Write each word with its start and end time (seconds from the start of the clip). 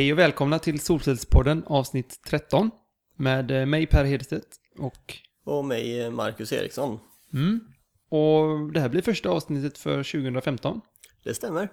Hej 0.00 0.12
och 0.12 0.18
välkomna 0.18 0.58
till 0.58 0.80
Solcellspodden 0.80 1.64
avsnitt 1.66 2.20
13 2.26 2.70
med 3.16 3.50
eh, 3.50 3.66
mig 3.66 3.86
Per 3.86 4.04
Hedstedt 4.04 4.46
och... 4.78 5.18
Och 5.44 5.64
mig 5.64 6.00
eh, 6.00 6.10
Marcus 6.10 6.52
Eriksson. 6.52 6.98
Mm, 7.32 7.60
och 8.08 8.72
det 8.72 8.80
här 8.80 8.88
blir 8.88 9.02
första 9.02 9.28
avsnittet 9.28 9.78
för 9.78 9.96
2015. 9.96 10.80
Det 11.24 11.34
stämmer. 11.34 11.68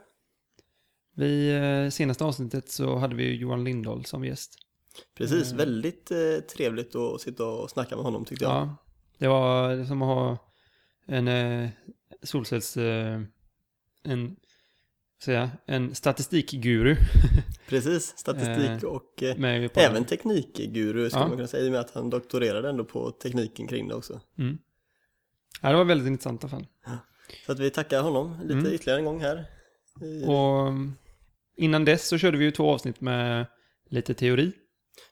Vi 1.15 1.55
eh, 1.55 1.89
senaste 1.89 2.23
avsnittet 2.23 2.71
så 2.71 2.95
hade 2.95 3.15
vi 3.15 3.35
Johan 3.35 3.63
Lindahl 3.63 4.05
som 4.05 4.25
gäst. 4.25 4.55
Precis, 5.17 5.51
mm. 5.51 5.57
väldigt 5.57 6.11
eh, 6.11 6.43
trevligt 6.55 6.95
att 6.95 7.21
sitta 7.21 7.45
och 7.45 7.69
snacka 7.69 7.95
med 7.95 8.05
honom 8.05 8.25
tyckte 8.25 8.45
jag. 8.45 8.53
Ja, 8.53 8.75
det 9.17 9.27
var 9.27 9.85
som 9.85 10.01
att 10.01 10.07
ha 10.07 10.51
en 11.05 11.27
eh, 11.27 11.69
solcells... 12.23 12.77
Eh, 12.77 13.21
en 14.03 14.35
säga, 15.23 15.51
en 15.65 15.95
statistikguru. 15.95 16.95
Precis, 17.69 18.17
statistik 18.17 18.83
eh, 18.83 18.89
och 18.89 19.23
eh, 19.23 19.65
även 19.75 20.05
teknikguru 20.05 21.09
skulle 21.09 21.23
ja. 21.23 21.27
man 21.27 21.37
kunna 21.37 21.47
säga 21.47 21.63
i 21.63 21.67
och 21.67 21.71
med 21.71 21.81
att 21.81 21.91
han 21.91 22.09
doktorerade 22.09 22.69
ändå 22.69 22.83
på 22.83 23.11
tekniken 23.11 23.67
kring 23.67 23.87
det 23.87 23.95
också. 23.95 24.21
Mm. 24.37 24.57
Ja, 25.61 25.69
det 25.69 25.75
var 25.75 25.85
väldigt 25.85 26.07
intressant 26.07 26.43
i 26.43 26.45
alla 26.45 26.49
fall. 26.49 26.67
Så 27.45 27.51
att 27.51 27.59
vi 27.59 27.69
tackar 27.69 28.01
honom 28.01 28.37
lite 28.41 28.53
mm. 28.53 28.73
ytterligare 28.73 28.99
en 28.99 29.05
gång 29.05 29.21
här. 29.21 29.45
Och 30.27 30.67
mm, 30.67 30.93
innan 31.57 31.85
dess 31.85 32.07
så 32.07 32.17
körde 32.17 32.37
vi 32.37 32.45
ju 32.45 32.51
två 32.51 32.71
avsnitt 32.71 33.01
med 33.01 33.45
lite 33.89 34.13
teori. 34.13 34.51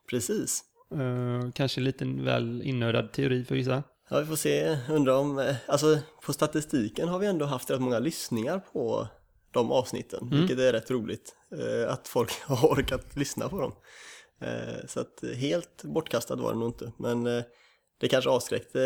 Precis. 0.09 0.63
Uh, 0.93 1.51
kanske 1.51 1.81
lite 1.81 2.05
väl 2.05 2.61
innördad 2.61 3.11
teori 3.11 3.45
för 3.45 3.55
vissa. 3.55 3.83
Ja, 4.09 4.19
vi 4.19 4.25
får 4.25 4.35
se. 4.35 4.77
Undrar 4.89 5.17
om, 5.17 5.39
eh, 5.39 5.55
alltså 5.67 5.99
på 6.25 6.33
statistiken 6.33 7.07
har 7.07 7.19
vi 7.19 7.27
ändå 7.27 7.45
haft 7.45 7.69
rätt 7.69 7.81
många 7.81 7.99
lyssningar 7.99 8.59
på 8.59 9.07
de 9.55 9.71
avsnitten, 9.71 10.19
mm. 10.21 10.39
vilket 10.39 10.59
är 10.59 10.73
rätt 10.73 10.91
roligt. 10.91 11.35
Eh, 11.51 11.93
att 11.93 12.07
folk 12.07 12.31
har 12.43 12.67
orkat 12.67 13.15
lyssna 13.15 13.49
på 13.49 13.61
dem. 13.61 13.71
Eh, 14.41 14.87
så 14.87 14.99
att 14.99 15.23
helt 15.35 15.83
bortkastat 15.83 16.39
var 16.39 16.53
det 16.53 16.59
nog 16.59 16.69
inte, 16.69 16.91
men 16.97 17.27
eh, 17.27 17.43
det 17.99 18.07
kanske 18.07 18.29
avskräckte 18.29 18.81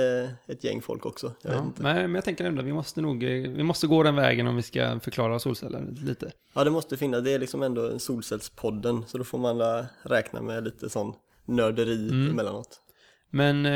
ett 0.48 0.64
gäng 0.64 0.81
folk 0.81 1.06
också. 1.06 1.34
Ja, 1.42 1.72
men 1.78 2.16
jag 2.16 2.23
tänker 2.23 2.45
ändå, 2.45 2.61
vi 2.61 2.73
måste 2.73 3.02
nog, 3.02 3.23
vi 3.23 3.64
måste 3.64 3.88
gå 3.88 4.03
den 4.03 4.16
vägen 4.16 4.48
om 4.48 4.56
vi 4.56 4.61
ska 4.61 5.00
förklara 5.00 5.39
solceller 5.39 5.95
lite. 6.06 6.31
Ja, 6.53 6.64
det 6.64 6.72
måste 6.72 6.98
finnas, 6.98 7.23
det 7.23 7.31
är 7.31 7.39
liksom 7.39 7.64
ändå 7.64 7.89
en 7.89 8.00
solcellspodden, 8.00 9.06
så 9.08 9.17
då 9.17 9.23
får 9.23 9.38
man 9.38 9.86
räkna 10.02 10.42
med 10.42 10.64
lite 10.64 10.89
sån 10.89 11.14
nörderi 11.45 12.09
mm. 12.09 12.30
emellanåt. 12.30 12.81
Men 13.30 13.67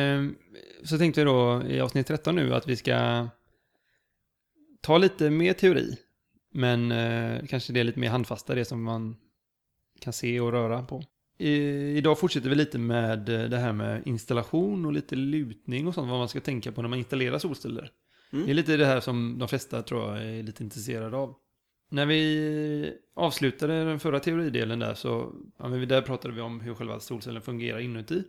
så 0.84 0.98
tänkte 0.98 1.22
vi 1.22 1.26
då 1.26 1.64
i 1.68 1.82
avsnitt 1.82 2.08
13 2.08 2.36
nu 2.36 2.54
att 2.54 2.68
vi 2.68 2.76
ska 2.76 3.28
ta 4.82 4.98
lite 4.98 5.30
mer 5.30 5.54
teori 5.54 5.98
men 6.54 6.92
eh, 6.92 7.46
kanske 7.46 7.74
det 7.74 7.80
är 7.80 7.84
lite 7.84 8.00
mer 8.00 8.10
handfasta, 8.10 8.56
det 8.56 8.66
som 8.66 8.84
man 8.84 9.16
kan 10.00 10.14
se 10.14 10.40
och 10.40 10.52
röra 10.52 10.84
på. 10.84 11.04
I, 11.38 11.52
idag 11.98 12.20
fortsätter 12.20 12.50
vi 12.50 12.56
lite 12.56 12.78
med 12.78 13.30
eh, 13.30 13.50
det 13.50 13.58
här 13.58 13.74
med 13.74 14.08
installation 14.08 14.86
och 14.86 14.94
lite 14.94 15.16
lutning 15.16 15.88
och 15.88 15.94
sånt, 15.94 16.10
vad 16.10 16.20
man 16.20 16.30
ska 16.30 16.40
tänka 16.40 16.72
på 16.72 16.82
när 16.82 16.90
man 16.90 17.00
installerar 17.00 17.40
solceller. 17.40 17.92
Mm. 18.34 18.46
Det 18.46 18.52
är 18.52 18.54
lite 18.54 18.78
det 18.78 18.86
här 18.86 19.00
som 19.00 19.40
de 19.40 19.48
flesta 19.48 19.82
tror 19.82 20.02
jag 20.02 20.26
är 20.26 20.44
lite 20.44 20.64
intresserade 20.64 21.18
av. 21.18 21.36
När 21.90 22.06
vi 22.06 22.94
avslutade 23.16 23.86
den 23.86 24.00
förra 24.00 24.20
teoridelen 24.20 24.80
där 24.80 24.94
så, 24.94 25.34
ja, 25.58 25.68
där 25.68 26.02
pratade 26.02 26.34
vi 26.34 26.42
om 26.42 26.60
hur 26.60 26.76
själva 26.76 27.00
solcellen 27.00 27.42
fungerar 27.42 27.80
inuti. 27.80 28.24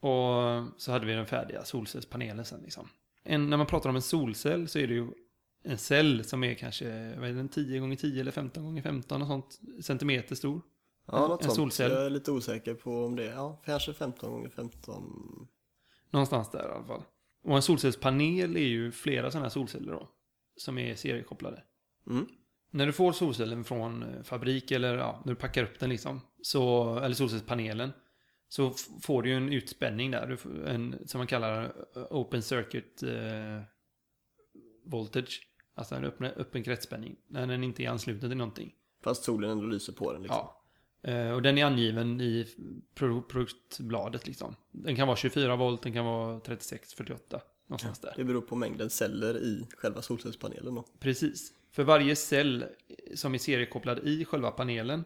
Och 0.00 0.64
så 0.76 0.92
hade 0.92 1.06
vi 1.06 1.12
den 1.12 1.26
färdiga 1.26 1.64
solcellspanelen 1.64 2.44
sen 2.44 2.60
liksom. 2.62 2.88
En, 3.24 3.50
när 3.50 3.56
man 3.56 3.66
pratar 3.66 3.90
om 3.90 3.96
en 3.96 4.02
solcell 4.02 4.68
så 4.68 4.78
är 4.78 4.86
det 4.86 4.94
ju 4.94 5.08
en 5.66 5.78
cell 5.78 6.24
som 6.24 6.44
är 6.44 6.54
kanske 6.54 7.14
vad 7.18 7.28
är 7.28 7.32
den, 7.32 7.48
10 7.48 7.78
gånger 7.78 7.96
10 7.96 8.20
eller 8.20 8.30
15 8.30 8.64
gånger 8.64 8.82
15 8.82 9.22
och 9.22 9.28
sånt 9.28 9.60
centimeter 9.80 10.34
stor. 10.34 10.62
Ja, 11.06 11.28
något 11.28 11.44
en. 11.44 11.50
Solcell. 11.50 11.92
Jag 11.92 12.06
är 12.06 12.10
lite 12.10 12.30
osäker 12.30 12.74
på 12.74 13.04
om 13.04 13.16
det 13.16 13.24
är, 13.24 13.32
ja, 13.32 13.62
kanske 13.64 13.92
15 13.92 14.32
gånger 14.32 14.48
15. 14.48 15.48
Någonstans 16.10 16.50
där 16.50 16.68
i 16.68 16.72
alla 16.72 16.84
fall. 16.84 17.02
Och 17.44 17.56
en 17.56 17.62
solcellspanel 17.62 18.56
är 18.56 18.60
ju 18.60 18.92
flera 18.92 19.30
sådana 19.30 19.44
här 19.44 19.50
solceller 19.50 19.92
då. 19.92 20.08
Som 20.56 20.78
är 20.78 20.94
seriekopplade. 20.94 21.62
Mm. 22.10 22.26
När 22.70 22.86
du 22.86 22.92
får 22.92 23.12
solcellen 23.12 23.64
från 23.64 24.02
eh, 24.02 24.22
fabrik 24.22 24.70
eller 24.70 24.98
ja, 24.98 25.22
när 25.24 25.32
du 25.32 25.36
packar 25.36 25.62
upp 25.62 25.78
den 25.78 25.90
liksom. 25.90 26.20
Så, 26.42 26.96
eller 26.98 27.14
solcellspanelen. 27.14 27.92
Så 28.48 28.74
får 29.02 29.22
du 29.22 29.28
ju 29.28 29.36
en 29.36 29.52
utspänning 29.52 30.10
där. 30.10 30.38
En, 30.66 31.08
som 31.08 31.18
man 31.18 31.26
kallar 31.26 31.64
eh, 31.96 32.06
open 32.10 32.42
circuit 32.42 33.02
eh, 33.02 33.62
voltage. 34.84 35.45
Alltså 35.78 35.94
en 35.94 36.04
öppen, 36.04 36.26
öppen 36.26 36.62
kretsspänning. 36.62 37.16
När 37.26 37.46
den 37.46 37.64
inte 37.64 37.84
är 37.84 37.88
ansluten 37.88 38.30
till 38.30 38.38
någonting. 38.38 38.74
Fast 39.02 39.24
solen 39.24 39.50
ändå 39.50 39.66
lyser 39.66 39.92
på 39.92 40.12
den 40.12 40.22
liksom. 40.22 40.46
Ja. 41.02 41.10
Eh, 41.10 41.30
och 41.30 41.42
den 41.42 41.58
är 41.58 41.64
angiven 41.64 42.20
i 42.20 42.46
produktbladet 42.94 44.26
liksom. 44.26 44.56
Den 44.72 44.96
kan 44.96 45.06
vara 45.06 45.16
24 45.16 45.56
volt, 45.56 45.82
den 45.82 45.92
kan 45.92 46.04
vara 46.04 46.40
36, 46.40 46.94
48. 46.94 47.40
Någonstans 47.66 47.98
där. 47.98 48.12
Det 48.16 48.24
beror 48.24 48.40
på 48.40 48.56
mängden 48.56 48.90
celler 48.90 49.36
i 49.36 49.66
själva 49.76 50.02
solcellspanelen 50.02 50.74
då. 50.74 50.84
Precis. 50.98 51.52
För 51.70 51.84
varje 51.84 52.16
cell 52.16 52.64
som 53.14 53.34
är 53.34 53.38
seriekopplad 53.38 53.98
i 53.98 54.24
själva 54.24 54.50
panelen 54.50 55.04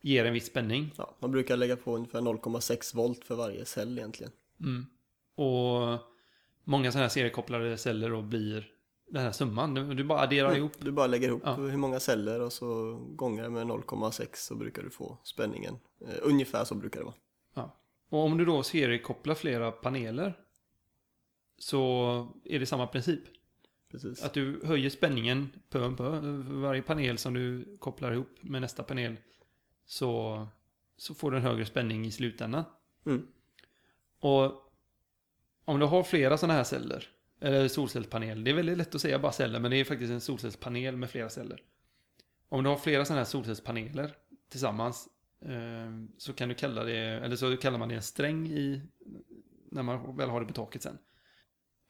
ger 0.00 0.24
en 0.24 0.32
viss 0.32 0.46
spänning. 0.46 0.94
Ja, 0.96 1.16
man 1.18 1.30
brukar 1.30 1.56
lägga 1.56 1.76
på 1.76 1.96
ungefär 1.96 2.20
0,6 2.20 2.96
volt 2.96 3.24
för 3.24 3.34
varje 3.34 3.64
cell 3.64 3.98
egentligen. 3.98 4.32
Mm. 4.60 4.86
Och 5.34 5.98
många 6.64 6.92
sådana 6.92 7.04
här 7.04 7.08
seriekopplade 7.08 7.78
celler 7.78 8.10
då 8.10 8.22
blir 8.22 8.71
den 9.12 9.22
här 9.22 9.32
summan. 9.32 9.74
Du, 9.74 10.04
bara 10.04 10.20
adderar 10.20 10.48
mm. 10.48 10.58
ihop. 10.58 10.72
Du 10.78 10.92
bara 10.92 11.06
lägger 11.06 11.28
ihop 11.28 11.42
ja. 11.44 11.54
hur 11.54 11.76
många 11.76 12.00
celler 12.00 12.40
och 12.40 12.52
så 12.52 12.94
gånger 12.94 13.48
med 13.48 13.66
0,6 13.66 14.28
så 14.34 14.54
brukar 14.54 14.82
du 14.82 14.90
få 14.90 15.18
spänningen. 15.22 15.78
Uh, 16.02 16.14
ungefär 16.22 16.64
så 16.64 16.74
brukar 16.74 17.00
det 17.00 17.04
vara. 17.04 17.14
Ja. 17.54 17.76
Och 18.08 18.18
om 18.18 18.38
du 18.38 18.44
då 18.44 18.62
seriekopplar 18.62 19.34
flera 19.34 19.70
paneler 19.70 20.38
så 21.58 22.28
är 22.44 22.58
det 22.58 22.66
samma 22.66 22.86
princip. 22.86 23.20
Precis. 23.90 24.22
Att 24.22 24.32
du 24.32 24.60
höjer 24.64 24.90
spänningen 24.90 25.52
på 25.68 25.78
om 25.78 25.96
pö. 25.96 26.20
Varje 26.60 26.82
panel 26.82 27.18
som 27.18 27.34
du 27.34 27.76
kopplar 27.78 28.12
ihop 28.12 28.38
med 28.40 28.60
nästa 28.60 28.82
panel 28.82 29.16
så, 29.84 30.46
så 30.96 31.14
får 31.14 31.30
du 31.30 31.36
en 31.36 31.42
högre 31.42 31.64
spänning 31.64 32.06
i 32.06 32.10
slutändan. 32.10 32.64
Mm. 33.06 33.26
Och 34.20 34.72
om 35.64 35.80
du 35.80 35.86
har 35.86 36.02
flera 36.02 36.38
sådana 36.38 36.54
här 36.54 36.64
celler 36.64 37.08
eller 37.42 37.68
solcellspanel. 37.68 38.44
Det 38.44 38.50
är 38.50 38.54
väldigt 38.54 38.78
lätt 38.78 38.94
att 38.94 39.00
säga 39.00 39.18
bara 39.18 39.32
celler, 39.32 39.60
men 39.60 39.70
det 39.70 39.76
är 39.76 39.84
faktiskt 39.84 40.12
en 40.12 40.20
solcellspanel 40.20 40.96
med 40.96 41.10
flera 41.10 41.28
celler. 41.28 41.62
Om 42.48 42.64
du 42.64 42.70
har 42.70 42.76
flera 42.76 43.04
sådana 43.04 43.20
här 43.20 43.24
solcellspaneler 43.24 44.16
tillsammans 44.48 45.08
eh, 45.40 45.90
så 46.18 46.32
kan 46.32 46.48
du 46.48 46.54
kalla 46.54 46.84
det, 46.84 46.96
eller 46.96 47.36
så 47.36 47.56
kallar 47.56 47.78
man 47.78 47.88
det 47.88 47.94
en 47.94 48.02
sträng 48.02 48.48
i, 48.48 48.82
när 49.70 49.82
man 49.82 50.16
väl 50.16 50.30
har 50.30 50.40
det 50.40 50.46
på 50.46 50.52
taket 50.52 50.82
sen. 50.82 50.98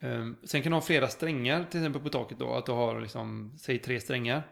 Eh, 0.00 0.30
sen 0.44 0.62
kan 0.62 0.72
du 0.72 0.76
ha 0.76 0.82
flera 0.82 1.08
strängar 1.08 1.64
till 1.64 1.80
exempel 1.80 2.02
på 2.02 2.08
taket 2.08 2.38
då, 2.38 2.54
att 2.54 2.66
du 2.66 2.72
har 2.72 3.00
liksom, 3.00 3.56
säg 3.58 3.78
tre 3.78 4.00
strängar. 4.00 4.42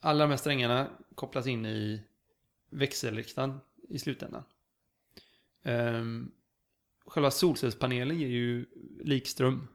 Alla 0.00 0.24
de 0.24 0.30
här 0.30 0.36
strängarna 0.36 0.90
kopplas 1.14 1.46
in 1.46 1.66
i 1.66 2.02
växelriktaren 2.70 3.58
i 3.88 3.98
slutändan. 3.98 4.44
Eh, 5.62 6.04
själva 7.06 7.30
solcellspanelen 7.30 8.20
ger 8.20 8.28
ju 8.28 8.66
likström 9.00 9.68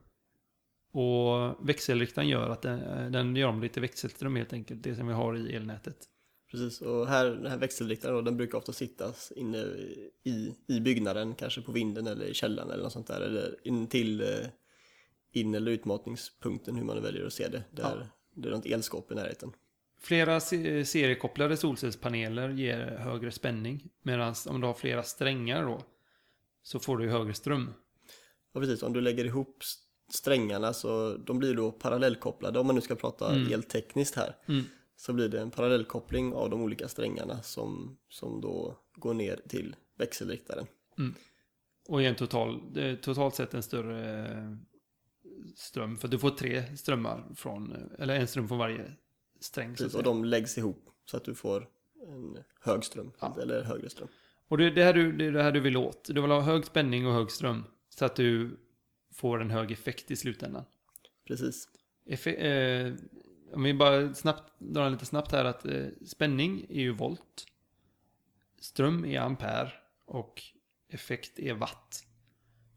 och 0.92 1.70
växelriktaren 1.70 2.28
gör 2.28 2.50
att 2.50 2.62
den, 2.62 3.12
den 3.12 3.36
gör 3.36 3.48
om 3.48 3.62
lite 3.62 3.82
växelström 3.82 4.36
helt 4.36 4.54
enkelt, 4.54 4.84
det 4.84 4.96
som 4.96 5.08
vi 5.08 5.14
har 5.14 5.38
i 5.38 5.56
elnätet. 5.56 5.98
Precis, 6.52 6.82
och 6.82 7.08
här, 7.08 7.26
den 7.26 7.52
här 7.52 7.58
växelriktaren 7.58 8.16
då, 8.16 8.22
den 8.22 8.38
brukar 8.38 8.58
ofta 8.58 8.74
sitta 8.74 9.14
inne 9.36 9.58
i, 10.24 10.56
i 10.68 10.80
byggnaden, 10.80 11.36
kanske 11.36 11.62
på 11.62 11.72
vinden 11.72 12.08
eller 12.08 12.26
i 12.26 12.34
källaren 12.34 12.72
eller 12.72 12.84
något 12.84 12.94
sånt 12.94 13.08
där, 13.08 13.22
eller 13.22 13.68
in 13.68 13.88
till 13.88 14.22
eh, 14.22 14.48
in 15.32 15.56
eller 15.56 15.72
utmatningspunkten, 15.72 16.76
hur 16.76 16.84
man 16.84 17.02
väljer 17.02 17.26
att 17.26 17.34
se 17.34 17.48
det, 17.48 17.64
där 17.72 17.98
ja. 18.00 18.08
det 18.34 18.48
är 18.48 18.52
något 18.52 18.66
elskåp 18.66 19.12
i 19.12 19.16
närheten. 19.16 19.52
Flera 20.02 20.40
seriekopplade 20.40 21.58
solcellspaneler 21.58 22.50
ger 22.50 22.98
högre 22.98 23.32
spänning, 23.32 23.90
medan 24.04 24.36
om 24.48 24.62
du 24.62 24.68
har 24.68 24.74
flera 24.74 25.04
strängar 25.04 25.64
då, 25.64 25.82
så 26.62 26.80
får 26.80 26.98
du 26.98 27.10
högre 27.10 27.34
ström. 27.34 27.74
Ja, 28.54 28.60
precis. 28.60 28.84
Om 28.84 28.94
du 28.94 29.02
lägger 29.02 29.26
ihop 29.26 29.64
strängarna 30.10 30.74
så 30.74 31.18
de 31.18 31.40
blir 31.40 31.56
då 31.56 31.72
parallellkopplade 31.72 32.60
om 32.60 32.68
man 32.68 32.76
nu 32.76 32.82
ska 32.82 32.96
prata 32.96 33.36
mm. 33.36 33.54
eltekniskt 33.54 34.16
här. 34.16 34.36
Mm. 34.48 34.64
Så 34.96 35.14
blir 35.14 35.30
det 35.30 35.42
en 35.42 35.52
parallellkoppling 35.52 36.34
av 36.34 36.50
de 36.50 36.62
olika 36.62 36.88
strängarna 36.88 37.42
som, 37.42 37.98
som 38.10 38.42
då 38.42 38.78
går 38.96 39.14
ner 39.14 39.42
till 39.48 39.76
växelriktaren. 39.98 40.68
Mm. 40.98 41.16
Och 41.88 42.02
en 42.02 42.16
total, 42.16 42.62
totalt 43.02 43.36
sett 43.36 43.54
en 43.54 43.64
större 43.64 44.28
eh, 44.28 44.56
ström. 45.56 45.98
För 45.98 46.08
du 46.08 46.20
får 46.20 46.30
tre 46.30 46.78
strömmar 46.78 47.24
från, 47.36 47.76
eller 48.00 48.16
en 48.16 48.28
ström 48.28 48.48
från 48.48 48.58
varje 48.58 48.94
sträng. 49.40 49.76
Precis, 49.76 49.96
och 49.96 50.04
de 50.04 50.26
läggs 50.26 50.58
ihop 50.58 50.90
så 51.06 51.18
att 51.18 51.24
du 51.24 51.36
får 51.36 51.68
en 52.08 52.38
hög 52.62 52.84
ström, 52.84 53.12
ja. 53.20 53.38
eller 53.42 53.64
högre 53.64 53.90
ström. 53.90 54.08
Och 54.48 54.58
det 54.58 54.66
är 54.66 54.72
det, 54.72 54.84
här 54.84 54.94
du, 54.94 55.12
det 55.12 55.26
är 55.26 55.32
det 55.32 55.44
här 55.44 55.52
du 55.52 55.60
vill 55.60 55.78
åt. 55.78 56.04
Du 56.14 56.22
vill 56.22 56.32
ha 56.32 56.42
hög 56.42 56.66
spänning 56.66 57.08
och 57.08 57.14
hög 57.14 57.32
ström. 57.32 57.64
Så 57.90 58.06
att 58.06 58.16
du 58.16 58.58
får 59.20 59.42
en 59.42 59.52
hög 59.52 59.72
effekt 59.72 60.12
i 60.12 60.16
slutändan. 60.16 60.66
Precis. 61.28 61.68
Effe 62.06 62.32
eh, 62.32 62.94
om 63.54 63.64
vi 63.64 63.74
bara 63.74 64.14
snabbt, 64.14 64.54
drar 64.58 64.90
lite 64.90 65.06
snabbt 65.06 65.32
här 65.32 65.46
att 65.46 65.66
eh, 65.66 65.88
spänning 66.06 66.66
är 66.70 66.82
ju 66.82 66.92
volt. 66.92 67.46
ström 68.60 69.06
är 69.06 69.20
ampere 69.20 69.72
och 70.06 70.42
effekt 70.90 71.40
är 71.40 71.54
watt. 71.54 72.04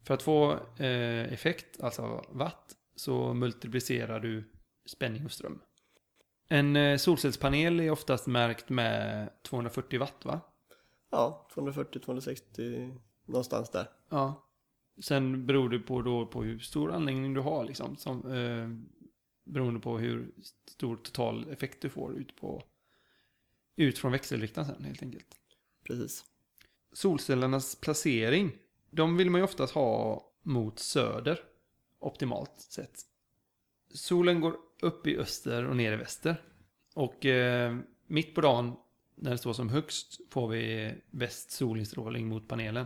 För 0.03 0.13
att 0.13 0.21
få 0.21 0.51
eh, 0.77 1.33
effekt, 1.33 1.81
alltså 1.81 2.25
watt, 2.29 2.75
så 2.95 3.33
multiplicerar 3.33 4.19
du 4.19 4.51
spänning 4.85 5.25
och 5.25 5.31
ström. 5.31 5.61
En 6.47 6.75
eh, 6.75 6.97
solcellspanel 6.97 7.79
är 7.79 7.91
oftast 7.91 8.27
märkt 8.27 8.69
med 8.69 9.29
240 9.43 9.99
watt 9.99 10.25
va? 10.25 10.41
Ja, 11.11 11.47
240-260 11.53 12.99
någonstans 13.25 13.69
där. 13.69 13.89
Ja. 14.09 14.42
Sen 15.01 15.45
beror 15.45 15.69
det 15.69 15.79
på, 15.79 16.01
då 16.01 16.25
på 16.25 16.43
hur 16.43 16.59
stor 16.59 16.91
anläggning 16.91 17.33
du 17.33 17.41
har 17.41 17.65
liksom. 17.65 17.95
Som, 17.95 18.31
eh, 18.31 18.69
beroende 19.45 19.79
på 19.79 19.97
hur 19.97 20.31
stor 20.67 20.95
total 20.95 21.49
effekt 21.49 21.81
du 21.81 21.89
får 21.89 22.17
ut 22.17 22.35
på 22.35 22.63
ut 23.75 23.97
från 23.97 24.11
växelriktaren 24.11 24.67
sen 24.67 24.83
helt 24.83 25.03
enkelt. 25.03 25.27
Precis. 25.83 26.25
Solcellernas 26.93 27.75
placering, 27.75 28.51
de 28.89 29.17
vill 29.17 29.29
man 29.29 29.41
ju 29.41 29.45
oftast 29.45 29.73
ha 29.73 30.23
mot 30.43 30.79
söder 30.79 31.39
optimalt 31.99 32.59
sett. 32.59 33.01
Solen 33.93 34.41
går 34.41 34.57
upp 34.81 35.07
i 35.07 35.17
öster 35.17 35.65
och 35.65 35.75
ner 35.75 35.93
i 35.93 35.95
väster. 35.95 36.41
Och 36.93 37.25
eh, 37.25 37.77
mitt 38.07 38.35
på 38.35 38.41
dagen 38.41 38.75
när 39.15 39.31
det 39.31 39.37
står 39.37 39.53
som 39.53 39.69
högst 39.69 40.21
får 40.29 40.47
vi 40.47 40.93
bäst 41.11 41.51
solinstrålning 41.51 42.27
mot 42.27 42.47
panelen. 42.47 42.85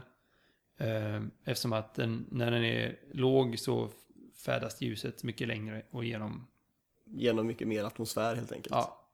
Eh, 0.78 1.22
eftersom 1.44 1.74
att 1.74 1.94
den, 1.94 2.26
när 2.32 2.52
den 2.52 2.64
är 2.64 3.00
låg 3.12 3.60
så 3.60 3.90
färdas 4.36 4.82
ljuset 4.82 5.24
mycket 5.24 5.48
längre 5.48 5.82
och 5.92 6.06
genom... 6.06 6.48
Genom 7.06 7.48
mycket 7.48 7.68
mer 7.68 7.84
atmosfär 7.84 8.36
helt 8.36 8.52
enkelt. 8.52 8.76
Ja. 8.76 9.08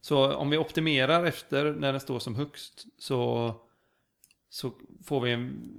Så 0.00 0.34
om 0.34 0.50
vi 0.50 0.58
optimerar 0.58 1.24
efter 1.24 1.72
när 1.72 1.92
den 1.92 2.00
står 2.00 2.18
som 2.18 2.34
högst 2.34 2.86
så, 2.98 3.54
så 4.48 4.72
får 5.04 5.20
vi 5.20 5.32
en 5.32 5.72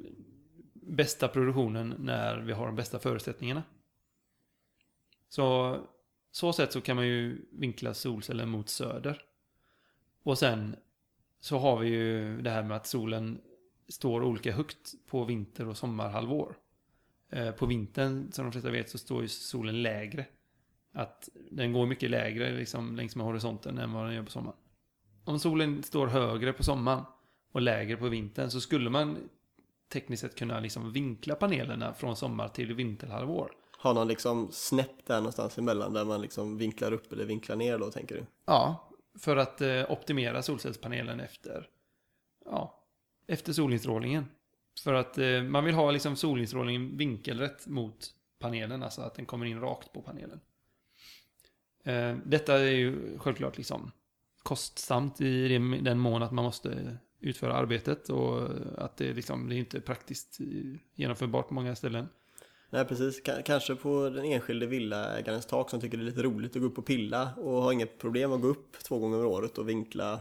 bästa 0.74 1.28
produktionen 1.28 1.96
när 2.00 2.38
vi 2.38 2.54
har 2.54 2.66
de 2.66 2.76
bästa 2.76 3.00
förutsättningarna. 3.00 3.64
Så 5.30 5.78
så 6.36 6.54
sätt 6.54 6.72
så 6.72 6.82
kan 6.82 6.96
man 6.96 7.08
ju 7.08 7.46
vinkla 7.52 7.94
solcellen 7.94 8.50
mot 8.50 8.70
söder. 8.70 9.22
Och 10.24 10.38
sen 10.38 10.76
så 11.40 11.58
har 11.58 11.80
vi 11.80 11.88
ju 11.88 12.42
det 12.42 12.50
här 12.50 12.64
med 12.64 12.78
att 12.78 12.88
solen 12.88 13.42
står 13.90 14.24
olika 14.24 14.52
högt 14.52 14.94
på 15.08 15.24
vinter 15.24 15.68
och 15.68 15.78
sommarhalvår. 15.78 16.56
Eh, 17.30 17.52
på 17.52 17.66
vintern, 17.66 18.32
som 18.32 18.46
de 18.46 18.52
flesta 18.52 18.72
vet, 18.72 18.90
så 18.90 18.98
står 18.98 19.22
ju 19.22 19.28
solen 19.28 19.82
lägre. 19.82 20.26
Att 20.94 21.30
den 21.52 21.74
går 21.74 21.86
mycket 21.86 22.10
lägre 22.10 22.58
liksom, 22.58 22.96
längs 22.96 23.16
med 23.16 23.26
horisonten 23.26 23.78
än 23.78 23.94
vad 23.94 24.06
den 24.06 24.16
gör 24.16 24.24
på 24.24 24.32
sommaren. 24.32 24.58
Om 25.24 25.40
solen 25.40 25.84
står 25.84 26.08
högre 26.08 26.54
på 26.54 26.64
sommaren 26.64 27.04
och 27.52 27.62
lägre 27.62 27.98
på 27.98 28.10
vintern 28.10 28.50
så 28.52 28.62
skulle 28.62 28.90
man 28.90 29.18
tekniskt 29.90 30.22
sett 30.22 30.36
kunna 30.36 30.60
liksom 30.60 30.92
vinkla 30.92 31.36
panelerna 31.36 31.94
från 31.94 32.16
sommar 32.16 32.48
till 32.48 32.74
vinterhalvår. 32.74 33.52
Har 33.78 33.94
någon 33.94 34.08
liksom 34.08 34.48
snäpp 34.52 35.06
där 35.06 35.18
någonstans 35.18 35.58
emellan 35.58 35.94
där 35.94 36.06
man 36.06 36.22
liksom 36.22 36.58
vinklar 36.58 36.92
upp 36.92 37.14
eller 37.14 37.26
vinklar 37.26 37.56
ner 37.56 37.78
då 37.78 37.92
tänker 37.92 38.16
du? 38.16 38.26
Ja, 38.46 38.90
för 39.20 39.38
att 39.38 39.62
eh, 39.62 39.92
optimera 39.92 40.42
solcellspanelen 40.42 41.20
efter, 41.20 41.68
ja, 42.46 42.85
efter 43.28 43.54
solinstrålningen. 43.54 44.26
För 44.84 44.94
att 44.94 45.18
eh, 45.18 45.44
man 45.44 45.66
vill 45.66 45.76
ha 45.76 45.92
liksom 45.92 46.16
solinstrålningen 46.16 46.98
vinkelrätt 46.98 47.68
mot 47.68 48.12
panelen, 48.40 48.84
alltså 48.84 49.02
att 49.02 49.16
den 49.16 49.26
kommer 49.26 49.46
in 49.46 49.60
rakt 49.60 49.94
på 49.94 50.02
panelen. 50.02 50.40
Eh, 51.84 52.18
detta 52.26 52.60
är 52.60 52.72
ju 52.72 53.18
självklart 53.20 53.58
liksom 53.58 53.92
kostsamt 54.44 55.22
i 55.22 55.48
den 55.82 56.00
mån 56.00 56.24
att 56.24 56.32
man 56.32 56.46
måste 56.46 56.98
utföra 57.20 57.54
arbetet 57.54 58.10
och 58.10 58.50
att 58.78 58.98
det, 58.98 59.14
liksom, 59.14 59.50
det 59.50 59.56
är 59.56 59.58
inte 59.58 59.82
praktiskt 59.82 60.38
genomförbart 60.96 61.48
på 61.48 61.54
många 61.54 61.76
ställen. 61.76 62.08
Nej 62.70 62.86
precis, 62.86 63.22
K 63.26 63.32
kanske 63.46 63.76
på 63.76 64.10
den 64.10 64.26
enskilde 64.26 64.66
villaägarens 64.66 65.46
tak 65.46 65.70
som 65.70 65.82
tycker 65.82 65.98
det 65.98 66.04
är 66.04 66.06
lite 66.06 66.24
roligt 66.24 66.56
att 66.56 66.62
gå 66.62 66.68
upp 66.68 66.78
och 66.78 66.86
pilla 66.86 67.30
och 67.38 67.62
har 67.62 67.72
inget 67.72 68.00
problem 68.00 68.32
att 68.32 68.42
gå 68.42 68.48
upp 68.48 68.84
två 68.84 69.00
gånger 69.00 69.26
om 69.26 69.32
året 69.32 69.58
och 69.58 69.70
vinkla 69.70 70.20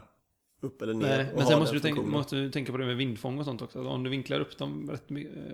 upp 0.64 0.82
eller 0.82 0.94
ner. 0.94 1.18
Nej, 1.18 1.32
men 1.36 1.46
sen 1.46 1.58
måste 1.58 1.76
du, 1.76 1.80
tänka, 1.80 2.02
måste 2.02 2.36
du 2.36 2.50
tänka 2.50 2.72
på 2.72 2.78
det 2.78 2.86
med 2.86 2.96
vindfång 2.96 3.38
och 3.38 3.44
sånt 3.44 3.62
också. 3.62 3.88
Om 3.88 4.04
du 4.04 4.10
vinklar 4.10 4.40
upp 4.40 4.58
dem 4.58 4.90
rätt 4.90 5.10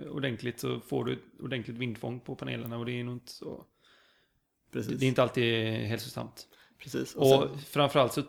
ordentligt 0.09 0.59
så 0.59 0.79
får 0.79 1.05
du 1.05 1.13
ett 1.13 1.19
ordentligt 1.39 1.77
vindfång 1.77 2.19
på 2.19 2.35
panelerna 2.35 2.77
och 2.77 2.85
det 2.85 2.99
är 2.99 3.03
nog 3.03 3.15
inte 3.15 3.31
så... 3.31 3.65
Precis. 4.71 4.99
Det 4.99 5.05
är 5.05 5.07
inte 5.07 5.23
alltid 5.23 5.63
hälsosamt. 5.63 6.47
Precis. 6.79 7.15
Och, 7.15 7.43
och 7.43 7.49
sen... 7.49 7.59
framförallt 7.59 8.13
så... 8.13 8.23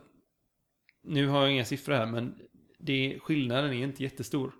Nu 1.02 1.26
har 1.26 1.42
jag 1.42 1.52
inga 1.52 1.64
siffror 1.64 1.94
här 1.94 2.06
men 2.06 2.34
det, 2.78 3.18
skillnaden 3.22 3.72
är 3.72 3.84
inte 3.84 4.02
jättestor. 4.02 4.52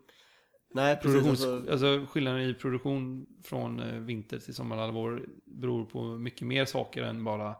Nej, 0.74 0.96
precis. 1.02 1.26
Alltså... 1.26 1.66
alltså 1.70 2.06
skillnaden 2.10 2.50
i 2.50 2.54
produktion 2.54 3.26
från 3.42 3.80
eh, 3.80 3.98
vinter 3.98 4.38
till 4.38 4.54
sommarhalvår 4.54 5.28
beror 5.44 5.84
på 5.84 6.02
mycket 6.02 6.46
mer 6.46 6.64
saker 6.64 7.02
än 7.02 7.24
bara 7.24 7.56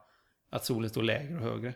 att 0.50 0.64
solen 0.64 0.90
står 0.90 1.02
lägre 1.02 1.36
och 1.36 1.42
högre. 1.42 1.74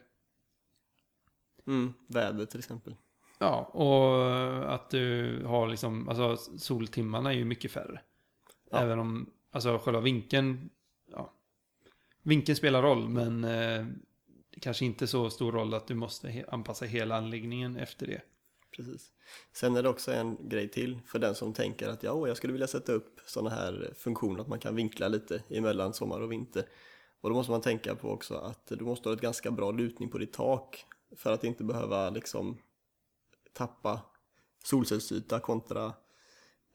Mm, 1.66 1.94
väder 2.06 2.46
till 2.46 2.58
exempel. 2.58 2.96
Ja, 3.38 3.64
och 3.64 4.74
att 4.74 4.90
du 4.90 5.42
har 5.44 5.68
liksom, 5.68 6.08
alltså 6.08 6.36
soltimmarna 6.58 7.32
är 7.32 7.36
ju 7.36 7.44
mycket 7.44 7.70
färre. 7.70 8.00
Ja. 8.70 8.78
Även 8.78 8.98
om, 8.98 9.30
alltså 9.50 9.78
själva 9.78 10.00
vinkeln, 10.00 10.70
ja. 11.10 11.32
Vinkeln 12.22 12.56
spelar 12.56 12.82
roll, 12.82 13.08
men 13.08 13.44
eh, 13.44 13.86
kanske 14.60 14.84
inte 14.84 15.06
så 15.06 15.30
stor 15.30 15.52
roll 15.52 15.74
att 15.74 15.86
du 15.86 15.94
måste 15.94 16.44
anpassa 16.48 16.84
hela 16.84 17.16
anläggningen 17.16 17.76
efter 17.76 18.06
det 18.06 18.20
precis. 18.76 19.12
Sen 19.52 19.76
är 19.76 19.82
det 19.82 19.88
också 19.88 20.12
en 20.12 20.48
grej 20.48 20.68
till 20.68 20.98
för 21.06 21.18
den 21.18 21.34
som 21.34 21.52
tänker 21.52 21.88
att 21.88 22.02
ja, 22.02 22.28
jag 22.28 22.36
skulle 22.36 22.52
vilja 22.52 22.66
sätta 22.66 22.92
upp 22.92 23.20
sådana 23.26 23.50
här 23.50 23.92
funktioner 23.96 24.40
att 24.40 24.48
man 24.48 24.58
kan 24.58 24.76
vinkla 24.76 25.08
lite 25.08 25.42
emellan 25.48 25.94
sommar 25.94 26.20
och 26.20 26.32
vinter. 26.32 26.64
Och 27.20 27.30
då 27.30 27.36
måste 27.36 27.52
man 27.52 27.60
tänka 27.60 27.94
på 27.94 28.10
också 28.10 28.34
att 28.34 28.66
du 28.66 28.84
måste 28.84 29.08
ha 29.08 29.14
ett 29.14 29.20
ganska 29.20 29.50
bra 29.50 29.70
lutning 29.70 30.10
på 30.10 30.18
ditt 30.18 30.32
tak 30.32 30.84
för 31.16 31.32
att 31.32 31.44
inte 31.44 31.64
behöva 31.64 32.10
liksom 32.10 32.58
tappa 33.52 34.00
solcellsyta 34.64 35.40
kontra 35.40 35.92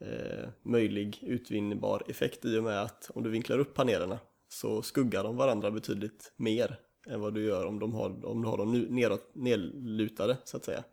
eh, 0.00 0.48
möjlig 0.62 1.18
utvinnbar 1.22 2.02
effekt 2.06 2.44
i 2.44 2.58
och 2.58 2.64
med 2.64 2.82
att 2.82 3.10
om 3.14 3.22
du 3.22 3.30
vinklar 3.30 3.58
upp 3.58 3.74
panelerna 3.74 4.18
så 4.48 4.82
skuggar 4.82 5.24
de 5.24 5.36
varandra 5.36 5.70
betydligt 5.70 6.32
mer 6.36 6.80
än 7.06 7.20
vad 7.20 7.34
du 7.34 7.44
gör 7.44 7.66
om, 7.66 7.78
de 7.78 7.94
har, 7.94 8.26
om 8.26 8.42
du 8.42 8.48
har 8.48 8.58
dem 8.58 8.72
neråt, 8.72 9.30
nedlutade 9.34 10.38
så 10.44 10.56
att 10.56 10.64
säga. 10.64 10.84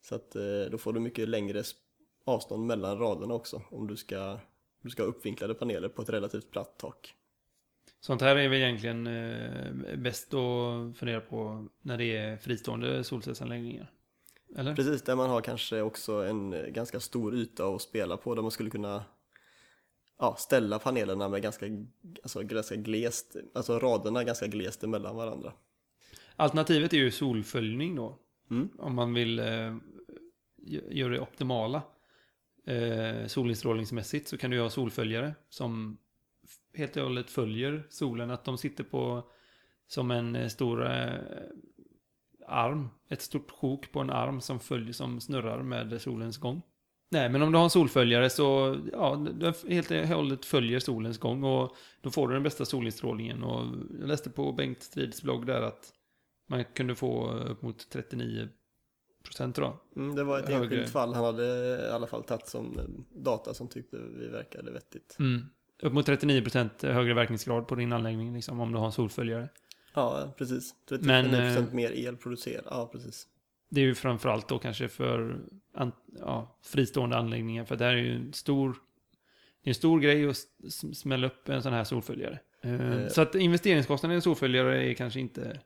Så 0.00 0.14
att 0.14 0.36
eh, 0.36 0.70
då 0.70 0.78
får 0.78 0.92
du 0.92 1.00
mycket 1.00 1.28
längre 1.28 1.62
avstånd 2.24 2.66
mellan 2.66 2.98
raderna 2.98 3.34
också 3.34 3.62
om 3.70 3.86
du 3.86 3.96
ska, 3.96 4.38
du 4.82 4.90
ska 4.90 5.02
ha 5.02 5.08
uppvinklade 5.08 5.54
paneler 5.54 5.88
på 5.88 6.02
ett 6.02 6.08
relativt 6.08 6.50
platt 6.50 6.78
tak. 6.78 7.14
Sånt 8.04 8.20
här 8.20 8.36
är 8.36 8.48
väl 8.48 8.58
egentligen 8.58 9.06
eh, 9.06 9.96
bäst 9.96 10.34
att 10.34 10.96
fundera 10.96 11.20
på 11.20 11.68
när 11.82 11.98
det 11.98 12.16
är 12.16 12.36
fristående 12.36 13.04
solcellsanläggningar? 13.04 13.90
Eller? 14.56 14.76
Precis, 14.76 15.02
där 15.02 15.16
man 15.16 15.30
har 15.30 15.40
kanske 15.40 15.80
också 15.80 16.12
en 16.12 16.72
ganska 16.72 17.00
stor 17.00 17.34
yta 17.34 17.68
att 17.68 17.82
spela 17.82 18.16
på 18.16 18.34
där 18.34 18.42
man 18.42 18.50
skulle 18.50 18.70
kunna 18.70 19.04
ja, 20.18 20.36
ställa 20.38 20.78
panelerna 20.78 21.28
med 21.28 21.42
ganska, 21.42 21.66
alltså, 22.22 22.42
ganska 22.42 22.76
glest, 22.76 23.36
alltså 23.54 23.78
raderna 23.78 24.24
ganska 24.24 24.46
glest 24.46 24.84
emellan 24.84 25.16
varandra. 25.16 25.52
Alternativet 26.36 26.92
är 26.92 26.96
ju 26.96 27.10
solföljning 27.10 27.94
då. 27.94 28.18
Mm. 28.50 28.68
Om 28.78 28.94
man 28.94 29.14
vill 29.14 29.38
eh, 29.38 29.76
göra 30.90 31.12
det 31.12 31.20
optimala 31.20 31.82
eh, 32.66 33.26
solinstrålningsmässigt 33.26 34.28
så 34.28 34.38
kan 34.38 34.50
du 34.50 34.60
ha 34.60 34.70
solföljare 34.70 35.34
som 35.48 35.98
helt 36.74 36.96
och 36.96 37.02
hållet 37.02 37.30
följer 37.30 37.86
solen. 37.90 38.30
Att 38.30 38.44
de 38.44 38.58
sitter 38.58 38.84
på 38.84 39.22
som 39.86 40.10
en 40.10 40.36
eh, 40.36 40.48
stor 40.48 40.86
eh, 40.86 41.12
arm. 42.46 42.88
Ett 43.08 43.22
stort 43.22 43.50
sjok 43.50 43.92
på 43.92 44.00
en 44.00 44.10
arm 44.10 44.40
som, 44.40 44.60
följer, 44.60 44.92
som 44.92 45.20
snurrar 45.20 45.62
med 45.62 46.02
solens 46.02 46.38
gång. 46.38 46.62
Nej, 47.10 47.28
men 47.28 47.42
om 47.42 47.52
du 47.52 47.58
har 47.58 47.64
en 47.64 47.70
solföljare 47.70 48.30
så, 48.30 48.78
ja, 48.92 49.26
den 49.34 49.54
helt 49.68 49.90
och 49.90 49.96
hållet 49.96 50.44
följer 50.44 50.80
solens 50.80 51.18
gång 51.18 51.44
och 51.44 51.76
då 52.00 52.10
får 52.10 52.28
du 52.28 52.34
den 52.34 52.42
bästa 52.42 52.64
solinstrålningen. 52.64 53.42
Och 53.42 53.66
jag 54.00 54.08
läste 54.08 54.30
på 54.30 54.52
Bengt 54.52 54.82
Strids 54.82 55.22
blogg 55.22 55.46
där 55.46 55.62
att 55.62 55.92
man 56.48 56.64
kunde 56.64 56.94
få 56.94 57.32
upp 57.32 57.62
mot 57.62 57.90
39 57.90 58.48
procent 59.24 59.56
då. 59.56 59.80
Mm, 59.96 60.14
det 60.14 60.24
var 60.24 60.38
ett 60.38 60.48
högre. 60.48 60.64
enskilt 60.64 60.90
fall 60.90 61.14
han 61.14 61.24
hade 61.24 61.44
i 61.88 61.90
alla 61.90 62.06
fall 62.06 62.24
tagit 62.24 62.48
som 62.48 62.80
data 63.14 63.54
som 63.54 63.68
tyckte 63.68 63.96
vi 63.96 64.28
verkade 64.28 64.70
vettigt. 64.70 65.16
Mm. 65.18 65.42
Upp 65.82 65.92
mot 65.92 66.06
39 66.06 66.42
procent 66.42 66.82
högre 66.82 67.14
verkningsgrad 67.14 67.68
på 67.68 67.74
din 67.74 67.92
anläggning 67.92 68.34
liksom, 68.34 68.60
om 68.60 68.72
du 68.72 68.78
har 68.78 68.86
en 68.86 68.92
solföljare. 68.92 69.48
Ja, 69.94 70.34
precis. 70.38 70.74
39 70.88 71.30
procent 71.30 71.68
eh, 71.68 71.74
mer 71.74 71.92
el 71.92 72.16
producerad. 72.16 72.64
Ja, 72.70 72.88
precis. 72.92 73.26
Det 73.70 73.80
är 73.80 73.84
ju 73.84 73.94
framförallt 73.94 74.48
då 74.48 74.58
kanske 74.58 74.88
för 74.88 75.40
ja, 76.18 76.58
fristående 76.64 77.16
anläggningar. 77.16 77.64
För 77.64 77.76
det 77.76 77.84
här 77.84 77.92
är 77.92 77.96
ju 77.96 78.16
en 78.16 78.32
stor, 78.32 78.76
det 79.62 79.68
är 79.68 79.70
en 79.70 79.74
stor 79.74 80.00
grej 80.00 80.28
att 80.28 80.36
smälla 80.96 81.26
upp 81.26 81.48
en 81.48 81.62
sån 81.62 81.72
här 81.72 81.84
solföljare. 81.84 82.38
Eh, 82.60 83.08
så 83.08 83.22
att 83.22 83.34
investeringskostnaden 83.34 84.14
i 84.14 84.16
en 84.16 84.22
solföljare 84.22 84.90
är 84.90 84.94
kanske 84.94 85.20
inte 85.20 85.60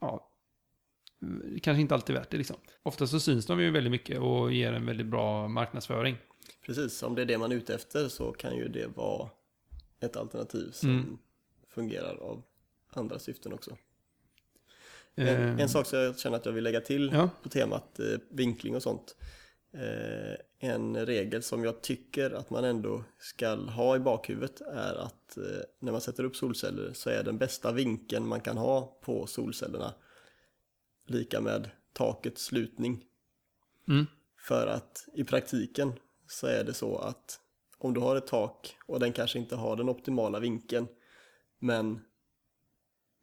ja, 0.00 0.30
kanske 1.62 1.80
inte 1.80 1.94
alltid 1.94 2.16
värt 2.16 2.30
det 2.30 2.36
liksom. 2.36 2.56
Ofta 2.82 3.06
så 3.06 3.20
syns 3.20 3.46
de 3.46 3.60
ju 3.60 3.70
väldigt 3.70 3.90
mycket 3.90 4.18
och 4.18 4.52
ger 4.52 4.72
en 4.72 4.86
väldigt 4.86 5.06
bra 5.06 5.48
marknadsföring. 5.48 6.16
Precis, 6.66 7.02
om 7.02 7.14
det 7.14 7.22
är 7.22 7.26
det 7.26 7.38
man 7.38 7.52
är 7.52 7.56
ute 7.56 7.74
efter 7.74 8.08
så 8.08 8.32
kan 8.32 8.56
ju 8.56 8.68
det 8.68 8.86
vara 8.96 9.28
ett 10.00 10.16
alternativ 10.16 10.70
som 10.72 10.90
Mm. 10.90 11.18
fungerar 11.68 12.16
av 12.16 12.42
andra 12.90 13.18
syften 13.18 13.52
också. 13.52 13.76
Eh, 15.14 15.28
En, 15.28 15.60
en 15.60 15.68
sak 15.68 15.86
som 15.86 15.98
jag 15.98 16.18
känner 16.18 16.36
att 16.36 16.46
jag 16.46 16.52
vill 16.52 16.64
lägga 16.64 16.80
till 16.80 17.10
Ja, 17.12 17.30
på 17.42 17.48
temat 17.48 18.00
eh, 18.00 18.18
vinkling 18.30 18.76
och 18.76 18.82
sånt. 18.82 19.16
Eh, 19.72 20.36
en 20.70 21.06
regel 21.06 21.42
som 21.42 21.64
jag 21.64 21.82
tycker 21.82 22.30
att 22.30 22.50
man 22.50 22.64
ändå 22.64 23.04
ska 23.18 23.54
ha 23.54 23.96
i 23.96 23.98
bakhuvudet 23.98 24.60
är 24.60 24.94
att 24.94 25.36
eh, 25.36 25.44
när 25.78 25.92
man 25.92 26.00
sätter 26.00 26.24
upp 26.24 26.36
solceller 26.36 26.92
så 26.92 27.10
är 27.10 27.22
den 27.24 27.38
bästa 27.38 27.72
vinkeln 27.72 28.26
man 28.26 28.40
kan 28.40 28.56
ha 28.56 28.98
på 29.02 29.26
solcellerna 29.26 29.94
lika 31.06 31.40
med 31.40 31.70
takets 31.92 32.44
slutning. 32.44 33.04
mm, 33.88 34.06
För 34.38 34.66
att 34.66 35.08
i 35.14 35.24
praktiken 35.24 35.92
så 36.26 36.46
är 36.46 36.64
det 36.64 36.74
så 36.74 36.98
att 36.98 37.40
om 37.84 37.94
du 37.94 38.00
har 38.00 38.16
ett 38.16 38.26
tak 38.26 38.76
och 38.86 39.00
den 39.00 39.12
kanske 39.12 39.38
inte 39.38 39.56
har 39.56 39.76
den 39.76 39.88
optimala 39.88 40.40
vinkeln 40.40 40.86
men 41.58 42.00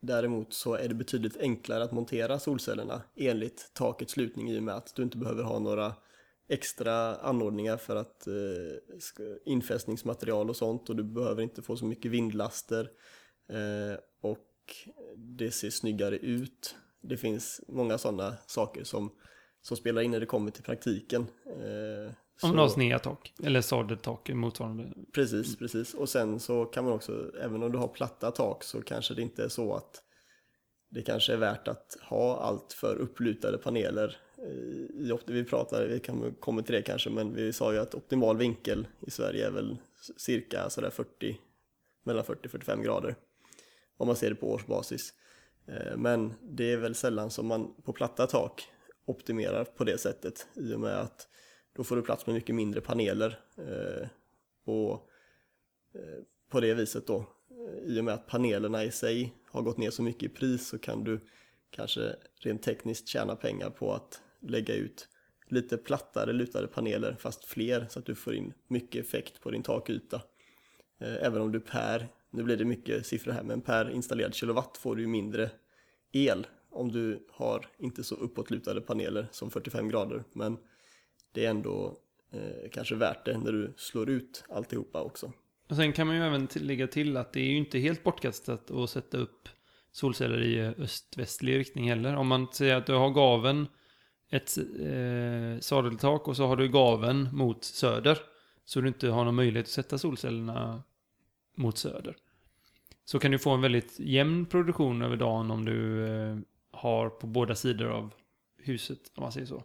däremot 0.02 0.54
så 0.54 0.74
är 0.74 0.88
det 0.88 0.96
betydligt 0.96 1.38
enklare 1.38 1.84
att 1.84 1.92
montera 1.92 2.40
solcellerna 2.40 3.02
enligt 3.16 3.72
takets 3.74 4.14
slutning 4.14 4.52
i 4.52 4.60
och 4.60 4.64
med 4.64 4.76
att 4.76 4.96
du 4.96 5.04
inte 5.04 5.18
behöver 5.18 5.44
ha 5.44 5.60
några 5.60 5.96
extra 6.50 7.16
anordningar 7.16 7.78
för 7.78 7.96
att 7.96 8.28
eh, 8.28 8.34
infästningsmaterial 9.46 10.50
och 10.50 10.56
sånt 10.56 10.90
och 10.90 10.96
du 10.96 11.04
behöver 11.04 11.44
inte 11.44 11.62
få 11.62 11.78
så 11.78 11.86
mycket 11.86 12.12
vindlaster 12.12 12.90
eh, 13.50 14.00
och 14.22 14.48
det 15.16 15.52
ser 15.52 15.70
snyggare 15.70 16.18
ut. 16.18 16.76
Det 17.02 17.18
finns 17.18 17.62
många 17.68 17.98
sådana 17.98 18.38
saker 18.48 18.84
som, 18.84 19.12
som 19.62 19.78
spelar 19.78 20.02
in 20.02 20.12
när 20.12 20.20
det 20.20 20.26
kommer 20.26 20.52
till 20.52 20.64
praktiken. 20.64 21.22
Eh, 21.46 22.12
om 22.44 22.51
du 22.51 22.58
har 22.60 22.70
sneda 22.70 23.00
tak. 23.00 23.34
Eller 23.44 23.62
sadeltak 23.62 24.29
motsvarande. 24.34 24.94
Precis, 25.13 25.58
precis. 25.58 25.94
Och 25.94 26.10
sen 26.10 26.39
så 26.39 26.65
kan 26.65 26.84
man 26.84 26.94
också, 26.94 27.32
även 27.41 27.63
om 27.63 27.72
du 27.72 27.77
har 27.77 27.88
platta 27.88 28.32
tak 28.32 28.63
så 28.63 28.82
kanske 28.82 29.13
det 29.13 29.22
inte 29.22 29.44
är 29.44 29.50
så 29.50 29.74
att 29.74 30.03
det 30.89 31.01
kanske 31.01 31.34
är 31.34 31.38
värt 31.38 31.67
att 31.67 31.98
ha 32.01 32.38
allt 32.39 32.74
för 32.74 32.96
upplutade 32.96 33.58
paneler. 33.58 34.17
eh, 34.38 34.44
I, 34.48 35.17
vi 35.25 35.44
pratar, 35.44 35.88
vi 35.88 36.00
kan 36.00 36.36
komma 36.39 36.62
till 36.62 36.75
det 36.75 36.82
kanske, 36.82 37.10
men 37.10 37.34
vi 37.34 37.53
sa 37.53 37.74
ju 37.74 37.79
att 37.79 37.96
optimal 37.96 38.38
vinkel 38.38 38.88
i 39.08 39.12
Sverige 39.12 39.48
är 39.48 39.51
väl 39.51 39.77
cirka 40.17 40.70
sådär 40.70 40.89
40, 40.89 41.38
mellan 42.03 42.24
40-45 42.24 42.84
grader. 42.84 43.15
Om 43.98 44.08
man 44.08 44.15
ser 44.15 44.29
det 44.29 44.36
på 44.36 44.51
årsbasis. 44.51 45.13
Eh, 45.67 45.98
Men 45.98 46.34
det 46.41 46.72
är 46.72 46.77
väl 46.77 46.96
sällan 46.96 47.32
som 47.32 47.48
man 47.48 47.74
på 47.84 47.94
platta 47.94 48.27
tak 48.27 48.67
optimerar 49.06 49.63
på 49.63 49.84
det 49.84 49.98
sättet 49.98 50.48
i 50.56 50.74
och 50.74 50.79
med 50.79 50.98
att 51.00 51.27
då 51.77 51.84
får 51.84 51.96
du 51.96 52.01
plats 52.01 52.27
med 52.27 52.34
mycket 52.34 52.55
mindre 52.55 52.81
paneler 52.81 53.39
eh, 53.57 54.07
och 54.65 54.93
eh, 55.93 56.24
på 56.50 56.60
det 56.60 56.74
viset 56.74 57.07
då 57.07 57.17
eh, 57.17 57.84
i 57.84 58.00
och 58.00 58.05
med 58.05 58.13
att 58.13 58.27
panelerna 58.27 58.84
i 58.84 58.91
sig 58.91 59.34
har 59.46 59.62
gått 59.62 59.77
ner 59.77 59.89
så 59.89 60.03
mycket 60.03 60.24
i 60.24 60.29
pris 60.29 60.67
så 60.67 60.79
kan 60.79 61.03
du 61.03 61.19
kanske 61.69 62.15
rent 62.39 62.63
tekniskt 62.63 63.07
tjäna 63.07 63.36
pengar 63.36 63.69
på 63.69 63.93
att 63.93 64.22
lägga 64.39 64.74
ut 64.74 65.07
lite 65.48 65.77
plattare 65.77 66.34
lutade 66.34 66.67
paneler 66.67 67.15
fast 67.19 67.46
fler 67.46 67.86
så 67.89 68.00
att 68.00 68.05
du 68.05 68.15
får 68.15 68.36
in 68.36 68.53
mycket 68.67 69.05
effekt 69.05 69.41
på 69.41 69.51
din 69.51 69.63
takyta. 69.63 70.22
Eh, 71.00 71.25
Även 71.25 71.41
om 71.41 71.51
du 71.51 71.60
per, 71.60 72.07
nu 72.29 72.43
blir 72.43 72.57
det 72.57 72.65
mycket 72.65 73.05
siffror 73.05 73.31
här, 73.31 73.43
men 73.43 73.62
per 73.62 73.89
installerad 73.89 74.34
kilowatt 74.34 74.77
får 74.77 74.96
du 74.96 75.01
ju 75.01 75.07
mindre 75.07 75.51
el 76.12 76.48
om 76.69 76.91
du 76.91 77.27
har 77.31 77.67
inte 77.77 78.03
så 78.03 78.15
uppåtlutade 78.15 78.81
paneler 78.81 79.27
som 79.31 79.51
45 79.51 79.89
grader. 79.89 80.24
Men 80.34 80.57
det 81.38 81.46
är 81.46 81.50
ändå 81.50 81.98
eh, 82.32 82.70
kanske 82.72 82.96
värt 82.96 83.25
det 83.25 83.38
när 83.38 83.51
du 83.51 83.74
slår 83.77 84.10
ut 84.10 84.44
alltihopa 84.50 85.01
också. 85.01 85.32
Och 85.70 85.75
sen 85.75 85.94
kan 85.94 86.08
man 86.08 86.15
ju 86.15 86.24
även 86.24 86.48
lägga 86.56 86.88
till 86.88 87.17
att 87.17 87.34
det 87.34 87.39
är 87.39 87.46
ju 87.46 87.58
inte 87.58 87.79
helt 87.79 88.03
bortkastat 88.03 88.72
att 88.72 88.89
sätta 88.89 89.17
upp 89.17 89.50
solceller 89.91 90.41
i 90.41 90.62
öst-västlig 90.62 91.58
riktning 91.58 91.89
heller. 91.89 92.15
Om 92.15 92.27
man 92.27 92.48
säger 92.53 92.75
att 92.75 92.86
du 92.86 92.94
har 92.94 93.10
gaven 93.10 93.67
ett 94.29 94.58
eh, 94.58 95.60
sadeltak 95.60 96.27
och 96.27 96.36
så 96.36 96.48
har 96.48 96.56
du 96.56 96.67
gaven 96.67 97.29
mot 97.32 97.63
söder. 97.63 98.17
Så 98.65 98.82
du 98.82 98.88
inte 98.88 99.10
har 99.10 99.25
någon 99.25 99.36
möjlighet 99.36 99.65
att 99.65 99.72
sätta 99.72 99.98
solcellerna 99.98 100.84
mot 101.56 101.77
söder. 101.77 102.15
Så 103.06 103.20
kan 103.20 103.32
du 103.32 103.39
få 103.39 103.51
en 103.51 103.62
väldigt 103.62 104.00
jämn 104.00 104.46
produktion 104.46 105.01
över 105.01 105.15
dagen 105.15 105.51
om 105.51 105.65
du 105.65 106.08
eh, 106.08 106.38
har 106.72 107.10
på 107.10 107.27
båda 107.27 107.56
sidor 107.56 107.88
av 107.88 108.13
huset, 108.58 109.00
om 109.15 109.24
man 109.24 109.32
säger 109.32 109.48
så. 109.48 109.63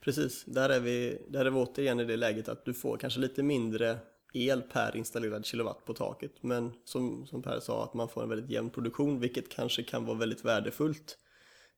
Precis, 0.00 0.44
där 0.44 0.68
är, 0.68 0.80
vi, 0.80 1.22
där 1.28 1.44
är 1.44 1.50
vi 1.50 1.56
återigen 1.56 2.00
i 2.00 2.04
det 2.04 2.16
läget 2.16 2.48
att 2.48 2.64
du 2.64 2.74
får 2.74 2.96
kanske 2.96 3.20
lite 3.20 3.42
mindre 3.42 3.98
el 4.32 4.62
per 4.62 4.96
installerad 4.96 5.46
kilowatt 5.46 5.84
på 5.84 5.94
taket. 5.94 6.42
Men 6.42 6.72
som, 6.84 7.26
som 7.26 7.42
Per 7.42 7.60
sa, 7.60 7.84
att 7.84 7.94
man 7.94 8.08
får 8.08 8.22
en 8.22 8.28
väldigt 8.28 8.50
jämn 8.50 8.70
produktion, 8.70 9.20
vilket 9.20 9.48
kanske 9.48 9.82
kan 9.82 10.06
vara 10.06 10.18
väldigt 10.18 10.44
värdefullt. 10.44 11.18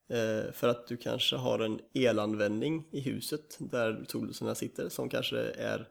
Eh, 0.09 0.51
för 0.51 0.67
att 0.67 0.87
du 0.87 0.97
kanske 0.97 1.35
har 1.35 1.59
en 1.59 1.79
elanvändning 1.93 2.87
i 2.91 2.99
huset 2.99 3.57
där 3.59 4.05
solcellerna 4.07 4.55
sitter 4.55 4.89
som 4.89 5.09
kanske 5.09 5.39
är 5.41 5.87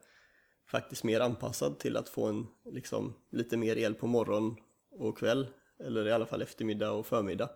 faktiskt 0.71 1.05
mer 1.05 1.21
anpassad 1.21 1.79
till 1.79 1.97
att 1.97 2.09
få 2.09 2.27
en 2.27 2.47
liksom, 2.73 3.15
lite 3.33 3.57
mer 3.57 3.77
el 3.79 3.95
på 3.95 4.07
morgon 4.07 4.57
och 4.91 5.19
kväll. 5.19 5.47
Eller 5.85 6.09
i 6.09 6.13
alla 6.13 6.27
fall 6.27 6.43
eftermiddag 6.43 6.91
och 6.91 7.07
förmiddag 7.07 7.51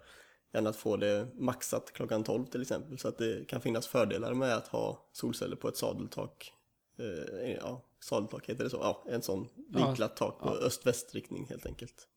än 0.56 0.66
att 0.66 0.76
få 0.76 0.96
det 0.96 1.28
maxat 1.38 1.92
klockan 1.92 2.24
12 2.24 2.44
till 2.46 2.62
exempel. 2.62 2.98
Så 2.98 3.08
att 3.08 3.18
det 3.18 3.48
kan 3.48 3.60
finnas 3.60 3.86
fördelar 3.86 4.34
med 4.34 4.54
att 4.54 4.68
ha 4.68 4.98
solceller 5.12 5.56
på 5.56 5.68
ett 5.68 5.76
sadeltak. 5.76 6.52
Eh, 6.98 7.50
ja, 7.60 7.82
sadeltak 8.00 8.48
heter 8.48 8.64
det 8.64 8.70
så? 8.70 8.76
Ja, 8.76 9.04
en 9.08 9.22
sån 9.22 9.48
vinklat 9.68 10.16
tak 10.16 10.38
på 10.38 10.58
ja. 10.60 10.66
öst-väst-riktning 10.66 11.46
helt 11.50 11.66
enkelt. 11.66 12.08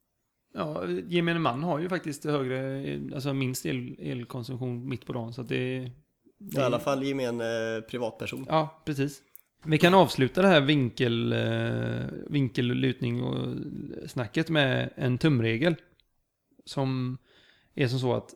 Ja, 0.54 0.88
gemene 0.88 1.40
man 1.40 1.64
har 1.64 1.80
ju 1.80 1.90
faktiskt 1.90 2.26
högre, 2.26 2.84
alltså 3.16 3.34
minst 3.34 3.66
el, 3.66 3.96
elkonsumtion 4.00 4.90
mitt 4.90 5.06
på 5.06 5.14
dagen. 5.14 5.34
Så 5.34 5.42
att 5.42 5.48
det, 5.48 5.92
det 6.38 6.62
I 6.62 6.64
alla 6.64 6.80
fall 6.80 7.04
gemene 7.04 7.82
privatperson. 7.90 8.46
Ja, 8.50 8.82
precis. 8.86 9.22
Vi 9.66 9.78
kan 9.78 9.94
avsluta 9.94 10.42
det 10.42 10.48
här 10.48 10.62
vinkel, 10.62 11.34
eh, 11.34 12.30
vinkellutning 12.30 13.24
och 13.24 13.56
snacket 14.10 14.50
med 14.50 14.90
en 14.96 15.18
tumregel. 15.18 15.76
Som 16.66 17.18
är 17.84 17.88
som 17.88 18.00
så 18.00 18.14
att, 18.14 18.36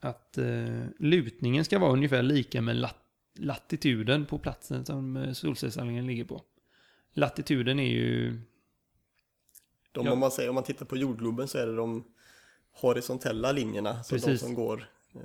att 0.00 0.38
eh, 0.38 0.84
lutningen 0.98 1.64
ska 1.64 1.78
vara 1.78 1.92
ungefär 1.92 2.22
lika 2.22 2.60
med 2.62 2.76
lat, 2.76 2.96
latituden 3.38 4.26
på 4.26 4.38
platsen 4.38 4.84
som 4.84 5.16
eh, 5.16 5.32
solcellsanläggningen 5.32 6.06
ligger 6.06 6.24
på. 6.24 6.42
Latituden 7.12 7.78
är 7.78 7.90
ju... 7.92 8.40
De, 9.92 10.06
Ja. 10.06 10.12
om, 10.12 10.18
man 10.18 10.30
säger, 10.30 10.48
om 10.48 10.54
man 10.54 10.64
tittar 10.64 10.86
på 10.86 10.96
jordgloben 10.96 11.48
så 11.48 11.58
är 11.58 11.66
det 11.66 11.76
de 11.76 12.04
horisontella 12.72 13.52
linjerna, 13.52 14.04
så 14.04 14.14
de 14.14 14.20
Precis. 14.20 14.40
som 14.40 14.54
går 14.54 14.88
eh, 15.14 15.20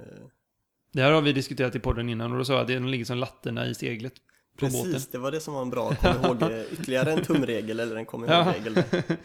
Det 0.92 1.02
här 1.02 1.12
har 1.12 1.22
vi 1.22 1.34
diskuterat 1.34 1.76
i 1.76 1.80
podden 1.80 2.10
innan 2.10 2.32
och 2.32 2.38
då 2.38 2.46
sa 2.46 2.54
jag 2.54 2.62
att 2.62 2.68
den 2.68 2.92
ligger 2.92 3.06
som 3.06 3.18
latterna 3.18 3.68
i 3.68 3.76
seglet 3.76 4.14
på 4.58 4.66
båten. 4.66 4.92
Precis, 4.92 5.08
det 5.08 5.18
var 5.18 5.32
det 5.32 5.40
som 5.40 5.54
var 5.54 5.62
en 5.62 5.70
bra 5.70 5.96
kom 5.96 6.26
ihåg, 6.26 6.42
eh, 6.42 6.74
ytterligare 6.74 7.12
en 7.12 7.22
tumregel 7.24 7.80
eller 7.80 7.96
en 7.96 8.06
kom 8.12 8.26
ihåg-regel. 8.26 8.84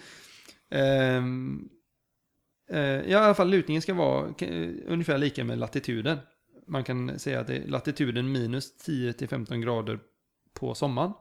Eh, 2.68 2.78
ja, 2.80 3.02
i 3.04 3.14
alla 3.14 3.34
fall 3.34 3.48
lutningen 3.50 3.82
ska 3.82 3.94
vara 3.94 4.34
eh, 4.38 4.70
ungefär 4.86 5.18
lika 5.18 5.44
med 5.44 5.58
latituden. 5.58 6.18
Man 6.66 6.84
kan 6.84 7.18
säga 7.18 7.40
att 7.40 7.46
det 7.46 7.56
är 7.56 7.66
latituden 7.68 8.32
minus 8.32 8.86
10-15 8.86 9.56
grader 9.62 10.00
på 10.54 10.74
sommaren 10.74 11.12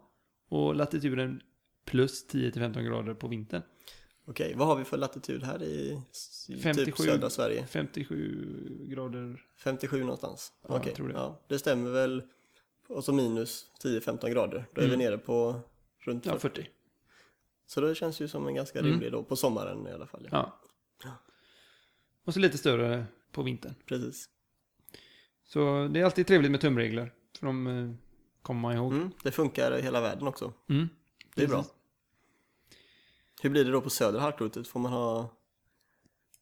och 0.50 0.76
latituden 0.76 1.42
plus 1.86 2.30
10-15 2.32 2.82
grader 2.84 3.14
på 3.14 3.28
vintern. 3.28 3.62
Okej, 4.26 4.54
vad 4.56 4.68
har 4.68 4.76
vi 4.76 4.84
för 4.84 4.98
latitud 4.98 5.44
här 5.44 5.64
i 5.64 6.02
s- 6.12 6.50
i 6.50 6.58
57. 6.62 6.86
typ 6.86 6.98
södra 6.98 7.30
Sverige? 7.30 7.66
57 7.66 8.88
grader. 8.90 9.42
57 9.64 10.00
någonstans? 10.02 10.52
Ja, 10.68 10.76
Okej, 10.78 10.94
det. 10.98 11.12
Ja, 11.14 11.42
det 11.48 11.60
stämmer 11.60 11.92
väl. 11.92 12.24
Och 12.90 13.04
så 13.04 13.14
minus 13.14 13.66
10-15 13.84 14.30
grader. 14.30 14.66
Då 14.74 14.82
är 14.82 14.86
Mm. 14.86 15.00
vi 15.00 15.06
nere 15.06 15.18
på 15.18 15.60
runt 16.00 16.24
40. 16.26 16.36
Ja, 16.36 16.40
40. 16.40 16.68
Så 17.66 17.82
det 17.82 17.96
känns 17.96 18.20
ju 18.22 18.28
som 18.28 18.48
en 18.48 18.56
ganska 18.56 18.80
Mm. 18.80 18.92
rimlig 18.92 19.12
då, 19.12 19.24
på 19.24 19.36
sommaren 19.36 19.88
i 19.88 19.92
alla 19.92 20.08
fall. 20.08 20.28
Ja. 20.32 20.38
Ja. 20.38 20.58
Och 22.26 22.34
så 22.34 22.40
lite 22.40 22.58
större 22.58 23.06
på 23.32 23.44
vintern. 23.44 23.74
Precis. 23.86 24.30
Så 25.44 25.88
det 25.88 26.00
är 26.00 26.06
alltid 26.06 26.28
trevligt 26.28 26.52
med 26.52 26.62
tumregler. 26.62 27.14
För 27.40 27.46
de 27.46 27.68
eh, 27.68 27.92
kommer 28.42 28.62
man 28.62 28.76
ihåg. 28.76 28.92
Mm, 28.94 29.12
det 29.24 29.32
funkar 29.32 29.78
i 29.78 29.82
hela 29.82 30.02
världen 30.02 30.28
också. 30.28 30.54
Mm, 30.70 30.90
Det 31.36 31.44
är 31.44 31.48
bra. 31.48 31.66
Hur 33.42 33.50
blir 33.50 33.66
det 33.66 33.72
då 33.72 33.82
på 33.82 33.90
södra 33.90 34.20
halvklotet? 34.20 34.68
Får 34.68 34.80
man 34.80 34.92
ha 34.92 35.30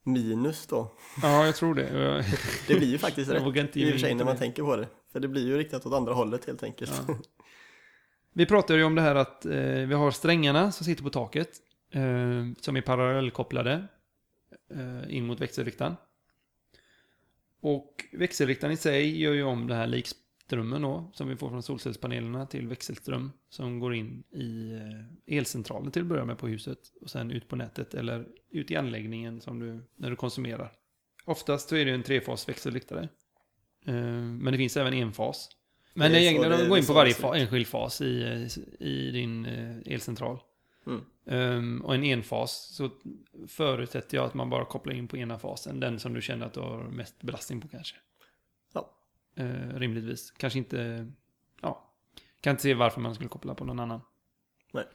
minus 0.03 0.67
då? 0.67 0.91
Ja, 1.21 1.45
jag 1.45 1.55
tror 1.55 1.75
det. 1.75 2.25
Det 2.67 2.75
blir 2.75 2.87
ju 2.87 2.97
faktiskt 2.97 3.31
Jag 3.33 3.57
rätt 3.57 3.77
i 3.77 3.85
och 3.87 3.91
för 3.91 3.97
sig 3.99 4.15
när 4.15 4.25
man 4.25 4.33
det. 4.33 4.39
tänker 4.39 4.63
på 4.63 4.75
det. 4.75 4.87
För 5.11 5.19
det 5.19 5.27
blir 5.27 5.47
ju 5.47 5.57
riktat 5.57 5.85
åt 5.85 5.93
andra 5.93 6.13
hållet 6.13 6.45
helt 6.45 6.63
enkelt. 6.63 7.03
Ja. 7.07 7.15
Vi 8.33 8.45
pratade 8.45 8.79
ju 8.79 8.85
om 8.85 8.95
det 8.95 9.01
här 9.01 9.15
att 9.15 9.45
eh, 9.45 9.51
vi 9.61 9.93
har 9.93 10.11
strängarna 10.11 10.71
som 10.71 10.85
sitter 10.85 11.03
på 11.03 11.09
taket. 11.09 11.49
Eh, 11.91 12.01
som 12.61 12.77
är 12.77 12.81
parallellkopplade 12.81 13.87
in 15.09 15.25
mot 15.25 15.41
växelriktaren. 15.41 15.95
Och 17.61 18.05
växelriktaren 18.13 18.73
i 18.73 18.77
sig 18.77 19.19
gör 19.21 19.33
ju 19.33 19.43
om 19.43 19.67
den 19.67 19.77
här 19.77 19.87
likströmmen 19.87 20.81
då, 20.81 21.11
som 21.13 21.27
vi 21.29 21.35
får 21.35 21.49
från 21.49 21.63
solcellspanelerna 21.63 22.45
till 22.45 22.67
växelström 22.67 23.31
som 23.49 23.79
går 23.79 23.93
in 23.95 24.23
i 24.31 24.71
eh, 25.27 25.37
elcentralen 25.37 25.91
till 25.91 26.01
att 26.01 26.07
börja 26.07 26.25
med 26.25 26.37
på 26.37 26.47
huset 26.47 26.79
och 27.01 27.09
sen 27.09 27.31
ut 27.31 27.47
på 27.47 27.55
nätet 27.55 27.93
eller 27.93 28.27
ut 28.51 28.71
i 28.71 28.75
anläggningen 28.75 29.41
som 29.41 29.59
du, 29.59 29.83
när 29.95 30.09
du 30.09 30.15
konsumerar. 30.15 30.71
Oftast 31.25 31.69
så 31.69 31.75
är 31.75 31.85
det 31.85 31.91
en 31.91 32.03
trefas 32.03 32.49
växelriktare. 32.49 33.09
Eh, 33.85 33.93
Men 34.21 34.45
det 34.51 34.57
finns 34.57 34.77
även 34.77 34.93
en 34.93 35.11
fas. 35.13 35.49
Men 35.93 36.11
Det 36.11 36.17
är 36.17 36.19
det 36.21 36.25
egentligen, 36.25 36.51
det- 36.51 36.57
de 36.57 36.63
det 36.63 36.69
går 36.69 36.77
in 36.77 36.85
på 36.85 36.93
varje 36.93 37.13
det 37.13 37.19
fa, 37.19 37.35
enskild 37.37 37.67
fas 37.67 38.01
i, 38.01 38.47
i 38.79 39.11
din 39.11 39.45
eh, 39.45 39.77
elcentral. 39.93 40.39
Mm. 40.85 41.05
Ehm, 41.25 41.81
och 41.81 41.95
en 41.95 42.03
enfas 42.03 42.75
så 42.75 42.89
förutsätter 43.47 44.17
jag 44.17 44.25
att 44.25 44.33
man 44.33 44.49
bara 44.49 44.65
kopplar 44.65 44.93
in 44.93 45.07
på 45.07 45.17
ena 45.17 45.39
fasen. 45.39 45.79
Den 45.79 45.99
som 45.99 46.13
du 46.13 46.21
känner 46.21 46.45
att 46.45 46.53
du 46.53 46.59
har 46.59 46.83
mest 46.83 47.21
belastning 47.21 47.61
på 47.61 47.67
kanske. 47.67 47.95
Ja. 48.73 48.91
Eh, 49.35 49.79
rimligtvis. 49.79 50.31
Kanske 50.31 50.59
inte... 50.59 51.11
Ja. 51.61 51.93
Kan 52.41 52.51
inte 52.51 52.63
se 52.63 52.73
varför 52.73 53.01
man 53.01 53.15
skulle 53.15 53.29
koppla 53.29 53.55
på 53.55 53.65
någon 53.65 53.79
annan. 53.79 54.01
Nej. 54.73 54.85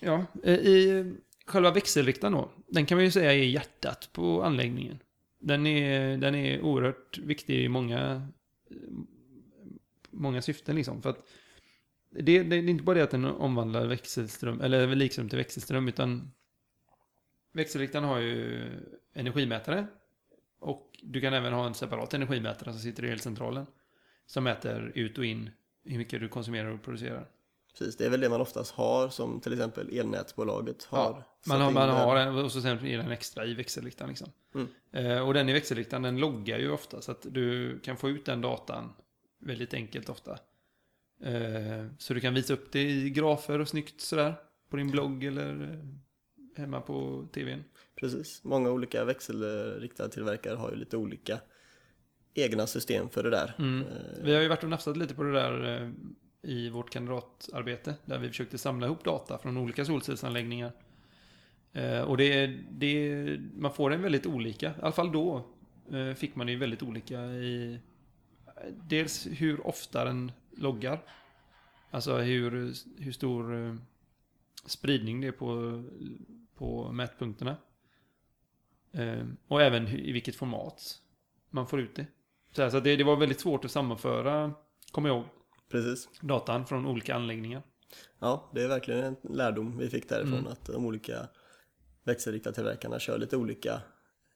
Ja, 0.00 0.24
eh, 0.42 0.54
i 0.54 1.14
själva 1.46 1.70
växelriktaren 1.70 2.32
då. 2.32 2.50
Den 2.66 2.86
kan 2.86 2.96
man 2.96 3.04
ju 3.04 3.10
säga 3.10 3.32
är 3.32 3.36
hjärtat 3.36 4.10
på 4.12 4.42
anläggningen. 4.42 4.98
Den 5.38 5.66
är, 5.66 6.16
den 6.16 6.34
är 6.34 6.60
oerhört 6.60 7.18
viktig 7.18 7.64
i 7.64 7.68
många, 7.68 8.28
många 10.10 10.42
syften 10.42 10.76
liksom. 10.76 11.02
För 11.02 11.10
att 11.10 11.28
det, 12.12 12.42
det, 12.42 12.56
är 12.56 12.68
inte 12.68 12.84
bara 12.84 12.96
det 12.96 13.02
att 13.02 13.10
den 13.10 13.24
omvandlar 13.24 13.86
växelström, 13.86 14.60
eller 14.60 14.94
likström 14.94 15.28
till 15.28 15.38
växelström, 15.38 15.88
utan 15.88 16.32
växelriktaren 17.52 18.04
har 18.04 18.18
ju 18.18 18.68
energimätare. 19.12 19.86
Och 20.58 20.98
du 21.02 21.20
kan 21.20 21.34
även 21.34 21.52
ha 21.52 21.66
en 21.66 21.74
separat 21.74 22.14
energimätare 22.14 22.72
som 22.72 22.80
sitter 22.80 23.04
i 23.04 23.10
elcentralen. 23.10 23.66
Som 24.26 24.44
mäter 24.44 24.92
ut 24.94 25.18
och 25.18 25.24
in 25.24 25.50
hur 25.84 25.98
mycket 25.98 26.20
du 26.20 26.28
konsumerar 26.28 26.68
och 26.68 26.82
producerar. 26.82 27.28
Precis, 27.78 27.96
det 27.96 28.06
är 28.06 28.10
väl 28.10 28.20
det 28.20 28.28
man 28.28 28.40
oftast 28.40 28.74
har 28.74 29.08
som 29.08 29.40
till 29.40 29.52
exempel 29.52 29.98
elnätsbolaget 29.98 30.84
har. 30.84 30.98
Ja, 30.98 31.24
Man 31.46 31.60
har, 31.60 31.70
man 31.70 31.88
har 31.88 32.16
en, 32.16 32.38
och 32.38 32.52
så 32.52 32.60
sen 32.60 32.86
är 32.86 32.98
den 32.98 33.10
extra 33.10 33.46
i 33.46 33.54
växelriktaren 33.54 34.08
liksom. 34.08 34.28
Mm. 34.54 34.68
Eh, 34.92 35.26
och 35.26 35.34
den 35.34 35.48
i 35.48 35.52
växelriktaren, 35.52 36.02
den 36.02 36.16
loggar 36.16 36.58
ju 36.58 36.70
ofta 36.70 37.00
så 37.00 37.12
att 37.12 37.26
du 37.30 37.78
kan 37.78 37.96
få 37.96 38.10
ut 38.10 38.24
den 38.24 38.40
datan 38.40 38.92
väldigt 39.38 39.74
enkelt 39.74 40.08
ofta. 40.08 40.38
Eh, 41.22 41.86
så 41.98 42.14
du 42.14 42.20
kan 42.20 42.34
visa 42.34 42.52
upp 42.54 42.72
det 42.72 42.82
i 42.82 43.10
grafer 43.10 43.58
och 43.58 43.68
snyggt 43.68 44.00
sådär 44.00 44.34
på 44.70 44.76
din 44.76 44.90
blogg 44.90 45.24
eller 45.24 45.72
eh, 45.72 46.60
hemma 46.60 46.80
på 46.80 47.28
tvn. 47.34 47.64
Precis, 48.00 48.44
många 48.44 48.70
olika 48.70 49.04
växelriktade 49.04 50.08
tillverkare 50.08 50.54
har 50.54 50.70
ju 50.70 50.76
lite 50.76 50.96
olika 50.96 51.40
egna 52.34 52.66
system 52.66 53.08
för 53.08 53.22
det 53.22 53.30
där. 53.30 53.54
Mm. 53.58 53.80
Eh, 53.80 54.24
Vi 54.24 54.34
har 54.34 54.42
ju 54.42 54.48
varit 54.48 54.62
och 54.62 54.70
nafsat 54.70 54.96
lite 54.96 55.14
på 55.14 55.22
det 55.22 55.32
där 55.32 55.92
i 56.42 56.68
vårt 56.68 56.90
kandidatarbete 56.90 57.94
där 58.04 58.18
vi 58.18 58.28
försökte 58.28 58.58
samla 58.58 58.86
ihop 58.86 59.04
data 59.04 59.38
från 59.38 59.56
olika 59.56 59.84
solcellsanläggningar. 59.84 60.72
Och 62.06 62.16
det, 62.16 62.46
det, 62.70 63.38
man 63.56 63.72
får 63.72 63.90
den 63.90 64.02
väldigt 64.02 64.26
olika, 64.26 64.66
i 64.66 64.82
alla 64.82 64.92
fall 64.92 65.12
då 65.12 65.46
fick 66.16 66.34
man 66.36 66.46
det 66.46 66.52
ju 66.52 66.58
väldigt 66.58 66.82
olika 66.82 67.24
i 67.24 67.80
dels 68.88 69.26
hur 69.30 69.66
ofta 69.66 70.04
den 70.04 70.32
loggar. 70.56 71.04
Alltså 71.90 72.16
hur, 72.16 72.50
hur 73.02 73.12
stor 73.12 73.54
eh, 73.66 73.74
spridning 74.66 75.20
det 75.20 75.26
är 75.26 75.32
på, 75.32 75.82
på 76.54 76.92
mätpunkterna. 76.92 77.56
Eh, 78.92 79.26
och 79.48 79.62
även 79.62 79.88
i 79.88 80.12
vilket 80.12 80.36
format 80.36 81.00
man 81.50 81.66
får 81.66 81.80
ut 81.80 81.96
det. 81.96 82.06
Så, 82.52 82.62
här, 82.62 82.70
så 82.70 82.80
det, 82.80 82.96
det 82.96 83.04
var 83.04 83.16
väldigt 83.16 83.40
svårt 83.40 83.64
att 83.64 83.70
sammanföra, 83.70 84.52
kommer 84.90 85.08
jag 85.08 85.16
ihåg, 85.18 85.26
Precis. 85.68 86.08
datan 86.20 86.66
från 86.66 86.86
olika 86.86 87.14
anläggningar. 87.14 87.62
Ja, 88.18 88.50
det 88.54 88.62
är 88.62 88.68
verkligen 88.68 89.04
en 89.04 89.16
lärdom 89.36 89.78
vi 89.78 89.90
fick 89.90 90.08
därifrån 90.08 90.38
Mm. 90.38 90.52
att 90.52 90.64
de 90.66 90.86
olika 90.86 91.28
växelriktade 92.04 92.54
tillverkarna 92.54 92.98
kör 92.98 93.18
lite 93.18 93.36
olika 93.36 93.72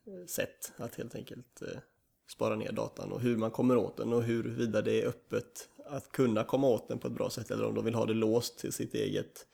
eh, 0.05 0.25
sätt 0.27 0.73
att 0.77 0.95
helt 0.95 1.15
enkelt 1.15 1.61
spara 2.27 2.55
ner 2.55 2.71
datan 2.71 3.11
och 3.11 3.21
hur 3.21 3.37
man 3.37 3.51
kommer 3.51 3.77
åt 3.77 3.97
den 3.97 4.13
och 4.13 4.23
huruvida 4.23 4.81
det 4.81 5.01
är 5.01 5.07
öppet 5.07 5.69
att 5.85 6.11
kunna 6.11 6.43
komma 6.43 6.67
åt 6.67 6.87
den 6.87 6.99
på 6.99 7.07
ett 7.07 7.13
bra 7.13 7.29
sätt 7.29 7.51
eller 7.51 7.65
om 7.65 7.75
de 7.75 7.85
vill 7.85 7.95
ha 7.95 8.05
det 8.05 8.13
låst 8.13 8.59
till 8.59 8.73
sitt 8.73 8.93
eget 8.93 9.47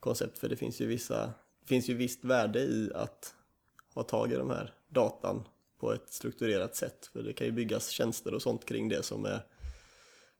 koncept. 0.00 0.38
För 0.38 0.48
det 0.48 0.56
finns 0.56 0.80
ju 0.80 0.86
vissa, 0.86 1.32
finns 1.66 1.88
ju 1.88 1.94
visst 1.94 2.24
värde 2.24 2.60
i 2.60 2.90
att 2.94 3.34
ha 3.94 4.02
tag 4.02 4.32
i 4.32 4.36
de 4.36 4.50
här 4.50 4.74
datan 4.88 5.48
på 5.80 5.92
ett 5.92 6.08
strukturerat 6.08 6.76
sätt. 6.76 7.10
För 7.12 7.22
det 7.22 7.32
kan 7.32 7.46
ju 7.46 7.52
byggas 7.52 7.88
tjänster 7.88 8.34
och 8.34 8.42
sånt 8.42 8.64
kring 8.64 8.88
det 8.88 9.02
som 9.02 9.24
är 9.24 9.46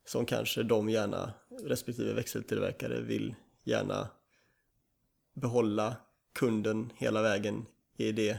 som 0.06 0.26
kanske 0.26 0.62
de 0.62 0.88
gärna, 0.88 1.32
respektive 1.62 2.12
växeltillverkare 2.12 3.00
vill 3.00 3.34
gärna 3.64 4.08
behålla 5.34 5.96
kunden 6.32 6.92
hela 6.96 7.22
vägen 7.22 7.66
i 7.96 8.12
det 8.12 8.38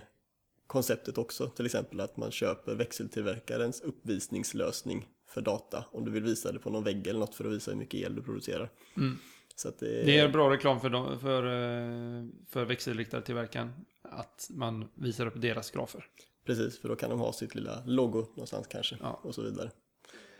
konceptet 0.68 1.18
också. 1.18 1.50
Till 1.50 1.66
exempel 1.66 2.00
att 2.00 2.18
man 2.18 2.32
köper 2.32 2.76
växeltillverkarens 2.76 3.82
uppvisningslösning 3.82 5.08
för 5.28 5.42
data 5.42 5.86
om 5.92 6.06
du 6.06 6.12
vill 6.12 6.24
visa 6.24 6.52
det 6.52 6.60
på 6.60 6.70
någon 6.70 6.84
vägg 6.84 7.08
eller 7.08 7.20
något 7.20 7.36
för 7.36 7.46
att 7.46 7.52
visa 7.52 7.72
hur 7.72 7.78
mycket 7.78 8.00
el 8.00 8.16
du 8.16 8.22
producerar. 8.22 8.70
Mm. 8.98 9.18
Så 9.56 9.70
det, 9.80 10.04
Det 10.04 10.18
är 10.20 10.30
bra 10.30 10.50
reklam 10.54 10.80
för, 10.80 10.90
dem, 10.90 11.20
för, 11.20 11.44
eh, 11.46 12.26
för 12.50 12.66
växelriktad 12.66 13.22
tillverkaren 13.22 13.74
att 14.02 14.48
man 14.50 14.86
visar 14.96 15.26
upp 15.26 15.42
deras 15.42 15.72
grafer. 15.72 16.06
Precis, 16.46 16.80
för 16.80 16.90
då 16.90 16.96
kan 16.96 17.10
de 17.10 17.20
ha 17.20 17.34
sitt 17.34 17.56
lilla 17.56 17.84
logo 17.86 18.20
någonstans 18.36 18.68
kanske 18.68 18.98
Ja. 19.02 19.20
och 19.24 19.36
så 19.36 19.42
vidare. 19.42 19.72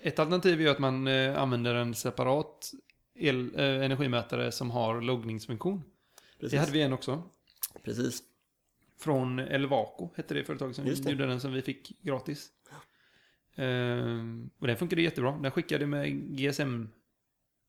Ett 0.02 0.20
alternativ 0.20 0.62
är 0.62 0.68
att 0.70 0.80
man 0.80 1.08
eh, 1.08 1.42
använder 1.42 1.76
en 1.76 1.96
separat 1.96 2.72
el, 3.16 3.56
eh, 3.56 3.64
energimätare 3.66 4.52
som 4.52 4.72
har 4.72 5.02
loggningsfunktion. 5.02 5.84
Precis, 6.40 6.52
Det 6.52 6.58
hade 6.58 6.72
vi 6.72 6.82
en 6.82 6.94
också. 6.94 7.24
Precis. 7.84 8.24
Från 8.98 9.40
Elvaco 9.40 10.10
hette 10.16 10.34
det 10.34 10.44
företag 10.44 10.76
som 10.76 10.86
gjorde 10.88 11.26
den 11.26 11.40
som 11.42 11.54
vi 11.54 11.62
fick 11.62 12.02
gratis. 12.02 12.50
Ehm, 13.56 14.50
och 14.60 14.68
den 14.68 14.78
funkade 14.78 15.02
jättebra. 15.02 15.32
Den 15.32 15.52
skickade 15.52 15.88
med 15.88 16.38
GSM, 16.38 16.88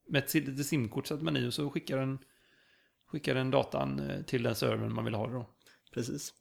med 0.09 0.25
ett 0.25 0.35
lite 0.35 0.65
simkort 0.65 1.07
satte 1.07 1.25
man 1.25 1.37
i 1.37 1.49
och 1.49 1.55
så 1.55 1.71
skickade 1.71 2.01
den, 2.03 2.19
skickade 3.07 3.41
den 3.41 3.51
datan 3.51 4.01
eh, 4.11 4.23
till 4.23 4.43
den 4.43 4.55
servern 4.55 4.95
man 4.95 5.05
vill 5.05 5.15
ha 5.15 5.27
det 5.27 5.33
då. 5.33 5.51
Precis. 5.95 6.35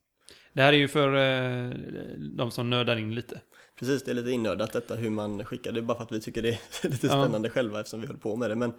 Det 0.54 0.62
här 0.62 0.74
är 0.74 0.78
ju 0.78 0.88
för 0.88 1.15
eh, 1.15 1.69
de 2.17 2.52
som 2.52 2.69
nördar 2.69 2.95
in 2.98 3.15
lite. 3.15 3.41
Precis, 3.80 4.04
det 4.04 4.12
är 4.12 4.15
lite 4.15 4.32
innördat 4.32 4.74
detta 4.74 4.95
hur 4.95 5.10
man 5.10 5.45
skickar. 5.45 5.71
Det 5.71 5.80
är 5.80 5.82
bara 5.82 5.98
för 5.98 6.04
att 6.04 6.12
vi 6.12 6.21
tycker 6.21 6.41
det 6.41 6.50
är 6.50 6.60
lite 6.89 7.08
Ja. 7.08 7.24
spännande 7.24 7.50
själva 7.50 7.80
eftersom 7.80 8.02
vi 8.02 8.08
höll 8.08 8.17
på 8.17 8.36
med 8.36 8.50
det. 8.50 8.56
Men 8.56 8.74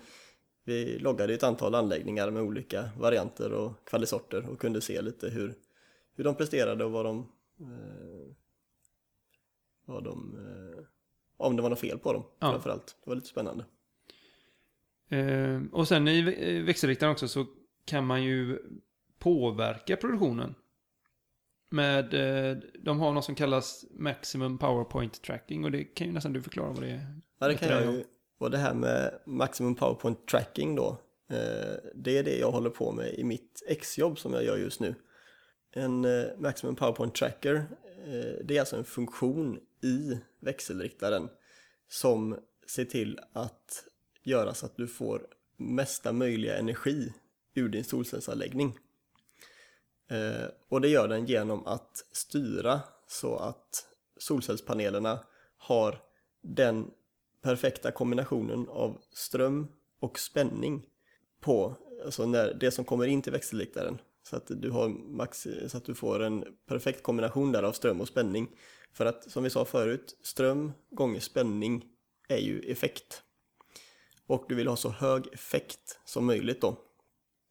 vi 0.65 0.99
loggade 0.99 1.35
ett 1.35 1.43
antal 1.43 1.75
anläggningar 1.75 2.31
med 2.31 2.43
olika 2.43 2.89
varianter 2.99 3.53
och 3.53 3.89
kvalisorter 3.89 4.49
och 4.49 4.61
kunde 4.61 4.81
se 4.81 5.03
lite 5.03 5.29
hur, 5.29 5.55
hur 6.17 6.25
de 6.25 6.35
presterade 6.35 6.85
och 6.85 6.93
vad 6.93 7.05
de... 7.05 7.19
Eh, 7.61 8.33
vad 9.85 10.05
de 10.05 10.35
eh, 10.35 10.85
om 11.37 11.57
det 11.57 11.63
var 11.63 11.71
något 11.71 11.81
fel 11.81 11.99
på 11.99 12.13
dem 12.13 12.25
Ja. 12.39 12.51
framförallt. 12.51 12.97
Det 13.05 13.11
var 13.11 13.15
lite 13.15 13.27
spännande. 13.29 13.65
Eh, 15.09 15.63
och 15.73 15.89
sen 15.89 16.09
i 16.09 16.23
vä- 16.23 16.63
växelriktaren 16.67 17.13
också 17.13 17.29
så 17.29 17.47
kan 17.85 18.07
man 18.07 18.23
ju 18.23 18.59
påverka 19.19 19.97
produktionen. 19.97 20.55
Med, 21.71 22.15
eh, 22.15 22.57
de 22.81 23.01
har 23.01 23.13
något 23.13 23.25
som 23.25 23.35
kallas 23.35 23.85
Maximum 23.91 24.59
PowerPoint 24.59 25.23
Tracking 25.23 25.65
och 25.65 25.71
det 25.71 25.85
kan 25.85 26.07
ju 26.07 26.13
nästan 26.13 26.33
du 26.33 26.43
förklara 26.43 26.69
vad 26.73 26.83
det 26.83 26.91
är. 26.91 27.21
Ja, 27.39 27.49
det 27.49 27.55
kan 27.55 27.69
jag 27.69 27.95
ju. 27.95 28.05
Och 28.39 28.51
det 28.51 28.59
här 28.59 28.75
med 28.75 29.19
Maximum 29.27 29.75
PowerPoint 29.75 30.27
Tracking 30.29 30.75
då. 30.77 30.89
Eh, 31.31 31.77
det 31.95 32.19
är 32.19 32.23
det 32.25 32.39
jag 32.39 32.51
håller 32.51 32.71
på 32.71 32.93
med 32.93 33.15
i 33.15 33.25
mitt 33.25 33.63
exjobb 33.69 34.19
som 34.19 34.33
jag 34.33 34.45
gör 34.45 34.57
just 34.57 34.81
nu. 34.81 34.95
En 35.77 36.05
eh, 36.05 36.25
Maximum 36.39 36.77
PowerPoint 36.77 37.15
Tracker, 37.15 37.55
eh, 38.07 38.45
det 38.45 38.57
är 38.57 38.61
alltså 38.61 38.77
en 38.77 38.85
funktion 38.85 39.61
i 39.83 40.19
växelriktaren 40.41 41.29
som 41.89 42.39
ser 42.67 42.85
till 42.85 43.21
att 43.33 43.85
göra 44.23 44.55
så 44.55 44.67
att 44.67 44.77
du 44.77 44.89
får 44.89 45.27
mesta 45.57 46.13
möjliga 46.13 46.59
energi 46.59 47.13
ur 47.55 47.69
din 47.69 47.85
solcellsanläggning. 47.85 48.79
Eh, 50.11 50.49
och 50.69 50.81
det 50.81 50.89
gör 50.89 51.09
den 51.09 51.27
genom 51.27 51.67
att 51.67 52.05
styra 52.13 52.81
så 53.07 53.37
att 53.37 53.87
solcellspanelerna 54.17 55.25
har 55.57 56.03
den 56.43 56.91
perfekta 57.43 57.91
kombinationen 57.91 58.69
av 58.69 59.03
ström 59.13 59.69
och 60.01 60.19
spänning 60.19 60.87
på 61.41 61.77
alltså 62.05 62.27
när 62.27 62.55
det 62.55 62.71
som 62.71 62.85
kommer 62.85 63.07
in 63.07 63.23
till 63.23 63.33
växelriktaren. 63.33 63.99
Så 64.27 64.37
att 64.37 64.47
du, 64.47 64.71
har 64.71 64.89
max, 64.89 65.47
så 65.67 65.77
att 65.77 65.85
du 65.85 65.95
får 65.95 66.23
en 66.23 66.45
perfekt 66.69 67.03
kombination 67.03 67.53
där 67.53 67.63
av 67.63 67.73
ström 67.73 68.01
och 68.01 68.09
spänning. 68.09 68.49
För 68.93 69.07
att 69.07 69.31
som 69.31 69.45
vi 69.45 69.51
sa 69.51 69.65
förut, 69.65 70.19
ström 70.23 70.73
gånger 70.91 71.21
spänning 71.21 71.85
är 72.29 72.39
ju 72.39 72.61
effekt. 72.61 73.23
Och 74.27 74.45
du 74.49 74.55
vill 74.55 74.69
ha 74.69 74.77
så 74.77 74.89
hög 74.89 75.27
effekt 75.33 76.01
som 76.05 76.27
möjligt 76.27 76.61
då. 76.61 76.69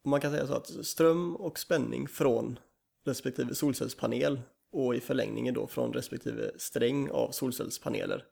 Och 0.04 0.10
man 0.10 0.20
kan 0.20 0.30
säga 0.30 0.46
så 0.46 0.54
att 0.54 0.86
ström 0.86 1.36
och 1.36 1.58
spänning 1.58 2.08
från 2.08 2.58
respektive 3.04 3.54
solcellspanel 3.54 4.40
och 4.72 4.94
i 4.94 5.00
förlängningen 5.00 5.54
då 5.54 5.66
från 5.66 5.92
respektive 5.92 6.50
sträng 6.58 7.10
av 7.10 7.30
solcellspaneler 7.30 8.24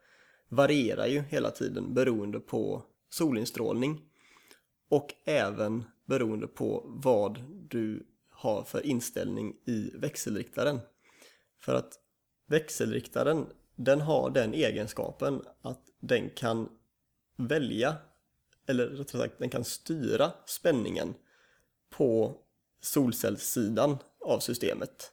varierar 0.49 1.07
ju 1.07 1.21
hela 1.21 1.51
tiden 1.51 1.95
beroende 1.95 2.41
på 2.41 2.83
solinstrålning 3.11 4.01
och 4.91 5.15
även 5.25 5.85
beroende 6.07 6.47
på 6.47 6.83
vad 6.87 7.43
du 7.69 8.07
har 8.45 8.63
för 8.65 8.87
inställning 8.87 9.57
i 9.65 9.91
växelriktaren. 9.95 10.81
För 11.59 11.75
att 11.75 11.99
växelriktaren 12.47 13.47
den 13.77 14.01
har 14.01 14.31
den 14.31 14.55
egenskapen 14.55 15.43
att 15.63 15.81
den 16.01 16.31
kan 16.31 16.69
välja, 17.37 17.97
eller 18.67 18.87
rättare 18.87 19.23
sagt 19.23 19.39
den 19.39 19.51
kan 19.51 19.65
styra 19.65 20.33
spänningen 20.47 21.15
på 21.91 22.41
solcellssidan 22.81 23.99
av 24.21 24.39
systemet. 24.39 25.13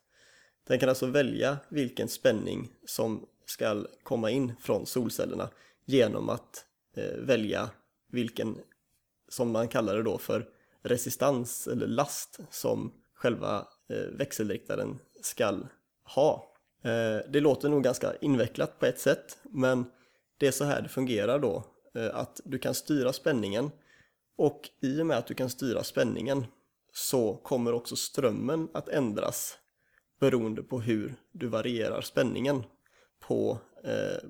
Den 0.67 0.79
kan 0.79 0.89
alltså 0.89 1.05
välja 1.05 1.57
vilken 1.69 2.07
spänning 2.07 2.71
som 2.85 3.25
ska 3.45 3.85
komma 4.03 4.31
in 4.31 4.53
från 4.61 4.85
solcellerna 4.85 5.49
genom 5.85 6.29
att 6.29 6.65
eh, 6.95 7.17
välja 7.17 7.69
vilken, 8.07 8.57
som 9.29 9.51
man 9.51 9.67
kallar 9.67 9.95
det 9.95 10.03
då 10.03 10.17
för 10.17 10.49
resistans 10.81 11.67
eller 11.67 11.87
last 11.87 12.39
som 12.49 13.00
själva 13.21 13.67
eh, 13.89 14.17
växelriktaren 14.17 14.99
ska 15.21 15.60
ha. 16.03 16.53
Eh, 16.84 17.31
det 17.31 17.39
låter 17.39 17.69
nog 17.69 17.84
ganska 17.84 18.15
invecklat 18.21 18.79
på 18.79 18.86
ett 18.86 18.99
sätt, 18.99 19.38
men 19.43 19.86
det 20.38 20.47
är 20.47 20.51
så 20.51 20.63
här 20.63 20.81
det 20.81 20.89
fungerar 20.89 21.39
då, 21.39 21.63
eh, 21.95 22.15
att 22.15 22.41
du 22.45 22.60
kan 22.60 22.73
styra 22.73 23.13
spänningen 23.13 23.71
och 24.38 24.69
i 24.81 25.01
och 25.01 25.05
med 25.05 25.17
att 25.17 25.27
du 25.27 25.34
kan 25.34 25.49
styra 25.49 25.84
spänningen 25.84 26.45
så 26.93 27.34
kommer 27.34 27.73
också 27.73 27.95
strömmen 27.95 28.69
att 28.73 28.89
ändras 28.89 29.57
beroende 30.19 30.63
på 30.63 30.81
hur 30.81 31.15
du 31.31 31.47
varierar 31.47 32.01
spänningen 32.01 32.63
på, 33.19 33.57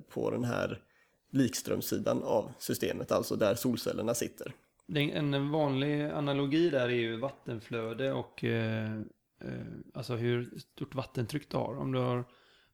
på 0.08 0.30
den 0.30 0.44
här 0.44 0.82
likströmssidan 1.30 2.22
av 2.22 2.52
systemet, 2.58 3.12
alltså 3.12 3.36
där 3.36 3.54
solcellerna 3.54 4.14
sitter. 4.14 4.54
En 4.96 5.50
vanlig 5.50 6.02
analogi 6.02 6.70
där 6.70 6.88
är 6.88 6.88
ju 6.88 7.16
vattenflöde 7.16 8.12
och 8.12 8.44
eh, 8.44 8.94
eh, 9.40 9.66
alltså 9.94 10.14
hur 10.14 10.58
stort 10.58 10.94
vattentryck 10.94 11.50
du 11.50 11.56
har. 11.56 11.76
Om 11.76 11.92
du 11.92 11.98
har 11.98 12.24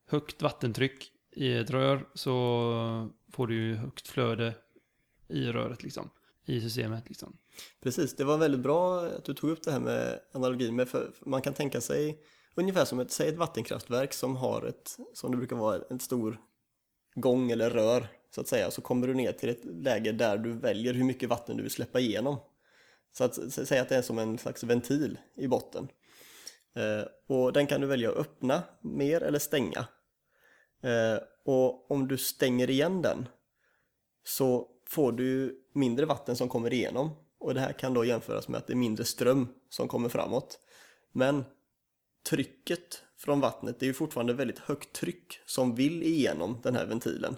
högt 0.06 0.42
vattentryck 0.42 1.12
i 1.32 1.52
ett 1.52 1.70
rör 1.70 2.08
så 2.14 3.10
får 3.32 3.46
du 3.46 3.54
ju 3.54 3.74
högt 3.74 4.08
flöde 4.08 4.54
i 5.28 5.46
röret 5.46 5.82
liksom. 5.82 6.10
I 6.44 6.60
systemet 6.60 7.08
liksom. 7.08 7.36
Precis, 7.82 8.16
det 8.16 8.24
var 8.24 8.38
väldigt 8.38 8.60
bra 8.60 9.00
att 9.00 9.24
du 9.24 9.34
tog 9.34 9.50
upp 9.50 9.62
det 9.62 9.72
här 9.72 9.80
med 9.80 10.20
analogin. 10.32 10.76
Med 10.76 10.88
för 10.88 11.12
man 11.26 11.42
kan 11.42 11.54
tänka 11.54 11.80
sig 11.80 12.18
ungefär 12.54 12.84
som 12.84 13.00
ett, 13.00 13.10
säg 13.10 13.28
ett 13.28 13.36
vattenkraftverk 13.36 14.12
som 14.12 14.36
har 14.36 14.66
ett, 14.66 14.96
som 15.14 15.30
det 15.30 15.36
brukar 15.36 15.56
vara, 15.56 15.80
en 15.90 16.00
stor 16.00 16.40
gång 17.14 17.50
eller 17.50 17.70
rör 17.70 18.08
så 18.30 18.40
att 18.40 18.48
säga. 18.48 18.70
Så 18.70 18.80
kommer 18.80 19.06
du 19.06 19.14
ner 19.14 19.32
till 19.32 19.48
ett 19.48 19.64
läge 19.64 20.12
där 20.12 20.38
du 20.38 20.52
väljer 20.52 20.94
hur 20.94 21.04
mycket 21.04 21.28
vatten 21.28 21.56
du 21.56 21.62
vill 21.62 21.72
släppa 21.72 22.00
igenom. 22.00 22.36
Så 23.12 23.24
att 23.24 23.52
säga 23.52 23.82
att 23.82 23.88
det 23.88 23.96
är 23.96 24.02
som 24.02 24.18
en 24.18 24.38
slags 24.38 24.64
ventil 24.64 25.18
i 25.36 25.46
botten. 25.48 25.88
Eh, 26.76 27.36
och 27.36 27.52
den 27.52 27.66
kan 27.66 27.80
du 27.80 27.86
välja 27.86 28.10
att 28.10 28.16
öppna 28.16 28.62
mer 28.80 29.22
eller 29.22 29.38
stänga. 29.38 29.86
Eh, 30.82 31.18
och 31.44 31.90
om 31.90 32.08
du 32.08 32.18
stänger 32.18 32.70
igen 32.70 33.02
den 33.02 33.28
så 34.24 34.68
får 34.86 35.12
du 35.12 35.60
mindre 35.72 36.06
vatten 36.06 36.36
som 36.36 36.48
kommer 36.48 36.72
igenom 36.72 37.10
och 37.38 37.54
det 37.54 37.60
här 37.60 37.72
kan 37.72 37.94
då 37.94 38.04
jämföras 38.04 38.48
med 38.48 38.58
att 38.58 38.66
det 38.66 38.72
är 38.72 38.76
mindre 38.76 39.04
ström 39.04 39.48
som 39.68 39.88
kommer 39.88 40.08
framåt. 40.08 40.58
Men 41.12 41.44
trycket 42.28 43.02
från 43.16 43.40
vattnet, 43.40 43.80
det 43.80 43.84
är 43.84 43.88
ju 43.88 43.94
fortfarande 43.94 44.34
väldigt 44.34 44.58
högt 44.58 44.92
tryck 44.92 45.40
som 45.46 45.74
vill 45.74 46.02
igenom 46.02 46.60
den 46.62 46.74
här 46.74 46.86
ventilen. 46.86 47.36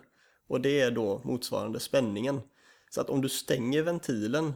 Och 0.51 0.61
det 0.61 0.81
är 0.81 0.91
då 0.91 1.21
motsvarande 1.25 1.81
spänningen. 1.81 2.41
Så 2.91 3.01
att 3.01 3.11
om 3.11 3.23
du 3.23 3.29
stänger 3.29 3.83
ventilen 3.83 4.55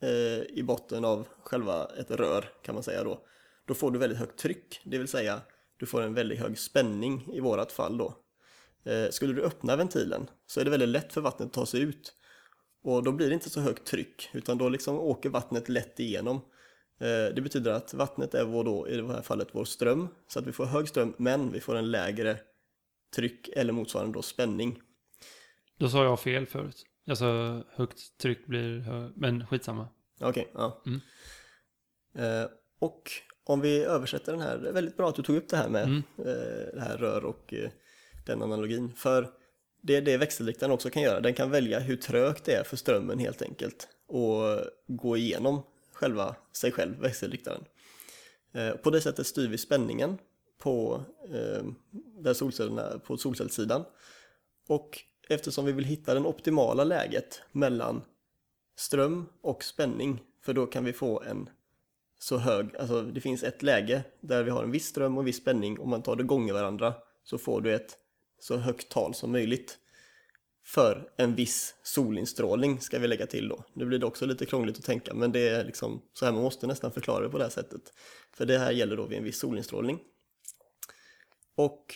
eh, 0.00 0.58
i 0.58 0.62
botten 0.62 1.04
av 1.04 1.28
själva 1.42 1.90
ett 1.98 2.10
rör 2.10 2.48
kan 2.62 2.74
man 2.74 2.84
säga 2.84 3.04
då, 3.04 3.20
då 3.64 3.74
får 3.74 3.90
du 3.90 3.98
väldigt 3.98 4.18
högt 4.18 4.38
tryck, 4.38 4.80
det 4.84 4.98
vill 4.98 5.08
säga 5.08 5.40
du 5.76 5.86
får 5.86 6.02
en 6.02 6.14
väldigt 6.14 6.38
hög 6.38 6.58
spänning 6.58 7.28
i 7.32 7.40
vårat 7.40 7.72
fall 7.72 7.98
då. 7.98 8.14
Eh, 8.84 9.10
skulle 9.10 9.32
du 9.34 9.42
öppna 9.42 9.76
ventilen 9.76 10.30
så 10.46 10.60
är 10.60 10.64
det 10.64 10.70
väldigt 10.70 10.88
lätt 10.88 11.12
för 11.12 11.20
vattnet 11.20 11.46
att 11.46 11.52
ta 11.52 11.66
sig 11.66 11.80
ut. 11.80 12.14
Och 12.82 13.02
då 13.02 13.12
blir 13.12 13.28
det 13.28 13.34
inte 13.34 13.50
så 13.50 13.60
högt 13.60 13.86
tryck 13.86 14.30
utan 14.32 14.58
då 14.58 14.68
liksom 14.68 14.98
åker 14.98 15.28
vattnet 15.28 15.68
lätt 15.68 16.00
igenom. 16.00 16.36
Eh, 17.00 17.34
det 17.34 17.42
betyder 17.42 17.72
att 17.72 17.94
vattnet 17.94 18.34
är 18.34 18.44
vår 18.44 18.64
då, 18.64 18.88
i 18.88 18.96
det 18.96 19.06
här 19.06 19.22
fallet 19.22 19.48
vår 19.52 19.64
ström, 19.64 20.08
så 20.28 20.38
att 20.38 20.46
vi 20.46 20.52
får 20.52 20.64
hög 20.64 20.88
ström 20.88 21.14
men 21.18 21.52
vi 21.52 21.60
får 21.60 21.76
en 21.76 21.90
lägre 21.90 22.38
tryck 23.16 23.48
eller 23.48 23.72
motsvarande 23.72 24.18
då 24.18 24.22
spänning. 24.22 24.82
Då 25.78 25.88
sa 25.88 26.04
jag 26.04 26.20
fel 26.20 26.46
förut. 26.46 26.84
Jag 27.04 27.18
sa 27.18 27.62
högt 27.70 28.18
tryck 28.18 28.46
blir 28.46 28.80
hö 28.80 29.10
men 29.14 29.46
skitsamma. 29.46 29.88
Okej, 30.20 30.28
okay, 30.28 30.44
ja. 30.54 30.82
Mm. 30.86 31.00
Eh, 32.14 32.48
och 32.78 33.10
om 33.44 33.60
vi 33.60 33.84
översätter 33.84 34.32
den 34.32 34.40
här, 34.40 34.58
det 34.58 34.68
är 34.68 34.72
väldigt 34.72 34.96
bra 34.96 35.08
att 35.08 35.14
du 35.14 35.22
tog 35.22 35.36
upp 35.36 35.48
det 35.48 35.56
här 35.56 35.68
med 35.68 35.84
mm. 35.84 36.02
eh, 36.18 36.74
det 36.74 36.80
här 36.80 36.96
rör 36.98 37.24
och 37.24 37.54
eh, 37.54 37.70
den 38.26 38.42
analogin. 38.42 38.92
För 38.96 39.30
det 39.82 39.96
är 39.96 40.02
det 40.02 40.16
växelriktaren 40.16 40.72
också 40.72 40.90
kan 40.90 41.02
göra. 41.02 41.20
Den 41.20 41.34
kan 41.34 41.50
välja 41.50 41.80
hur 41.80 41.96
trögt 41.96 42.44
det 42.44 42.52
är 42.52 42.64
för 42.64 42.76
strömmen 42.76 43.18
helt 43.18 43.42
enkelt 43.42 43.88
och 44.06 44.60
gå 44.86 45.16
igenom 45.16 45.62
själva 45.92 46.36
sig 46.52 46.72
själv, 46.72 47.00
växelriktaren. 47.00 47.64
Eh, 48.52 48.70
på 48.70 48.90
det 48.90 49.00
sättet 49.00 49.26
styr 49.26 49.48
vi 49.48 49.58
spänningen 49.58 50.18
på, 50.58 51.04
eh, 51.24 51.64
där 52.22 52.34
solcellerna, 52.34 52.98
på 52.98 53.16
solcellssidan. 53.16 53.84
Och 54.68 55.00
eftersom 55.28 55.64
vi 55.64 55.72
vill 55.72 55.84
hitta 55.84 56.14
det 56.14 56.20
optimala 56.20 56.84
läget 56.84 57.42
mellan 57.52 58.02
ström 58.76 59.26
och 59.40 59.64
spänning, 59.64 60.22
för 60.42 60.52
då 60.54 60.66
kan 60.66 60.84
vi 60.84 60.92
få 60.92 61.22
en 61.22 61.48
så 62.18 62.36
hög, 62.36 62.76
alltså 62.76 63.02
det 63.02 63.20
finns 63.20 63.42
ett 63.42 63.62
läge 63.62 64.04
där 64.20 64.42
vi 64.42 64.50
har 64.50 64.62
en 64.62 64.70
viss 64.70 64.86
ström 64.86 65.16
och 65.16 65.20
en 65.20 65.26
viss 65.26 65.36
spänning, 65.36 65.80
om 65.80 65.90
man 65.90 66.02
tar 66.02 66.16
det 66.16 66.22
gånger 66.22 66.52
varandra 66.52 66.94
så 67.24 67.38
får 67.38 67.60
du 67.60 67.74
ett 67.74 67.98
så 68.40 68.56
högt 68.56 68.88
tal 68.88 69.14
som 69.14 69.32
möjligt 69.32 69.78
för 70.64 71.10
en 71.16 71.34
viss 71.34 71.74
solinstrålning 71.82 72.80
ska 72.80 72.98
vi 72.98 73.08
lägga 73.08 73.26
till 73.26 73.48
då. 73.48 73.64
Nu 73.72 73.84
blir 73.84 73.98
det 73.98 74.06
också 74.06 74.26
lite 74.26 74.46
krångligt 74.46 74.78
att 74.78 74.84
tänka 74.84 75.14
men 75.14 75.32
det 75.32 75.48
är 75.48 75.64
liksom 75.64 76.02
så 76.12 76.24
här 76.24 76.32
man 76.32 76.42
måste 76.42 76.66
nästan 76.66 76.92
förklara 76.92 77.24
det 77.24 77.30
på 77.30 77.38
det 77.38 77.44
här 77.44 77.50
sättet. 77.50 77.92
För 78.32 78.46
det 78.46 78.58
här 78.58 78.72
gäller 78.72 78.96
då 78.96 79.06
vid 79.06 79.18
en 79.18 79.24
viss 79.24 79.38
solinstrålning. 79.38 79.98
Och 81.54 81.94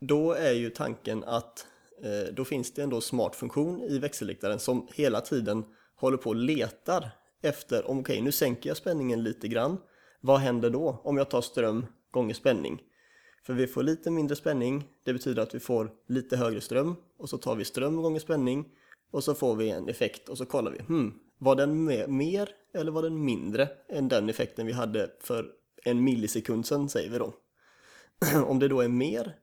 då 0.00 0.32
är 0.32 0.52
ju 0.52 0.70
tanken 0.70 1.24
att 1.24 1.66
Eh, 2.02 2.34
då 2.34 2.44
finns 2.44 2.74
det 2.74 2.82
ändå 2.82 3.00
smart 3.00 3.36
funktion 3.36 3.82
i 3.82 3.98
växelriktaren 3.98 4.58
som 4.58 4.88
hela 4.94 5.20
tiden 5.20 5.64
håller 5.96 6.16
på 6.16 6.30
och 6.30 6.36
letar 6.36 7.10
efter, 7.42 7.90
om 7.90 7.98
okej 7.98 8.12
okay, 8.12 8.24
nu 8.24 8.32
sänker 8.32 8.70
jag 8.70 8.76
spänningen 8.76 9.22
lite 9.22 9.48
grann, 9.48 9.78
vad 10.20 10.40
händer 10.40 10.70
då 10.70 11.00
om 11.04 11.16
jag 11.16 11.30
tar 11.30 11.40
ström 11.40 11.86
gånger 12.10 12.34
spänning? 12.34 12.82
För 13.46 13.52
vi 13.52 13.66
får 13.66 13.82
lite 13.82 14.10
mindre 14.10 14.36
spänning, 14.36 14.84
det 15.04 15.12
betyder 15.12 15.42
att 15.42 15.54
vi 15.54 15.60
får 15.60 15.90
lite 16.08 16.36
högre 16.36 16.60
ström 16.60 16.96
och 17.18 17.28
så 17.28 17.38
tar 17.38 17.56
vi 17.56 17.64
ström 17.64 18.02
gånger 18.02 18.20
spänning 18.20 18.68
och 19.10 19.24
så 19.24 19.34
får 19.34 19.56
vi 19.56 19.70
en 19.70 19.88
effekt 19.88 20.28
och 20.28 20.38
så 20.38 20.46
kollar 20.46 20.70
vi, 20.70 20.78
hmm, 20.78 21.14
var 21.38 21.56
den 21.56 21.84
mer 22.16 22.48
eller 22.74 22.92
var 22.92 23.02
den 23.02 23.24
mindre 23.24 23.68
än 23.88 24.08
den 24.08 24.28
effekten 24.28 24.66
vi 24.66 24.72
hade 24.72 25.10
för 25.20 25.46
en 25.84 26.04
millisekund 26.04 26.66
sedan 26.66 26.88
säger 26.88 27.10
vi 27.10 27.18
då. 27.18 27.34
Om 28.46 28.58
det 28.58 28.68
då 28.68 28.80
är 28.80 28.88
mer, 28.88 29.36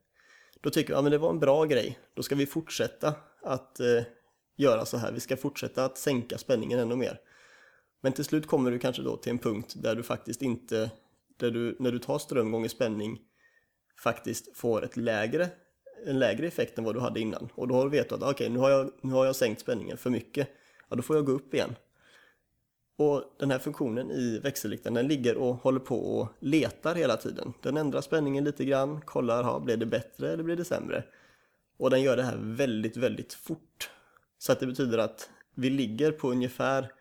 då 0.61 0.69
tycker 0.69 0.93
vi 0.93 0.97
att 0.97 1.03
ja, 1.03 1.09
det 1.09 1.17
var 1.17 1.29
en 1.29 1.39
bra 1.39 1.65
grej, 1.65 1.99
då 2.13 2.23
ska 2.23 2.35
vi 2.35 2.45
fortsätta 2.45 3.15
att 3.43 3.79
eh, 3.79 4.03
göra 4.57 4.85
så 4.85 4.97
här, 4.97 5.11
vi 5.11 5.19
ska 5.19 5.37
fortsätta 5.37 5.85
att 5.85 5.97
sänka 5.97 6.37
spänningen 6.37 6.79
ännu 6.79 6.95
mer. 6.95 7.19
Men 8.01 8.13
till 8.13 8.25
slut 8.25 8.47
kommer 8.47 8.71
du 8.71 8.79
kanske 8.79 9.01
då 9.01 9.17
till 9.17 9.31
en 9.31 9.37
punkt 9.37 9.73
där 9.75 9.95
du 9.95 10.03
faktiskt 10.03 10.41
inte, 10.41 10.91
där 11.37 11.51
du, 11.51 11.75
när 11.79 11.91
du 11.91 11.99
tar 11.99 12.19
ström 12.19 12.51
gånger 12.51 12.69
spänning 12.69 13.19
faktiskt 14.03 14.57
får 14.57 14.83
ett 14.83 14.97
lägre, 14.97 15.49
en 16.05 16.19
lägre 16.19 16.47
effekt 16.47 16.77
än 16.77 16.83
vad 16.83 16.95
du 16.95 16.99
hade 16.99 17.19
innan. 17.19 17.49
Och 17.55 17.67
då 17.67 17.87
vet 17.87 18.09
du 18.09 18.15
att 18.15 18.21
okej, 18.21 18.31
okay, 18.31 18.49
nu, 18.49 18.59
har 18.59 18.69
jag, 18.69 18.91
nu 19.01 19.13
har 19.13 19.25
jag 19.25 19.35
sänkt 19.35 19.61
spänningen 19.61 19.97
för 19.97 20.09
mycket. 20.09 20.49
Ja, 20.89 20.95
då 20.95 21.01
får 21.01 21.15
jag 21.15 21.25
gå 21.25 21.31
upp 21.31 21.53
igen. 21.53 21.75
Och 22.97 23.23
den 23.39 23.51
här 23.51 23.59
funktionen 23.59 24.11
i 24.11 24.39
växelriktaren 24.39 24.93
den 24.93 25.07
ligger 25.07 25.37
och 25.37 25.55
håller 25.55 25.79
på 25.79 25.95
och 25.95 26.27
letar 26.39 26.95
hela 26.95 27.17
tiden. 27.17 27.53
Den 27.61 27.77
ändrar 27.77 28.01
spänningen 28.01 28.43
lite 28.43 28.65
grann, 28.65 29.01
kollar, 29.01 29.43
ha, 29.43 29.59
blir 29.59 29.77
det 29.77 29.85
bättre 29.85 30.33
eller 30.33 30.43
blir 30.43 30.55
det 30.55 30.65
sämre? 30.65 31.03
Och 31.77 31.89
den 31.89 32.01
gör 32.01 32.17
det 32.17 32.23
här 32.23 32.37
väldigt, 32.41 32.97
väldigt 32.97 33.33
fort. 33.33 33.89
Så 34.37 34.51
att 34.51 34.59
det 34.59 34.67
betyder 34.67 34.97
att 34.97 35.29
vi 35.55 35.69
ligger 35.69 36.11
på 36.11 36.31
ungefär 36.31 36.91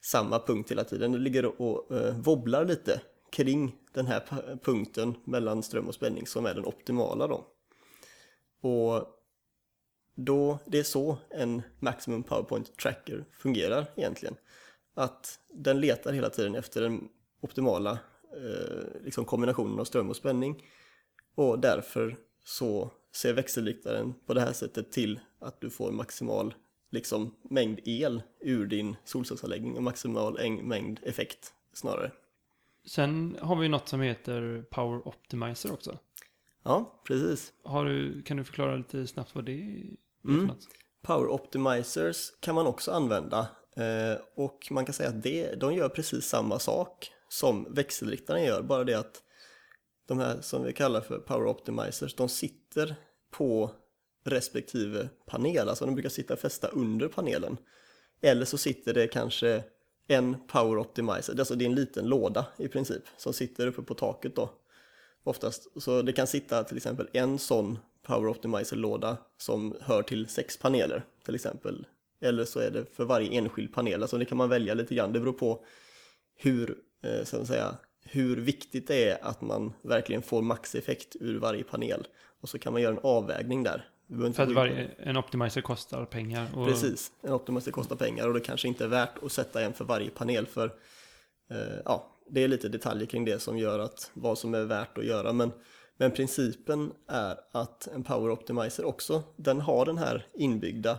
samma 0.00 0.38
punkt 0.38 0.70
hela 0.70 0.84
tiden. 0.84 1.12
Det 1.12 1.18
ligger 1.18 1.62
och 1.62 1.96
eh, 1.96 2.18
wobblar 2.18 2.64
lite 2.64 3.00
kring 3.30 3.76
den 3.92 4.06
här 4.06 4.22
punkten 4.62 5.14
mellan 5.24 5.62
ström 5.62 5.88
och 5.88 5.94
spänning 5.94 6.26
som 6.26 6.46
är 6.46 6.54
den 6.54 6.64
optimala 6.64 7.26
då. 7.26 7.46
Och 8.60 9.06
då, 10.14 10.58
det 10.66 10.78
är 10.78 10.84
så 10.84 11.18
en 11.30 11.62
Maximum 11.78 12.22
PowerPoint 12.22 12.76
Tracker 12.76 13.24
fungerar 13.32 13.86
egentligen. 13.96 14.36
Att 14.98 15.40
den 15.52 15.80
letar 15.80 16.12
hela 16.12 16.30
tiden 16.30 16.54
efter 16.54 16.80
den 16.82 17.08
optimala 17.40 17.98
eh, 18.32 19.02
liksom 19.04 19.24
kombinationen 19.24 19.80
av 19.80 19.84
ström 19.84 20.10
och 20.10 20.16
spänning. 20.16 20.64
och 21.34 21.58
därför 21.58 22.16
så 22.44 22.90
ser 23.12 23.32
växelriktaren 23.32 24.14
på 24.26 24.34
det 24.34 24.40
här 24.40 24.52
sättet 24.52 24.92
till 24.92 25.20
att 25.38 25.60
du 25.60 25.70
får 25.70 25.92
maximal 25.92 26.54
liksom, 26.90 27.34
mängd 27.42 27.80
el 27.84 28.22
ur 28.40 28.66
din 28.66 28.96
solcellsanläggning 29.04 29.76
och 29.76 29.82
maximal 29.82 30.38
mängd 30.62 31.00
effekt 31.02 31.52
snarare. 31.72 32.12
Sen 32.86 33.36
har 33.40 33.56
vi 33.56 33.68
något 33.68 33.88
som 33.88 34.00
heter 34.00 34.64
Power 34.70 35.08
Optimizer 35.08 35.72
också. 35.72 35.98
Ja, 36.62 37.02
precis. 37.04 37.52
Du, 37.64 38.22
kan 38.22 38.36
du 38.36 38.44
förklara 38.44 38.76
lite 38.76 39.06
snabbt 39.06 39.34
vad 39.34 39.44
det 39.44 39.52
är 39.52 39.96
mm. 40.24 40.50
Power 41.02 41.28
Optimizers 41.28 42.30
kan 42.40 42.54
man 42.54 42.66
också 42.66 42.90
använda 42.90 43.48
Eh, 43.78 44.18
och 44.34 44.68
man 44.70 44.84
kan 44.84 44.92
säga 44.92 45.08
att 45.08 45.22
det, 45.22 45.54
de 45.54 45.74
gör 45.74 45.88
precis 45.88 46.26
samma 46.26 46.58
sak 46.58 47.12
som 47.28 47.74
växelriktaren 47.74 48.44
gör, 48.44 48.62
bara 48.62 48.84
det 48.84 48.94
att 48.94 49.22
de 50.06 50.18
här 50.18 50.40
som 50.40 50.64
vi 50.64 50.72
kallar 50.72 51.00
för 51.00 51.18
Power 51.18 51.46
Optimizers, 51.46 52.14
de 52.14 52.28
sitter 52.28 52.96
på 53.30 53.70
respektive 54.24 55.08
panel, 55.26 55.68
alltså 55.68 55.84
de 55.84 55.94
brukar 55.94 56.08
sitta 56.08 56.36
fästa 56.36 56.68
under 56.68 57.08
panelen. 57.08 57.56
Eller 58.20 58.44
så 58.44 58.58
sitter 58.58 58.94
det 58.94 59.06
kanske 59.06 59.64
en 60.06 60.36
Power 60.46 60.78
Optimizer, 60.78 61.38
alltså 61.38 61.54
det 61.54 61.64
är 61.64 61.68
en 61.68 61.74
liten 61.74 62.06
låda 62.06 62.46
i 62.56 62.68
princip 62.68 63.02
som 63.16 63.32
sitter 63.32 63.66
uppe 63.66 63.82
på 63.82 63.94
taket 63.94 64.36
då. 64.36 64.50
Oftast, 65.24 65.82
så 65.82 66.02
det 66.02 66.12
kan 66.12 66.26
sitta 66.26 66.64
till 66.64 66.76
exempel 66.76 67.08
en 67.12 67.38
sån 67.38 67.78
Power 68.02 68.28
Optimizer-låda 68.28 69.16
som 69.38 69.76
hör 69.80 70.02
till 70.02 70.28
sex 70.28 70.56
paneler 70.56 71.04
till 71.24 71.34
exempel. 71.34 71.86
Eller 72.20 72.44
så 72.44 72.60
är 72.60 72.70
det 72.70 72.84
för 72.96 73.04
varje 73.04 73.38
enskild 73.38 73.74
panel, 73.74 74.02
alltså 74.02 74.18
det 74.18 74.24
kan 74.24 74.38
man 74.38 74.48
välja 74.48 74.74
lite 74.74 74.94
grann, 74.94 75.12
det 75.12 75.20
beror 75.20 75.32
på 75.32 75.64
hur, 76.36 76.78
eh, 77.04 77.24
så 77.24 77.40
att 77.40 77.46
säga, 77.46 77.74
hur 78.10 78.36
viktigt 78.36 78.86
det 78.86 79.08
är 79.08 79.18
att 79.22 79.40
man 79.40 79.72
verkligen 79.82 80.22
får 80.22 80.42
maxeffekt 80.42 81.16
ur 81.20 81.38
varje 81.38 81.64
panel. 81.64 82.06
Och 82.40 82.48
så 82.48 82.58
kan 82.58 82.72
man 82.72 82.82
göra 82.82 82.92
en 82.92 83.00
avvägning 83.02 83.62
där. 83.62 83.88
För 84.34 84.42
att 84.42 84.52
varje, 84.52 84.90
en 84.98 85.16
optimizer 85.16 85.60
kostar 85.60 86.04
pengar. 86.04 86.46
Och... 86.56 86.66
Precis, 86.66 87.12
en 87.22 87.32
optimizer 87.32 87.72
kostar 87.72 87.96
pengar 87.96 88.28
och 88.28 88.34
det 88.34 88.40
kanske 88.40 88.68
inte 88.68 88.84
är 88.84 88.88
värt 88.88 89.22
att 89.22 89.32
sätta 89.32 89.62
en 89.62 89.72
för 89.72 89.84
varje 89.84 90.10
panel 90.10 90.46
för 90.46 90.66
eh, 91.50 91.80
ja, 91.84 92.16
det 92.30 92.44
är 92.44 92.48
lite 92.48 92.68
detaljer 92.68 93.06
kring 93.06 93.24
det 93.24 93.38
som 93.38 93.58
gör 93.58 93.78
att 93.78 94.10
vad 94.14 94.38
som 94.38 94.54
är 94.54 94.64
värt 94.64 94.98
att 94.98 95.04
göra. 95.04 95.32
Men, 95.32 95.52
men 95.96 96.10
principen 96.10 96.92
är 97.08 97.36
att 97.52 97.86
en 97.86 98.04
Power 98.04 98.30
Optimizer 98.30 98.84
också, 98.84 99.22
den 99.36 99.60
har 99.60 99.86
den 99.86 99.98
här 99.98 100.26
inbyggda 100.34 100.98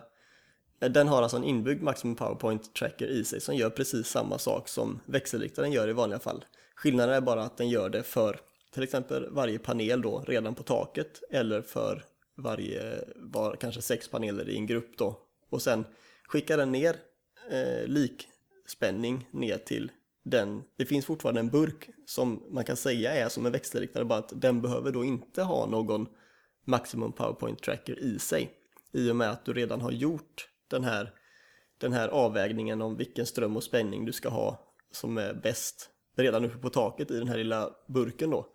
den 0.80 1.08
har 1.08 1.22
alltså 1.22 1.38
en 1.38 1.44
inbyggd 1.44 1.84
Maximum 1.84 2.15
PowerPoint 2.15 2.74
Tracker 2.74 3.08
i 3.08 3.24
sig 3.24 3.42
som 3.42 3.56
gör 3.56 3.70
precis 3.70 4.08
samma 4.08 4.38
sak 4.38 4.68
som 4.68 5.00
växelriktaren 5.06 5.72
gör 5.72 5.88
i 5.88 5.94
vanliga 5.94 6.20
fall. 6.20 6.46
Skillnaden 6.76 7.15
är 7.15 7.22
bara 7.22 7.44
att 7.44 7.58
den 7.58 7.70
gör 7.70 7.89
det 7.89 8.04
för 8.04 8.39
till 8.74 8.84
exempel 8.84 9.30
varje 9.32 9.60
panel 9.60 10.02
då 10.02 10.24
redan 10.28 10.56
på 10.56 10.63
taket 10.63 11.24
eller 11.30 11.62
för 11.62 12.04
varje, 12.38 13.04
var, 13.15 13.56
kanske 13.56 13.82
sex 13.82 14.08
paneler 14.08 14.50
i 14.50 14.56
en 14.56 14.68
grupp 14.68 14.98
då. 14.98 15.20
Och 15.50 15.62
sen 15.62 15.86
skickar 16.28 16.58
den 16.58 16.72
ner 16.72 16.96
eh, 17.52 17.88
likspänning 17.88 19.28
ner 19.32 19.58
till 19.58 19.92
den. 20.24 20.63
Det 20.78 20.86
finns 20.86 21.06
fortfarande 21.06 21.39
en 21.39 21.50
burk 21.50 21.89
som 22.06 22.44
man 22.50 22.63
kan 22.63 22.78
säga 22.78 23.13
är 23.13 23.30
som 23.30 23.46
en 23.46 23.52
växelriktare, 23.52 24.06
bara 24.06 24.20
att 24.20 24.42
den 24.42 24.62
behöver 24.62 24.92
då 24.92 25.04
inte 25.04 25.44
ha 25.44 25.65
någon 25.65 26.08
maximum 26.65 27.12
powerpoint 27.12 27.62
tracker 27.62 28.00
i 28.00 28.20
sig. 28.20 28.52
I 28.92 29.12
och 29.12 29.15
med 29.15 29.32
att 29.32 29.46
du 29.46 29.54
redan 29.54 29.82
har 29.82 29.92
gjort 29.92 30.50
den 30.70 30.84
här, 30.84 31.14
den 31.78 31.94
här 31.94 32.08
avvägningen 32.08 32.82
om 32.82 32.98
vilken 32.98 33.26
ström 33.26 33.58
och 33.58 33.64
spänning 33.64 34.06
du 34.06 34.12
ska 34.12 34.30
ha 34.30 34.76
som 34.92 35.18
är 35.18 35.34
bäst 35.34 35.90
redan 36.16 36.46
uppe 36.46 36.58
på 36.58 36.70
taket 36.70 37.12
i 37.12 37.18
den 37.18 37.28
här 37.28 37.38
lilla 37.38 37.70
burken 37.88 38.30
då. 38.30 38.48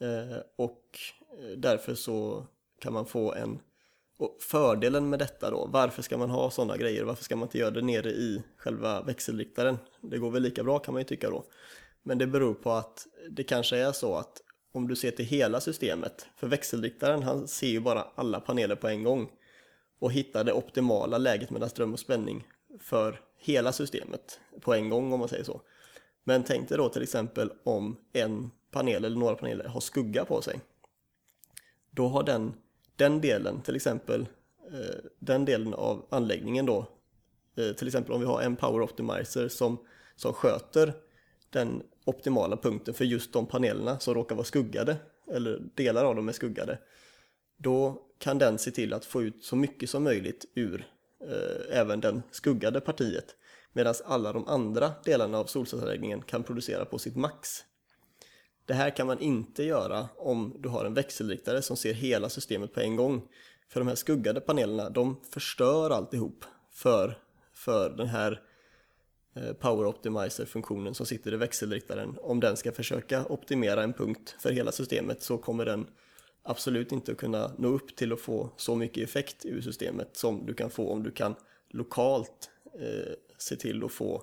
Eh, 0.00 0.38
och 0.56 0.98
eh, 1.38 1.58
därför 1.58 1.94
så 1.94 2.46
kan 2.80 2.92
man 2.92 3.06
få 3.06 3.34
en 3.34 3.60
och 4.20 4.36
fördelen 4.40 5.10
med 5.10 5.18
detta 5.18 5.50
då, 5.50 5.68
varför 5.72 6.02
ska 6.02 6.18
man 6.18 6.30
ha 6.30 6.50
sådana 6.50 6.76
grejer? 6.76 7.04
Varför 7.04 7.24
ska 7.24 7.36
man 7.36 7.46
inte 7.46 7.58
göra 7.58 7.70
det 7.70 7.82
nere 7.82 8.10
i 8.10 8.42
själva 8.56 9.02
växelriktaren? 9.02 9.78
Det 10.00 10.18
går 10.18 10.30
väl 10.30 10.42
lika 10.42 10.64
bra 10.64 10.78
kan 10.78 10.94
man 10.94 11.00
ju 11.00 11.04
tycka 11.04 11.30
då. 11.30 11.44
Men 12.02 12.18
det 12.18 12.26
beror 12.26 12.54
på 12.54 12.72
att 12.72 13.06
det 13.30 13.44
kanske 13.44 13.78
är 13.78 13.92
så 13.92 14.14
att 14.14 14.42
om 14.72 14.88
du 14.88 14.96
ser 14.96 15.10
till 15.10 15.24
hela 15.24 15.60
systemet, 15.60 16.26
för 16.36 16.46
växelriktaren 16.46 17.22
han 17.22 17.48
ser 17.48 17.66
ju 17.66 17.80
bara 17.80 18.06
alla 18.14 18.40
paneler 18.40 18.76
på 18.76 18.88
en 18.88 19.04
gång 19.04 19.30
och 20.00 20.12
hitta 20.12 20.44
det 20.44 20.52
optimala 20.52 21.18
läget 21.18 21.50
mellan 21.50 21.70
ström 21.70 21.92
och 21.92 22.00
spänning 22.00 22.46
för 22.80 23.20
hela 23.38 23.72
systemet 23.72 24.40
på 24.60 24.74
en 24.74 24.88
gång 24.88 25.12
om 25.12 25.20
man 25.20 25.28
säger 25.28 25.44
så. 25.44 25.60
Men 26.24 26.42
tänk 26.42 26.68
dig 26.68 26.78
då 26.78 26.88
till 26.88 27.02
exempel 27.02 27.52
om 27.64 27.96
en 28.12 28.50
panel 28.70 29.04
eller 29.04 29.16
några 29.16 29.34
paneler 29.34 29.64
har 29.64 29.80
skugga 29.80 30.24
på 30.24 30.42
sig. 30.42 30.60
Då 31.90 32.08
har 32.08 32.22
den, 32.22 32.54
den 32.96 33.20
delen, 33.20 33.60
till 33.62 33.76
exempel 33.76 34.20
eh, 34.72 35.04
den 35.18 35.44
delen 35.44 35.74
av 35.74 36.06
anläggningen 36.10 36.66
då, 36.66 36.86
eh, 37.56 37.72
till 37.72 37.86
exempel 37.86 38.12
om 38.12 38.20
vi 38.20 38.26
har 38.26 38.42
en 38.42 38.56
Power 38.56 38.82
Optimizer 38.82 39.48
som, 39.48 39.78
som 40.16 40.32
sköter 40.32 40.92
den 41.50 41.82
optimala 42.04 42.56
punkten 42.56 42.94
för 42.94 43.04
just 43.04 43.32
de 43.32 43.46
panelerna 43.46 43.98
som 43.98 44.14
råkar 44.14 44.34
vara 44.34 44.44
skuggade, 44.44 44.96
eller 45.32 45.62
delar 45.74 46.04
av 46.04 46.16
dem 46.16 46.28
är 46.28 46.32
skuggade, 46.32 46.78
då 47.56 48.02
kan 48.20 48.38
den 48.38 48.58
se 48.58 48.70
till 48.70 48.92
att 48.92 49.04
få 49.04 49.22
ut 49.22 49.44
så 49.44 49.56
mycket 49.56 49.90
som 49.90 50.04
möjligt 50.04 50.44
ur 50.54 50.86
eh, 51.28 51.78
även 51.78 52.00
den 52.00 52.22
skuggade 52.30 52.80
partiet 52.80 53.36
medan 53.72 53.94
alla 54.04 54.32
de 54.32 54.48
andra 54.48 54.92
delarna 55.04 55.38
av 55.38 55.44
solcellsanläggningen 55.44 56.22
kan 56.22 56.42
producera 56.42 56.84
på 56.84 56.98
sitt 56.98 57.16
max. 57.16 57.64
Det 58.64 58.74
här 58.74 58.96
kan 58.96 59.06
man 59.06 59.20
inte 59.20 59.64
göra 59.64 60.08
om 60.16 60.56
du 60.58 60.68
har 60.68 60.84
en 60.84 60.94
växelriktare 60.94 61.62
som 61.62 61.76
ser 61.76 61.94
hela 61.94 62.28
systemet 62.28 62.74
på 62.74 62.80
en 62.80 62.96
gång. 62.96 63.22
För 63.68 63.80
de 63.80 63.88
här 63.88 63.94
skuggade 63.94 64.40
panelerna, 64.40 64.90
de 64.90 65.20
förstör 65.30 65.90
alltihop 65.90 66.44
för, 66.72 67.18
för 67.54 67.90
den 67.90 68.06
här 68.06 68.42
eh, 69.36 69.52
Power 69.52 69.86
Optimizer-funktionen 69.86 70.94
som 70.94 71.06
sitter 71.06 71.34
i 71.34 71.36
växelriktaren. 71.36 72.18
Om 72.20 72.40
den 72.40 72.56
ska 72.56 72.72
försöka 72.72 73.24
optimera 73.24 73.82
en 73.82 73.92
punkt 73.92 74.36
för 74.38 74.50
hela 74.50 74.72
systemet 74.72 75.22
så 75.22 75.38
kommer 75.38 75.64
den 75.64 75.86
absolut 76.42 76.92
inte 76.92 77.12
att 77.12 77.18
kunna 77.18 77.52
nå 77.58 77.68
upp 77.68 77.96
till 77.96 78.12
att 78.12 78.20
få 78.20 78.50
så 78.56 78.76
mycket 78.76 79.04
effekt 79.08 79.46
ur 79.46 79.60
systemet 79.60 80.16
som 80.16 80.46
du 80.46 80.54
kan 80.54 80.70
få 80.70 80.92
om 80.92 81.02
du 81.02 81.10
kan 81.10 81.34
lokalt 81.68 82.50
eh, 82.74 83.12
se 83.38 83.56
till 83.56 83.84
att 83.84 83.92
få 83.92 84.22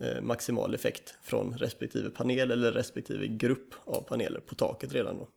eh, 0.00 0.22
maximal 0.22 0.74
effekt 0.74 1.14
från 1.22 1.58
respektive 1.58 2.10
panel 2.10 2.50
eller 2.50 2.72
respektive 2.72 3.26
grupp 3.26 3.74
av 3.84 4.02
paneler 4.02 4.40
på 4.40 4.54
taket 4.54 4.92
redan 4.92 5.18
då. 5.18 5.28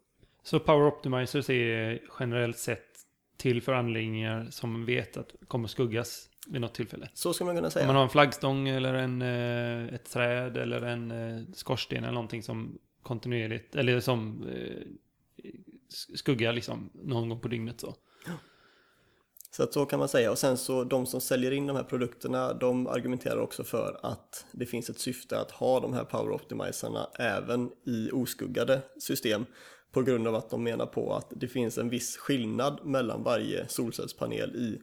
Så 0.44 0.60
Power 0.60 0.88
Optimizers 0.88 1.50
är 1.50 2.02
generellt 2.20 2.58
sett 2.58 2.94
till 3.38 3.62
för 3.62 3.74
anläggningar 3.74 4.48
som 4.50 4.86
vet 4.86 5.18
att 5.18 5.34
kommer 5.48 5.68
skuggas 5.68 6.30
vid 6.48 6.62
något 6.62 6.74
tillfälle? 6.74 7.10
Så 7.14 7.34
ska 7.34 7.46
man 7.46 7.56
kunna 7.56 7.70
säga. 7.70 7.84
Om 7.84 7.88
man 7.88 7.96
har 7.96 8.04
en 8.04 8.10
flaggstång 8.10 8.68
eller 8.68 8.94
en, 8.94 9.22
eh, 9.22 9.96
ett 9.96 10.12
träd 10.12 10.58
eller 10.58 10.82
en 10.82 11.12
eh, 11.12 11.44
skorsten 11.54 12.04
eller 12.04 12.14
någonting 12.14 12.44
som 12.44 12.78
kontinuerligt, 13.02 13.76
eller 13.76 14.00
som 14.00 14.46
skugga 16.16 16.52
liksom 16.52 16.90
någon 16.94 17.30
gång 17.30 17.40
på 17.40 17.48
dygnet 17.48 17.82
så. 17.82 17.96
Så 19.52 19.64
att 19.64 19.74
så 19.74 19.86
kan 19.86 20.00
man 20.00 20.10
säga 20.10 20.32
och 20.32 20.38
sen 20.38 20.58
så 20.58 20.84
de 20.84 21.06
som 21.06 21.22
säljer 21.22 21.52
in 21.52 21.68
de 21.68 21.76
här 21.76 21.84
produkterna 21.84 22.54
de 22.54 22.88
argumenterar 22.88 23.38
också 23.38 23.64
för 23.64 24.00
att 24.04 24.46
det 24.52 24.66
finns 24.66 24.90
ett 24.90 25.00
syfte 25.00 25.40
att 25.40 25.52
ha 25.52 25.80
de 25.80 25.94
här 25.94 26.04
power 26.04 26.32
optimizerna 26.32 27.10
även 27.20 27.72
i 27.86 28.10
oskuggade 28.12 28.82
system 29.00 29.46
på 29.92 30.02
grund 30.02 30.28
av 30.28 30.36
att 30.36 30.50
de 30.50 30.64
menar 30.64 30.86
på 30.86 31.14
att 31.14 31.28
det 31.30 31.48
finns 31.48 31.78
en 31.78 31.90
viss 31.90 32.18
skillnad 32.18 32.86
mellan 32.86 33.24
varje 33.24 33.68
solcellspanel 33.68 34.56
i 34.56 34.82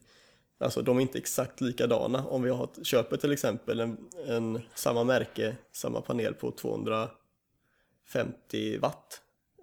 Alltså 0.60 0.82
de 0.82 0.96
är 0.96 1.00
inte 1.00 1.18
exakt 1.18 1.60
likadana. 1.60 2.26
Om 2.26 2.42
vi 2.42 2.50
har, 2.50 2.68
köper 2.82 3.16
till 3.16 3.32
exempel 3.32 3.80
en, 3.80 4.10
en 4.26 4.60
samma 4.74 5.04
märke, 5.04 5.56
samma 5.72 6.00
panel 6.00 6.34
på 6.34 6.50
250 6.50 8.78
watt 8.80 9.20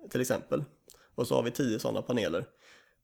till 0.09 0.21
exempel 0.21 0.63
och 1.17 1.27
så 1.27 1.35
har 1.35 1.43
vi 1.43 1.51
10 1.51 1.79
sådana 1.79 2.01
paneler. 2.01 2.45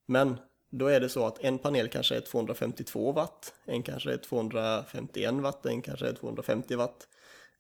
Men 0.05 0.37
då 0.69 0.87
är 0.87 0.99
det 0.99 1.09
så 1.09 1.25
att 1.25 1.39
en 1.39 1.57
panel 1.57 1.87
kanske 1.87 2.15
är 2.15 2.21
252 2.21 3.11
watt, 3.11 3.53
en 3.65 3.83
kanske 3.83 4.13
är 4.13 4.17
251 4.17 5.33
watt, 5.33 5.65
en 5.65 5.81
kanske 5.81 6.07
är 6.07 6.13
250 6.13 6.75
watt. 6.75 7.07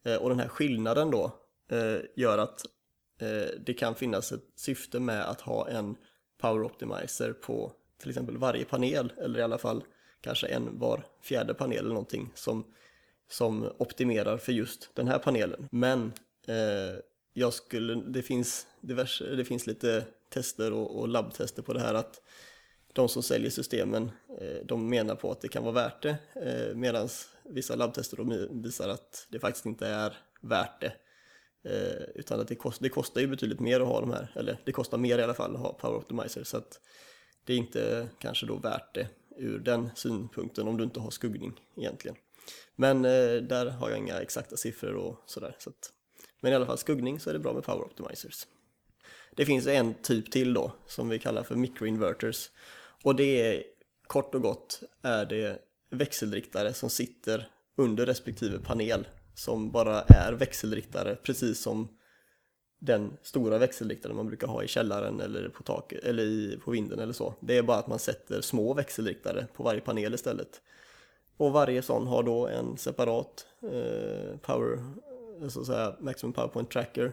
Eh, 0.03 0.15
och 0.15 0.29
den 0.29 0.39
här 0.39 0.47
skillnaden 0.47 1.11
då 1.11 1.31
eh, 1.71 1.97
gör 2.15 2.37
att 2.37 2.65
eh, 3.21 3.59
det 3.65 3.73
kan 3.73 3.95
finnas 3.95 4.31
ett 4.31 4.43
syfte 4.55 4.99
med 4.99 5.29
att 5.29 5.41
ha 5.41 5.69
en 5.69 5.95
power 6.41 6.63
optimizer 6.63 7.33
på 7.33 7.71
till 8.01 8.09
exempel 8.09 8.37
varje 8.37 8.65
panel 8.65 9.13
eller 9.17 9.39
i 9.39 9.43
alla 9.43 9.57
fall 9.57 9.83
kanske 10.21 10.47
en 10.47 10.79
var 10.79 11.05
fjärde 11.21 11.53
panel 11.53 11.77
eller 11.77 11.89
någonting 11.89 12.31
som, 12.35 12.65
som 13.29 13.69
optimerar 13.77 14.37
för 14.37 14.51
just 14.51 14.89
den 14.93 15.07
här 15.07 15.19
panelen. 15.19 15.67
Men 15.71 16.13
eh, 16.47 16.99
jag 17.33 17.53
skulle, 17.53 17.95
det, 17.95 18.21
finns 18.21 18.67
diverse, 18.81 19.35
det 19.35 19.45
finns 19.45 19.67
lite 19.67 20.05
tester 20.29 20.73
och, 20.73 20.99
och 20.99 21.07
labbtester 21.07 21.61
på 21.61 21.73
det 21.73 21.79
här 21.79 21.93
att 21.93 22.21
de 22.93 23.09
som 23.09 23.23
säljer 23.23 23.49
systemen 23.49 24.11
eh, 24.39 24.65
de 24.65 24.89
menar 24.89 25.15
på 25.15 25.31
att 25.31 25.41
det 25.41 25.47
kan 25.47 25.63
vara 25.63 25.73
värt 25.73 26.01
det 26.01 26.17
eh, 26.35 26.75
medan 26.75 27.09
vissa 27.43 27.75
labbtester 27.75 28.17
visar 28.63 28.89
att 28.89 29.27
det 29.29 29.39
faktiskt 29.39 29.65
inte 29.65 29.87
är 29.87 30.17
värt 30.41 30.81
det. 30.81 30.93
Eh, 31.69 32.03
utan 32.15 32.39
att 32.39 32.47
det, 32.47 32.55
kost, 32.55 32.81
det 32.81 32.89
kostar 32.89 33.21
ju 33.21 33.27
betydligt 33.27 33.59
mer 33.59 33.79
att 33.79 33.87
ha 33.87 33.99
de 33.99 34.11
här, 34.11 34.31
eller 34.35 34.57
det 34.65 34.71
kostar 34.71 34.97
mer 34.97 35.19
i 35.19 35.23
alla 35.23 35.33
fall 35.33 35.55
att 35.55 35.61
ha 35.61 35.73
Power 35.73 35.97
Optimizer. 35.97 36.43
Så 36.43 36.57
att 36.57 36.79
det 37.45 37.53
är 37.53 37.57
inte 37.57 38.07
kanske 38.19 38.45
då 38.45 38.55
värt 38.55 38.95
det 38.95 39.07
ur 39.37 39.59
den 39.59 39.89
synpunkten 39.95 40.67
om 40.67 40.77
du 40.77 40.83
inte 40.83 40.99
har 40.99 41.11
skuggning 41.11 41.61
egentligen. 41.75 42.17
Men 42.75 43.01
där 43.01 43.69
har 43.69 43.89
jag 43.89 43.99
inga 43.99 44.21
exakta 44.21 44.57
siffror 44.57 44.93
och 44.93 45.23
sådär. 45.25 45.55
Så 45.59 45.69
att, 45.69 45.92
men 46.43 46.51
i 46.51 46.55
alla 46.55 46.65
fall 46.65 46.77
skuggning 46.77 47.19
så 47.19 47.29
är 47.29 47.33
det 47.33 47.39
bra 47.39 47.53
med 47.53 47.63
Power 47.63 47.85
Optimizers. 47.85 48.47
Det 49.35 49.45
finns 49.45 49.67
en 49.67 49.93
typ 49.93 50.31
till 50.31 50.53
då 50.53 50.71
som 50.87 51.09
vi 51.09 51.19
kallar 51.19 51.43
för 51.43 51.55
microinverters. 51.55 52.49
Och 53.03 53.15
det 53.15 53.41
är 53.41 53.63
kort 54.07 54.35
och 54.35 54.41
gott 54.41 54.83
är 55.01 55.25
det 55.25 55.59
växelriktare 55.89 56.73
som 56.73 56.89
sitter 56.89 57.47
under 57.75 58.05
respektive 58.05 58.59
panel 58.59 59.07
som 59.35 59.71
bara 59.71 60.01
är 60.01 60.33
växelriktare 60.33 61.15
precis 61.15 61.61
som 61.61 61.87
den 62.79 63.17
stora 63.21 63.57
växelriktaren 63.57 64.15
man 64.15 64.27
brukar 64.27 64.47
ha 64.47 64.63
i 64.63 64.67
källaren 64.67 65.19
eller 65.19 65.49
på 65.49 65.63
taket 65.63 66.03
eller 66.03 66.23
i, 66.23 66.59
på 66.63 66.71
vinden 66.71 66.99
eller 66.99 67.13
så. 67.13 67.33
Det 67.39 67.57
är 67.57 67.63
bara 67.63 67.77
att 67.77 67.87
man 67.87 67.99
sätter 67.99 68.41
små 68.41 68.73
växelriktare 68.73 69.47
på 69.53 69.63
varje 69.63 69.81
panel 69.81 70.13
istället. 70.13 70.61
Och 71.37 71.51
varje 71.51 71.81
sån 71.81 72.07
har 72.07 72.23
då 72.23 72.47
en 72.47 72.77
separat 72.77 73.47
eh, 73.61 74.37
power, 74.41 74.83
så 75.51 75.65
säga 75.65 75.95
maximum 75.99 76.33
power 76.33 76.47
point 76.47 76.69
tracker. 76.71 77.11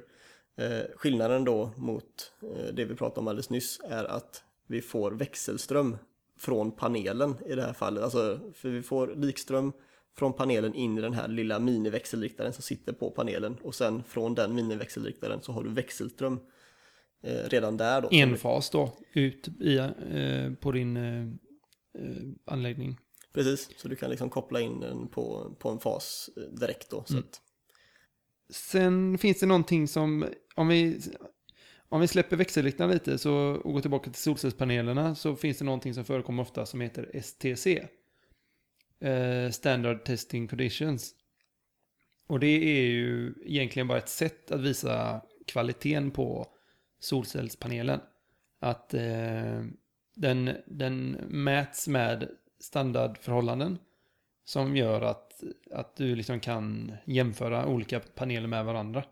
Eh, 0.56 0.80
skillnaden 0.96 1.44
då 1.44 1.70
mot 1.76 2.32
eh, 2.42 2.74
det 2.74 2.84
vi 2.84 2.94
pratade 2.94 3.20
om 3.20 3.28
alldeles 3.28 3.50
nyss 3.50 3.80
är 3.88 4.04
att 4.04 4.44
vi 4.66 4.80
får 4.80 5.10
växelström 5.10 5.96
från 6.38 6.72
panelen 6.72 7.34
i 7.46 7.54
det 7.54 7.62
här 7.62 7.72
fallet. 7.72 8.02
Alltså, 8.02 8.40
för 8.54 8.68
vi 8.68 8.82
får 8.82 9.14
likström 9.16 9.72
från 10.18 10.32
panelen 10.32 10.74
in 10.74 10.98
i 10.98 11.00
den 11.00 11.12
här 11.14 11.28
lilla 11.28 11.58
miniväxelriktaren 11.58 12.52
som 12.52 12.62
sitter 12.62 12.92
på 12.92 13.10
panelen 13.10 13.56
och 13.62 13.74
sen 13.74 14.02
från 14.02 14.34
den 14.34 14.54
miniväxelriktaren 14.54 15.40
så 15.42 15.52
har 15.52 15.62
du 15.62 15.70
växelström 15.70 16.40
eh, 17.22 17.48
redan 17.48 17.76
där 17.76 18.00
då. 18.00 18.08
En 18.12 18.36
fas 18.36 18.70
då, 18.70 18.92
ut 19.12 19.48
i, 19.60 19.76
eh, 19.76 20.52
på 20.60 20.72
din 20.72 20.96
eh, 20.96 21.22
eh, 22.04 22.22
anläggning. 22.44 22.98
Precis, 23.32 23.70
så 23.76 23.88
du 23.88 23.96
kan 23.96 24.10
liksom 24.10 24.30
koppla 24.30 24.60
in 24.60 24.80
den 24.80 25.08
på, 25.08 25.54
på 25.58 25.68
en 25.68 25.78
fas 25.78 26.30
direkt 26.60 26.90
då. 26.90 27.04
Så 27.06 27.12
Mm. 27.12 27.24
att, 27.28 27.40
Sen 28.50 29.18
finns 29.18 29.40
det 29.40 29.46
någonting 29.46 29.88
som, 29.88 30.26
om 30.54 30.68
vi, 30.68 31.00
om 31.88 32.00
vi 32.00 32.08
släpper 32.08 32.36
växelriktaren 32.36 32.90
lite 32.90 33.18
så, 33.18 33.34
och 33.34 33.72
går 33.72 33.80
tillbaka 33.80 34.10
till 34.10 34.22
solcellspanelerna 34.22 35.14
så 35.14 35.36
finns 35.36 35.58
det 35.58 35.64
någonting 35.64 35.94
som 35.94 36.04
förekommer 36.04 36.42
ofta 36.42 36.66
som 36.66 36.80
heter 36.80 37.20
STC. 37.22 37.66
Eh, 39.00 39.50
Standard 39.50 40.04
Testing 40.04 40.48
Conditions. 40.48 41.14
Och 42.26 42.40
det 42.40 42.46
är 42.46 42.82
ju 42.82 43.34
egentligen 43.44 43.88
bara 43.88 43.98
ett 43.98 44.08
sätt 44.08 44.50
att 44.50 44.60
visa 44.60 45.22
kvaliteten 45.46 46.10
på 46.10 46.46
solcellspanelen. 47.00 48.00
Att 48.60 48.94
eh, 48.94 49.64
den, 50.14 50.56
den 50.66 51.10
mäts 51.28 51.88
med 51.88 52.28
standardförhållanden 52.60 53.78
som 54.50 54.76
gör 54.76 55.00
att, 55.00 55.42
att 55.70 55.96
du 55.96 56.16
liksom 56.16 56.40
kan 56.40 56.92
jämföra 57.04 57.66
olika 57.66 58.00
paneler 58.00 58.46
med 58.46 58.64
varandra. 58.64 59.04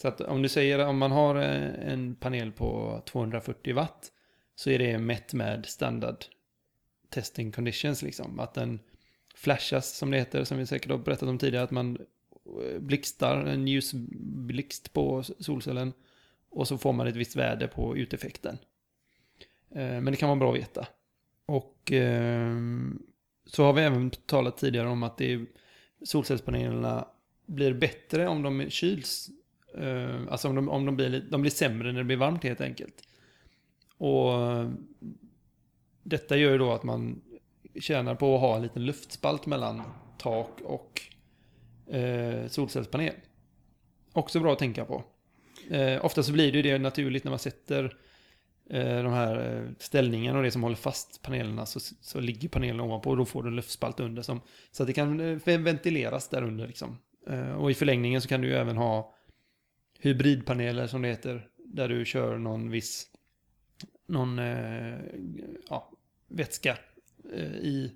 Så 0.00 0.08
att 0.08 0.20
om 0.20 0.42
du 0.42 0.48
säger 0.48 0.86
om 0.86 0.98
man 0.98 1.12
har 1.12 1.36
eh, 1.36 1.92
en 1.92 2.14
panel 2.14 2.52
på 2.52 3.02
240 3.06 3.74
watt 3.74 4.12
så 4.54 4.70
är 4.70 4.78
det 4.78 4.98
mätt 4.98 5.34
med 5.34 5.66
standard 5.66 6.24
testing 7.08 7.52
conditions 7.52 8.02
liksom. 8.02 8.40
Att 8.40 8.54
den 8.54 8.80
flashas 9.34 9.96
som 9.96 10.10
det 10.10 10.18
heter, 10.18 10.44
som 10.44 10.58
vi 10.58 10.66
säkert 10.66 10.90
har 10.90 10.98
berättat 10.98 11.28
om 11.28 11.38
tidigare, 11.38 11.64
att 11.64 11.70
man 11.70 11.98
eh, 12.64 12.78
blixtar 12.80 13.36
en 13.36 13.68
ljusblixt 13.68 14.92
på 14.92 15.22
solcellen 15.22 15.92
och 16.50 16.68
så 16.68 16.78
får 16.78 16.92
man 16.92 17.06
ett 17.06 17.16
visst 17.16 17.36
värde 17.36 17.68
på 17.68 17.96
uteffekten. 17.96 18.58
Eh, 19.70 20.00
men 20.00 20.04
det 20.04 20.16
kan 20.16 20.28
vara 20.28 20.38
bra 20.38 20.52
att 20.52 20.58
veta. 20.58 20.86
Och 21.46 21.92
ehm, 21.92 23.02
så 23.46 23.64
har 23.64 23.72
vi 23.72 23.82
även 23.82 24.10
talat 24.10 24.56
tidigare 24.56 24.88
om 24.88 25.02
att 25.02 25.18
det 25.18 25.32
är, 25.32 25.46
solcellspanelerna 26.04 27.08
blir 27.46 27.74
bättre 27.74 28.28
om 28.28 28.42
de 28.42 28.70
kyls. 28.70 29.30
Uh, 29.78 30.20
Alltså 30.28 30.48
om 30.48 30.54
de, 30.54 30.68
om 30.68 30.86
de, 30.86 30.96
blir, 30.96 31.26
de 31.30 31.40
blir 31.40 31.50
sämre 31.50 31.92
när 31.92 31.98
det 31.98 32.04
blir 32.04 32.16
varmt 32.16 32.44
helt 32.44 32.60
enkelt. 32.60 32.94
Och 33.96 34.32
detta 36.02 36.36
gör 36.36 36.52
ju 36.52 36.58
då 36.58 36.72
att 36.72 36.82
man 36.82 37.22
tjänar 37.80 38.14
på 38.14 38.34
att 38.34 38.40
ha 38.40 38.56
en 38.56 38.62
liten 38.62 38.84
luftspalt 38.84 39.46
mellan 39.46 39.82
tak 40.18 40.60
och 40.64 41.02
eh, 41.94 42.46
solcellspanel. 42.46 43.14
Också 44.12 44.40
bra 44.40 44.52
att 44.52 44.58
tänka 44.58 44.84
på. 44.84 45.04
Eh, 45.70 46.04
ofta 46.04 46.22
så 46.22 46.32
blir 46.32 46.52
det 46.52 46.58
ju 46.58 46.62
det 46.62 46.78
naturligt 46.78 47.24
när 47.24 47.30
man 47.30 47.38
sätter 47.38 47.84
eh, 47.84 47.90
Eh, 48.70 49.02
de 49.02 49.12
här 49.12 49.56
eh, 49.56 49.72
ställningarna 49.78 50.38
och 50.38 50.44
det 50.44 50.50
som 50.50 50.62
håller 50.62 50.76
fast 50.76 51.22
panelerna 51.22 51.66
så, 51.66 51.80
så 51.80 52.20
ligger 52.20 52.48
panelen 52.48 52.80
ovanpå 52.80 53.10
och 53.10 53.16
då 53.16 53.24
får 53.24 53.42
du 53.42 53.48
en 53.48 53.56
luftspalt 53.56 54.00
under. 54.00 54.22
Som, 54.22 54.40
så 54.70 54.82
att 54.82 54.86
det 54.86 54.92
kan 54.92 55.20
eh, 55.20 55.58
ventileras 55.58 56.28
där 56.28 56.42
under 56.42 56.66
liksom. 56.66 56.98
Och 57.58 57.70
i 57.70 57.74
förlängningen 57.74 58.20
så 58.20 58.28
kan 58.28 58.40
du 58.40 58.48
ju 58.48 58.54
även 58.54 58.76
ha 58.76 59.14
hybridpaneler 59.98 60.86
som 60.86 61.02
det 61.02 61.08
heter. 61.08 61.48
Där 61.56 61.88
du 61.88 62.04
kör 62.04 62.38
någon 62.38 62.70
viss 62.70 63.06
någon 64.06 64.38
ja, 65.68 65.92
vätska 66.28 66.78
i 67.62 67.92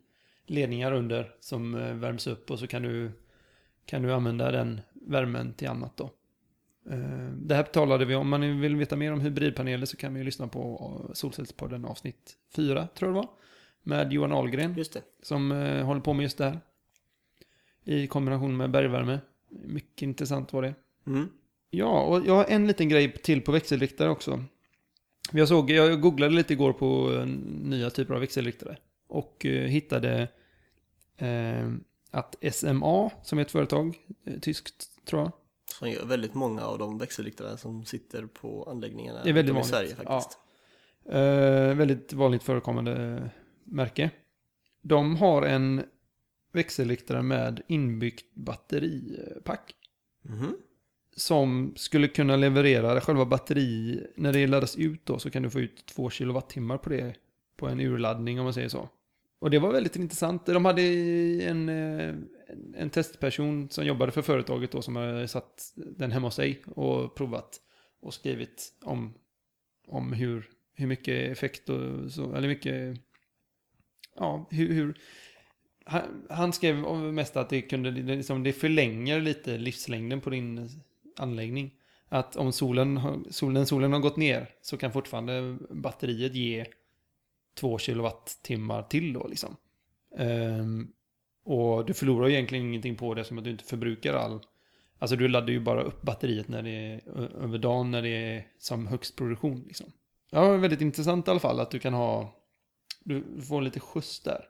ledningar 0.47 0.93
under 0.93 1.35
som 1.41 1.73
värms 2.01 2.27
upp 2.27 2.51
och 2.51 2.59
så 2.59 2.67
kan 2.67 2.83
du, 2.83 3.13
kan 3.87 4.03
du 4.03 4.13
använda 4.13 4.51
den 4.51 4.81
värmen 4.93 5.55
till 5.55 5.69
annat 5.69 5.97
då. 5.97 6.11
Eh, 6.91 7.29
Det 7.37 7.55
här 7.55 7.63
talade 7.63 8.05
vi 8.05 8.15
om, 8.15 8.21
om 8.21 8.29
man 8.29 8.61
vill 8.61 8.77
veta 8.77 8.97
mer 8.97 9.13
om 9.13 9.21
hybridpaneler 9.21 9.87
så 9.87 9.97
kan 9.97 10.15
vi 10.15 10.21
ju 10.21 10.25
lyssna 10.25 10.49
på 10.49 10.93
eh, 11.09 11.13
Solcellspodden 11.13 11.85
avsnitt 11.85 12.37
4 12.55 12.89
tror 12.95 13.09
jag 13.09 13.15
det 13.15 13.27
var. 13.27 13.29
Med 13.83 14.13
Johan 14.13 14.33
Ahlgren 14.33 14.75
just 14.77 14.93
det. 14.93 15.03
som 15.23 15.53
eh, 15.53 15.85
håller 15.87 16.01
på 16.01 16.13
med 16.13 16.23
just 16.23 16.39
det 16.39 16.45
här. 16.45 16.61
I 17.85 18.07
kombination 18.07 18.57
med 18.57 18.71
bergvärme. 18.71 19.19
Mycket 19.49 20.03
intressant 20.03 20.53
var 20.53 20.63
det. 20.63 20.75
Mm. 21.07 21.29
Ja, 21.71 22.01
och 22.03 22.27
jag 22.27 22.35
har 22.35 22.45
en 22.45 22.67
liten 22.67 22.89
grej 22.89 23.13
till 23.13 23.41
på 23.43 23.53
växelriktare 23.53 24.11
också. 24.11 24.45
Jag 25.33 25.49
såg, 25.49 25.71
jag 25.71 26.01
googlade 26.01 26.35
lite 26.35 26.53
igår 26.53 26.73
på 26.73 27.11
nya 27.63 27.91
typer 27.91 28.15
av 28.15 28.21
växelriktare. 28.21 28.77
Och 29.07 29.37
hittade 29.45 30.29
eh, 31.17 31.71
att 32.11 32.37
SMA, 32.53 33.11
som 33.23 33.39
är 33.39 33.43
ett 33.43 33.51
företag, 33.51 33.97
tyskt 34.41 35.05
tror 35.07 35.23
jag. 35.23 35.33
Som 35.71 35.91
gör 35.91 36.07
väldigt 36.07 36.35
många 36.35 36.63
av 36.63 36.79
de 36.79 36.99
växelriktare 36.99 37.57
som 37.57 37.85
sitter 37.85 38.27
på 38.27 38.71
anläggningarna 38.71 39.23
Det 39.23 39.29
är 39.29 39.33
väldigt 39.35 39.51
i 39.51 39.55
vanligt, 39.55 39.71
Sverige 39.71 39.95
faktiskt. 39.95 40.39
Eh, 41.09 41.75
väldigt 41.75 42.13
vanligt 42.13 42.43
förekommande 42.43 43.31
märke. 43.65 44.11
De 44.83 45.17
har 45.17 45.43
en 45.43 45.83
växelriktare 46.53 47.23
med 47.23 47.63
inbyggt 47.67 48.35
batteripack. 48.35 49.75
Mhm. 50.23 50.57
som 51.17 51.73
skulle 51.77 52.09
kunna 52.09 52.37
leverera 52.37 53.01
själva 53.01 53.25
batteri, 53.27 54.07
när 54.17 54.33
det 54.33 54.47
laddas 54.47 54.77
ut 54.77 55.07
då 55.07 55.19
så 55.19 55.31
kan 55.31 55.43
du 55.43 55.51
få 55.51 55.61
ut 55.61 55.87
2 55.87 56.11
kilowattimmar 56.11 56.79
på 56.79 56.89
det, 56.91 57.15
på 57.57 57.69
en 57.69 57.81
urladdning 57.81 58.39
om 58.39 58.45
man 58.45 58.55
säger 58.55 58.69
så. 58.69 58.89
Och 59.45 59.51
det 59.51 59.59
var 59.59 59.73
väldigt 59.73 59.97
intressant. 59.97 60.47
De 60.47 60.65
hade 60.65 60.83
eh, 60.83 61.51
en, 61.51 61.69
en 62.75 62.91
testperson 62.91 63.69
som 63.71 63.87
jobbade 63.87 64.13
för 64.13 64.23
företaget 64.23 64.73
då 64.73 64.83
som 64.83 64.97
hade 64.97 65.29
satt 65.29 65.73
den 65.75 66.13
hemma 66.13 66.27
hos 66.27 66.35
sig 66.35 66.63
och 66.67 67.15
provat 67.15 67.61
och 68.03 68.15
skrivit 68.15 68.73
om, 68.83 69.15
om 69.87 70.13
hur, 70.13 70.51
hur 70.75 70.87
mycket 70.87 71.33
effekt 71.33 71.69
och 71.69 72.13
så, 72.13 72.35
eller 72.35 72.49
mycket, 72.49 73.01
ja, 74.17 74.49
hur, 74.51 74.73
hur 74.73 74.99
han, 75.85 76.27
han 76.31 76.53
skrev 76.53 76.77
mest 77.13 77.37
att 77.37 77.51
det 77.51 77.63
kunde, 77.63 77.91
liksom, 77.91 78.43
det 78.43 78.53
förlänger 78.53 79.21
lite 79.21 79.59
livslängden 79.59 80.21
på 80.21 80.31
din 80.31 80.69
anläggning. 81.17 81.75
Att 82.09 82.37
om 82.37 82.53
solen, 82.53 83.25
solen, 83.31 83.67
solen 83.67 83.93
har 83.93 84.01
gått 84.01 84.17
ner 84.17 84.51
så 84.63 84.77
kan 84.77 84.93
fortfarande 84.93 85.59
batteriet 85.71 86.35
ge 86.35 86.67
två 87.55 87.79
kilowattimmar 87.79 88.83
till 88.83 89.13
då 89.13 89.27
liksom. 89.27 89.57
Ehm, 90.19 90.89
och 91.45 91.87
du 91.87 91.95
förlorar 91.95 92.29
ju 92.29 92.35
egentligen 92.35 92.67
ingenting 92.67 92.97
på 92.97 93.15
det 93.15 93.25
som 93.25 93.39
att 93.39 93.45
du 93.45 93.51
inte 93.51 93.65
förbrukar 93.65 94.15
all... 94.15 94.41
Alltså 94.99 95.17
du 95.17 95.29
laddar 95.29 95.49
ju 95.49 95.61
bara 95.61 95.83
upp 95.83 96.03
batteriet 96.03 96.49
när 96.49 96.63
det 96.63 96.71
är 96.71 97.09
över 97.43 97.59
dagen 97.59 97.91
när 97.91 98.03
det 98.03 98.09
är 98.09 98.47
som 98.59 98.87
högst 98.87 99.17
produktion 99.17 99.65
liksom. 99.67 99.87
Ja, 100.31 100.57
väldigt 100.57 100.81
intressant 100.81 101.29
i 101.29 101.31
alla 101.31 101.41
fall 101.41 101.61
att 101.61 101.71
du 101.71 101.79
kan 101.79 101.95
ha... 101.95 102.35
Du 103.05 103.25
får 103.49 103.63
lite 103.63 103.81
skjuts 103.81 104.21
där. 104.21 104.45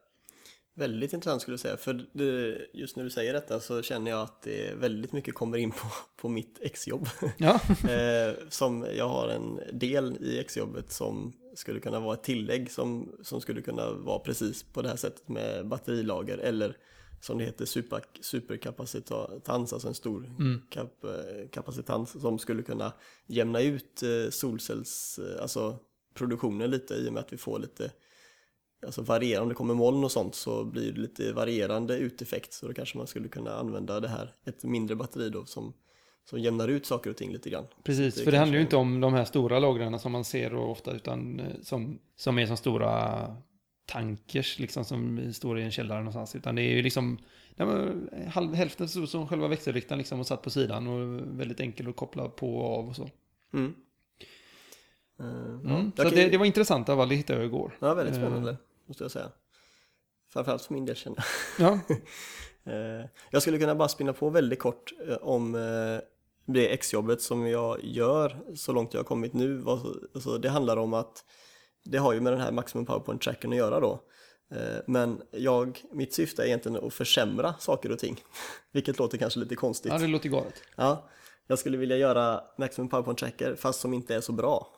Väldigt 0.76 1.12
intressant 1.12 1.42
skulle 1.42 1.52
jag 1.52 1.60
säga, 1.60 1.76
för 1.76 2.06
det, 2.12 2.58
just 2.72 2.96
när 2.96 3.04
du 3.04 3.10
säger 3.10 3.32
detta 3.32 3.60
så 3.60 3.82
känner 3.82 4.10
jag 4.10 4.20
att 4.20 4.42
det 4.42 4.74
väldigt 4.74 5.12
mycket 5.12 5.34
kommer 5.34 5.58
in 5.58 5.70
på, 5.70 5.86
på 6.16 6.28
mitt 6.28 6.58
exjobb. 6.60 7.08
Ja, 7.36 7.60
eh, 7.90 8.34
som 8.48 8.86
jag 8.96 9.08
har 9.08 9.28
en 9.28 9.60
del 9.72 10.16
i 10.20 10.38
exjobbet 10.38 10.92
som 10.92 11.32
skulle 11.54 11.80
kunna 11.80 12.00
vara 12.00 12.14
ett 12.14 12.22
tillägg 12.22 12.70
som, 12.70 13.12
som 13.22 13.40
skulle 13.40 13.62
kunna 13.62 13.90
vara 13.92 14.18
precis 14.18 14.62
på 14.62 14.82
det 14.82 14.88
här 14.88 14.96
sättet 14.96 15.28
med 15.28 15.68
batterilager 15.68 16.38
eller 16.38 16.76
som 17.20 17.38
det 17.38 17.44
heter, 17.44 17.64
super, 17.64 18.00
superkapacitans, 18.20 19.72
alltså 19.72 19.88
en 19.88 19.94
stor 19.94 20.26
Mm. 20.38 20.62
kap, 20.70 21.04
eh, 21.04 21.48
kapacitans 21.52 22.20
som 22.20 22.38
skulle 22.38 22.62
kunna 22.62 22.92
jämna 23.26 23.60
ut 23.60 24.02
eh, 24.02 24.30
solcells, 24.30 25.20
alltså 25.40 25.78
produktionen 26.14 26.70
lite 26.70 26.94
i 26.94 27.08
och 27.08 27.12
med 27.12 27.20
att 27.20 27.32
vi 27.32 27.36
får 27.36 27.58
lite 27.58 27.90
alltså 28.84 29.02
varierande, 29.02 29.42
om 29.42 29.48
det 29.48 29.54
kommer 29.54 29.74
moln 29.74 30.04
och 30.04 30.12
sånt 30.12 30.34
så 30.34 30.64
blir 30.64 30.92
det 30.92 31.00
lite 31.00 31.32
varierande 31.32 31.96
uteffekt 31.98 32.52
så 32.52 32.66
då 32.66 32.74
kanske 32.74 32.98
man 32.98 33.06
skulle 33.06 33.28
kunna 33.28 33.54
använda 33.54 34.00
det 34.00 34.08
här, 34.08 34.32
ett 34.44 34.64
mindre 34.64 34.96
batteri 34.96 35.30
då 35.30 35.44
som, 35.44 35.72
som 36.30 36.38
jämnar 36.38 36.68
ut 36.68 36.86
saker 36.86 37.10
och 37.10 37.16
ting 37.16 37.32
lite 37.32 37.50
grann. 37.50 37.66
Precis, 37.82 38.14
Det 38.14 38.24
för 38.24 38.32
det 38.32 38.38
handlar 38.38 38.56
ju 38.56 38.62
inte 38.62 38.76
om 38.76 39.00
de 39.00 39.14
här 39.14 39.24
stora 39.24 39.58
lagren 39.58 39.98
som 39.98 40.12
man 40.12 40.24
ser 40.24 40.54
ofta, 40.54 40.92
utan 40.92 41.40
eh, 41.40 41.46
som, 41.62 41.98
som 42.16 42.38
är 42.38 42.46
som 42.46 42.56
stora 42.56 43.26
tankers 43.86 44.58
liksom 44.58 44.84
som 44.84 45.32
står 45.32 45.58
i 45.58 45.62
en 45.62 45.70
källare 45.70 45.98
någonstans. 45.98 46.36
Utan 46.36 46.54
det 46.54 46.62
är 46.62 46.76
ju 46.76 46.82
liksom 46.82 47.18
halv, 48.28 48.54
hälften 48.54 48.88
så 48.88 49.06
som 49.06 49.28
själva 49.28 49.48
växelriktaren 49.48 49.98
liksom 49.98 50.20
och 50.20 50.26
satt 50.26 50.42
på 50.42 50.50
sidan 50.50 50.86
och 50.86 51.20
väldigt 51.40 51.60
enkel 51.60 51.88
att 51.88 51.96
koppla 51.96 52.28
på 52.28 52.56
och 52.56 52.78
av 52.78 52.88
och 52.88 52.96
så. 52.96 53.10
Mm. 53.54 53.74
Eh, 55.20 55.26
ja, 55.64 55.78
Mm. 55.78 55.92
Så 55.96 56.10
det, 56.10 56.28
det 56.28 56.38
var 56.38 56.46
intressant 56.46 56.86
det 56.86 57.14
hittade 57.14 57.38
jag 57.38 57.46
igår. 57.46 57.76
Ja, 57.80 57.94
väldigt 57.94 58.16
Eh, 58.16 58.20
spännande, 58.20 58.56
måste 58.86 59.04
jag 59.04 59.10
säga. 59.10 59.30
Framförallt 60.32 60.62
för 60.62 60.74
min 60.74 60.84
del 60.84 60.96
känner 60.96 61.24
jag. 61.58 61.78
Ja, 61.88 61.94
Eh, 62.66 63.06
Jag 63.30 63.42
skulle 63.42 63.58
kunna 63.58 63.74
bara 63.74 63.88
spinna 63.88 64.12
på 64.12 64.30
väldigt 64.30 64.58
kort 64.58 64.92
eh, 65.08 65.16
om 65.16 65.54
eh, 65.54 65.98
det 66.46 66.72
exjobbet 66.74 67.22
som 67.22 67.46
jag 67.46 67.84
gör 67.84 68.40
så 68.56 68.72
långt 68.72 68.94
jag 68.94 68.98
har 69.00 69.04
kommit 69.04 69.32
nu. 69.32 69.64
Alltså, 70.14 70.38
det 70.38 70.48
handlar 70.48 70.76
om 70.76 70.94
att 70.94 71.24
det 71.84 71.98
har 71.98 72.12
ju 72.12 72.20
med 72.20 72.32
den 72.32 72.40
här 72.40 72.52
Maximum 72.52 72.86
PowerPoint 72.86 73.22
tracken 73.22 73.50
att 73.50 73.56
göra 73.56 73.80
då. 73.80 74.00
Men 74.86 75.22
jag, 75.30 75.80
mitt 75.92 76.14
syfte 76.14 76.42
är 76.42 76.46
egentligen 76.46 76.84
att 76.86 76.94
försämra 76.94 77.54
saker 77.58 77.92
och 77.92 77.98
ting. 77.98 78.20
Vilket 78.72 78.98
låter 78.98 79.18
kanske 79.18 79.40
lite 79.40 79.56
konstigt. 79.56 79.92
ja 79.92 79.98
det 79.98 80.06
låter 80.06 80.28
galet. 80.28 80.62
Ja, 80.76 81.08
jag 81.46 81.58
skulle 81.58 81.76
vilja 81.76 81.96
göra 81.96 82.40
Maximum 82.58 82.88
PowerPoint 82.88 83.18
Tracker 83.18 83.54
fast 83.54 83.80
som 83.80 83.94
inte 83.94 84.14
är 84.14 84.20
så 84.20 84.32
bra. 84.32 84.73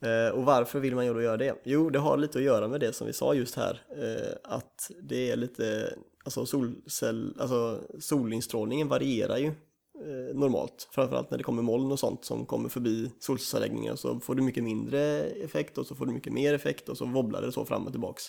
Eh, 0.00 0.34
och 0.34 0.44
varför 0.44 0.80
vill 0.80 0.94
man 0.94 1.06
ju 1.06 1.14
då 1.14 1.22
göra 1.22 1.36
det? 1.36 1.54
Jo, 1.64 1.90
det 1.90 1.98
har 1.98 2.16
lite 2.16 2.38
att 2.38 2.44
göra 2.44 2.68
med 2.68 2.80
det 2.80 2.92
som 2.92 3.06
vi 3.06 3.12
sa 3.12 3.34
just 3.34 3.54
här, 3.54 3.82
eh, 3.96 4.36
att 4.44 4.90
det 5.02 5.30
är 5.30 5.36
lite, 5.36 5.94
alltså, 6.24 6.46
solcell, 6.46 7.36
alltså 7.40 7.82
solinstrålningen 8.00 8.88
varierar 8.88 9.36
ju 9.36 9.46
eh, 9.46 10.34
normalt, 10.34 10.88
framförallt 10.90 11.30
när 11.30 11.38
det 11.38 11.44
kommer 11.44 11.62
moln 11.62 11.92
och 11.92 11.98
sånt 11.98 12.24
som 12.24 12.46
kommer 12.46 12.68
förbi 12.68 13.12
solcellsanläggningen 13.18 13.96
så 13.96 14.20
får 14.20 14.34
du 14.34 14.42
mycket 14.42 14.64
mindre 14.64 15.00
effekt 15.24 15.78
och 15.78 15.86
så 15.86 15.94
får 15.94 16.06
du 16.06 16.12
mycket 16.12 16.32
mer 16.32 16.54
effekt 16.54 16.88
och 16.88 16.98
så 16.98 17.06
wobblar 17.06 17.42
det 17.42 17.52
så 17.52 17.64
fram 17.64 17.86
och 17.86 17.92
tillbaks. 17.92 18.24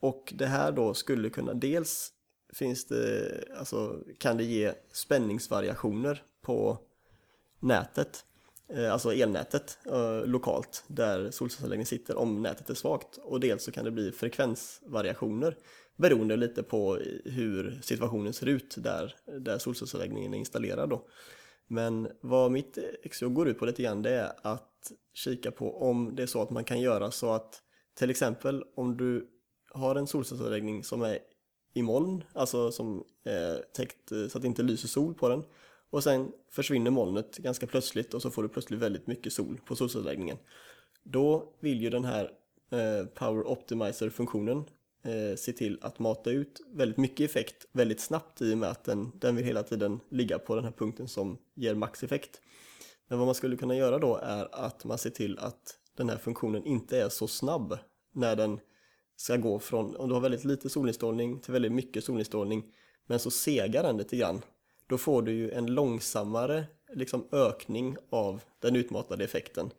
Och 0.00 0.32
det 0.36 0.46
här 0.46 0.72
då 0.72 0.94
skulle 0.94 1.30
kunna, 1.30 1.54
dels 1.54 2.12
finns 2.52 2.86
det, 2.86 3.44
alltså 3.58 4.00
kan 4.18 4.36
det 4.36 4.44
ge 4.44 4.72
spänningsvariationer 4.92 6.22
på 6.42 6.78
nätet, 7.60 8.24
Eh, 8.74 8.92
alltså 8.92 9.14
elnätet 9.14 9.78
eh, 9.86 10.26
lokalt 10.26 10.84
där 10.86 11.30
solcellsanläggningen 11.30 11.86
sitter 11.86 12.16
om 12.16 12.42
nätet 12.42 12.70
är 12.70 12.74
svagt 12.74 13.16
och 13.16 13.40
dels 13.40 13.64
så 13.64 13.72
kan 13.72 13.84
det 13.84 13.90
bli 13.90 14.12
frekvensvariationer 14.12 15.56
beroende 15.96 16.36
lite 16.36 16.62
på 16.62 16.94
hur 17.24 17.80
situationen 17.82 18.32
ser 18.32 18.46
ut 18.46 18.74
där, 18.78 19.14
där 19.40 19.58
solcellsanläggningen 19.58 20.34
är 20.34 20.38
installerad 20.38 20.90
då. 20.90 21.04
Men 21.66 22.08
vad 22.20 22.52
mitt 22.52 22.78
XO 23.10 23.28
går 23.28 23.48
ut 23.48 23.58
på 23.58 23.66
lite 23.66 23.82
grann 23.82 24.02
det 24.02 24.10
är 24.10 24.32
att 24.42 24.92
kika 25.14 25.50
på 25.50 25.82
om 25.82 26.16
det 26.16 26.22
är 26.22 26.26
så 26.26 26.42
att 26.42 26.50
man 26.50 26.64
kan 26.64 26.80
göra 26.80 27.10
så 27.10 27.30
att 27.32 27.62
till 27.94 28.10
exempel 28.10 28.64
om 28.76 28.96
du 28.96 29.28
har 29.70 29.96
en 29.96 30.06
solcellsanläggning 30.06 30.84
som 30.84 31.02
är 31.02 31.18
i 31.74 31.82
moln, 31.82 32.24
alltså 32.32 32.72
som 32.72 33.04
är 33.24 33.64
täckt 33.74 34.08
så 34.08 34.38
att 34.38 34.42
det 34.42 34.48
inte 34.48 34.62
lyser 34.62 34.88
sol 34.88 35.14
på 35.14 35.28
den. 35.28 35.44
Och 35.90 36.04
sen 36.04 36.32
försvinner 36.50 36.90
molnet 36.90 37.36
ganska 37.36 37.66
plötsligt 37.66 38.14
och 38.14 38.22
så 38.22 38.30
får 38.30 38.42
du 38.42 38.48
plötsligt 38.48 38.80
väldigt 38.80 39.06
mycket 39.06 39.32
sol 39.32 39.60
på 39.64 39.76
solcellsanläggningen. 39.76 40.36
Då 41.02 41.52
vill 41.60 41.82
ju 41.82 41.90
den 41.90 42.04
här 42.04 42.30
eh, 42.70 43.06
Power 43.06 43.46
Optimizer-funktionen 43.46 44.64
eh, 45.02 45.36
se 45.36 45.52
till 45.52 45.78
att 45.82 45.98
mata 45.98 46.30
ut 46.30 46.60
väldigt 46.72 46.98
mycket 46.98 47.30
effekt 47.30 47.66
väldigt 47.72 48.00
snabbt 48.00 48.42
i 48.42 48.54
och 48.54 48.58
med 48.58 48.70
att 48.70 48.84
den, 48.84 49.12
den 49.18 49.36
vill 49.36 49.44
hela 49.44 49.62
tiden 49.62 50.00
ligga 50.10 50.38
på 50.38 50.54
den 50.54 50.64
här 50.64 50.72
punkten 50.72 51.08
som 51.08 51.38
ger 51.54 51.74
maxeffekt. 51.74 52.40
Men 53.08 53.18
vad 53.18 53.26
man 53.26 53.34
skulle 53.34 53.56
kunna 53.56 53.76
göra 53.76 53.98
då 53.98 54.16
är 54.16 54.48
att 54.52 54.84
man 54.84 54.98
ser 54.98 55.10
till 55.10 55.38
att 55.38 55.78
den 55.96 56.08
här 56.08 56.16
funktionen 56.16 56.66
inte 56.66 57.00
är 57.00 57.08
så 57.08 57.26
snabb 57.26 57.78
när 58.14 58.36
den 58.36 58.60
ska 59.16 59.36
gå 59.36 59.58
från, 59.58 59.96
om 59.96 60.08
du 60.08 60.14
har 60.14 60.20
väldigt 60.20 60.44
lite 60.44 60.68
solinstrålning 60.68 61.40
till 61.40 61.52
väldigt 61.52 61.72
mycket 61.72 62.04
solinstrålning 62.04 62.64
men 63.06 63.18
så 63.18 63.30
segar 63.30 63.82
den 63.82 63.96
lite 63.96 64.16
grann 64.16 64.42
då 64.88 64.98
får 64.98 65.22
du 65.22 65.32
ju 65.32 65.50
en 65.50 65.66
långsammare 65.66 66.64
liksom, 66.94 67.28
ökning 67.32 67.96
av 68.10 68.42
den 68.60 68.76
utmatade 68.76 69.24
effekten 69.24 69.70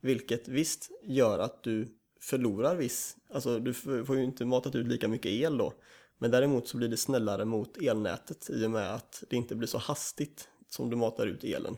vilket 0.00 0.48
visst 0.48 0.90
gör 1.02 1.38
att 1.38 1.62
du 1.62 1.88
förlorar 2.20 2.76
viss, 2.76 3.16
alltså 3.30 3.58
du 3.58 3.74
får 3.74 4.16
ju 4.16 4.24
inte 4.24 4.44
matat 4.44 4.74
ut 4.74 4.86
lika 4.86 5.08
mycket 5.08 5.32
el 5.32 5.58
då 5.58 5.72
men 6.18 6.30
däremot 6.30 6.68
så 6.68 6.76
blir 6.76 6.88
det 6.88 6.96
snällare 6.96 7.44
mot 7.44 7.76
elnätet 7.76 8.50
i 8.50 8.66
och 8.66 8.70
med 8.70 8.94
att 8.94 9.24
det 9.30 9.36
inte 9.36 9.54
blir 9.54 9.68
så 9.68 9.78
hastigt 9.78 10.48
som 10.68 10.90
du 10.90 10.96
matar 10.96 11.26
ut 11.26 11.44
elen 11.44 11.76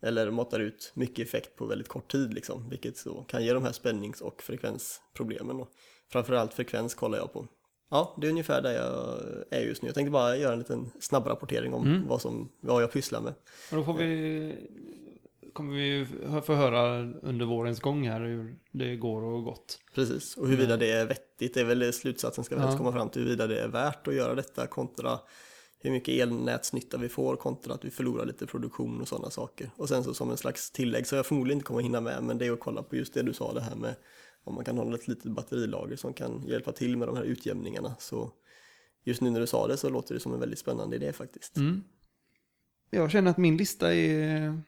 eller 0.00 0.30
matar 0.30 0.60
ut 0.60 0.92
mycket 0.94 1.26
effekt 1.26 1.56
på 1.56 1.66
väldigt 1.66 1.88
kort 1.88 2.12
tid 2.12 2.34
liksom, 2.34 2.68
vilket 2.68 2.96
så 2.96 3.22
kan 3.22 3.44
ge 3.44 3.52
de 3.52 3.62
här 3.64 3.72
spännings 3.72 4.20
och 4.20 4.42
frekvensproblemen 4.42 5.58
då. 5.58 5.68
Framförallt 6.08 6.54
frekvens 6.54 6.94
kollar 6.94 7.18
jag 7.18 7.32
på. 7.32 7.46
Ja, 7.90 8.16
det 8.20 8.26
är 8.26 8.30
ungefär 8.30 8.62
där 8.62 8.72
jag 8.72 9.18
är 9.50 9.60
just 9.60 9.82
nu. 9.82 9.88
Jag 9.88 9.94
tänkte 9.94 10.10
bara 10.10 10.36
göra 10.36 10.52
en 10.52 10.58
liten 10.58 10.90
snabb 11.00 11.26
rapportering 11.26 11.74
om 11.74 12.04
vad, 12.08 12.20
som, 12.20 12.48
vad 12.60 12.82
jag 12.82 12.92
pysslar 12.92 13.20
med. 13.20 13.34
Och 13.70 13.76
då 13.76 13.84
får 13.84 13.94
vi, 13.94 14.54
kommer 15.52 15.74
vi 15.74 16.06
få 16.42 16.54
höra 16.54 16.98
under 17.22 17.46
vårens 17.46 17.80
gång 17.80 18.08
här 18.08 18.20
hur 18.20 18.56
det 18.70 18.96
går 18.96 19.22
och 19.22 19.44
gått. 19.44 19.78
Precis, 19.94 20.36
och 20.36 20.48
huruvida 20.48 20.76
det 20.76 20.90
är 20.90 21.06
vettigt 21.06 21.54
det 21.54 21.60
är 21.60 21.64
väl 21.64 21.92
slutsatsen 21.92 22.44
ska 22.44 22.54
vi 22.54 22.60
Ja. 22.60 22.64
helst 22.66 22.78
komma 22.78 22.92
fram 22.92 23.08
till 23.08 23.22
huruvida 23.22 23.46
det 23.46 23.60
är 23.60 23.68
värt 23.68 24.08
att 24.08 24.14
göra 24.14 24.34
detta 24.34 24.66
kontra 24.66 25.18
hur 25.78 25.90
mycket 25.90 26.14
elnätsnytta 26.22 26.96
vi 26.98 27.08
får 27.08 27.36
kontra 27.36 27.74
att 27.74 27.84
vi 27.84 27.90
förlorar 27.90 28.26
lite 28.26 28.46
produktion 28.46 29.00
och 29.00 29.08
sådana 29.08 29.30
saker. 29.30 29.70
Och 29.76 29.88
sen 29.88 30.04
så 30.04 30.14
som 30.14 30.30
en 30.30 30.36
slags 30.36 30.70
tillägg, 30.70 31.06
så 31.06 31.16
jag 31.16 31.26
förmodligen 31.26 31.56
inte 31.58 31.66
kommer 31.66 31.80
hinna 31.80 32.00
med, 32.00 32.22
men 32.22 32.38
det 32.38 32.46
är 32.46 32.52
att 32.52 32.60
kolla 32.60 32.82
på 32.82 32.96
just 32.96 33.14
det 33.14 33.22
du 33.22 33.32
sa, 33.32 33.52
det 33.52 33.60
här 33.60 33.76
med 33.76 33.94
om 34.44 34.54
man 34.54 34.64
kan 34.64 34.78
hålla 34.78 34.94
ett 34.94 35.08
litet 35.08 35.32
batterilager 35.32 35.96
som 35.96 36.12
kan 36.14 36.42
hjälpa 36.46 36.72
till 36.72 36.96
med 36.96 37.08
de 37.08 37.16
här 37.16 37.24
utjämningarna. 37.24 37.94
Så 37.98 38.30
just 39.04 39.20
nu 39.20 39.30
när 39.30 39.40
du 39.40 39.46
sa 39.46 39.66
det 39.66 39.76
så 39.76 39.88
låter 39.88 40.14
det 40.14 40.20
som 40.20 40.34
en 40.34 40.40
väldigt 40.40 40.58
spännande 40.58 40.96
idé 40.96 41.12
faktiskt. 41.12 41.56
Mm. 41.56 41.82
Jag 42.90 43.10
känner 43.10 43.30
att 43.30 43.38
min 43.38 43.56
lista 43.56 43.94
är, 43.94 44.60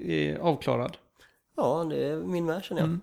är 0.00 0.36
avklarad. 0.38 0.96
Ja, 1.56 1.84
det 1.90 2.04
är 2.06 2.16
min 2.20 2.44
med 2.46 2.64
känner 2.64 2.80
jag. 2.80 2.88
Mm. 2.88 3.00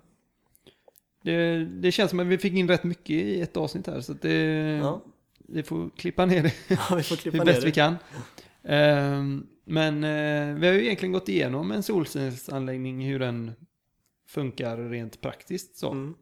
Det, 1.22 1.64
det 1.64 1.92
känns 1.92 2.10
som 2.10 2.20
att 2.20 2.26
vi 2.26 2.38
fick 2.38 2.52
in 2.52 2.68
rätt 2.68 2.84
mycket 2.84 3.10
i 3.10 3.40
ett 3.40 3.56
avsnitt 3.56 3.86
här, 3.86 4.00
så 4.00 4.12
att 4.12 4.22
det, 4.22 4.32
Ja. 4.82 5.02
vi 5.38 5.62
får 5.62 5.90
klippa 5.96 6.26
ner 6.26 6.42
det 6.42 6.54
Ja, 6.90 6.96
vi 6.96 7.02
får 7.02 7.16
klippa 7.16 7.38
hur 7.38 7.44
ner 7.44 7.52
bäst 7.52 7.60
det. 7.60 7.66
vi 7.66 7.72
kan. 7.72 7.96
Ehm, 8.62 9.46
men 9.64 10.04
eh, 10.04 10.54
vi 10.60 10.66
har 10.66 10.74
ju 10.74 10.84
egentligen 10.84 11.12
gått 11.12 11.28
igenom 11.28 11.72
en 11.72 11.82
solcellsanläggning, 11.82 13.06
hur 13.06 13.18
den 13.18 13.52
funkar 14.28 14.76
rent 14.76 15.20
praktiskt. 15.20 15.76
Så. 15.76 15.90
Mm. 15.90 16.14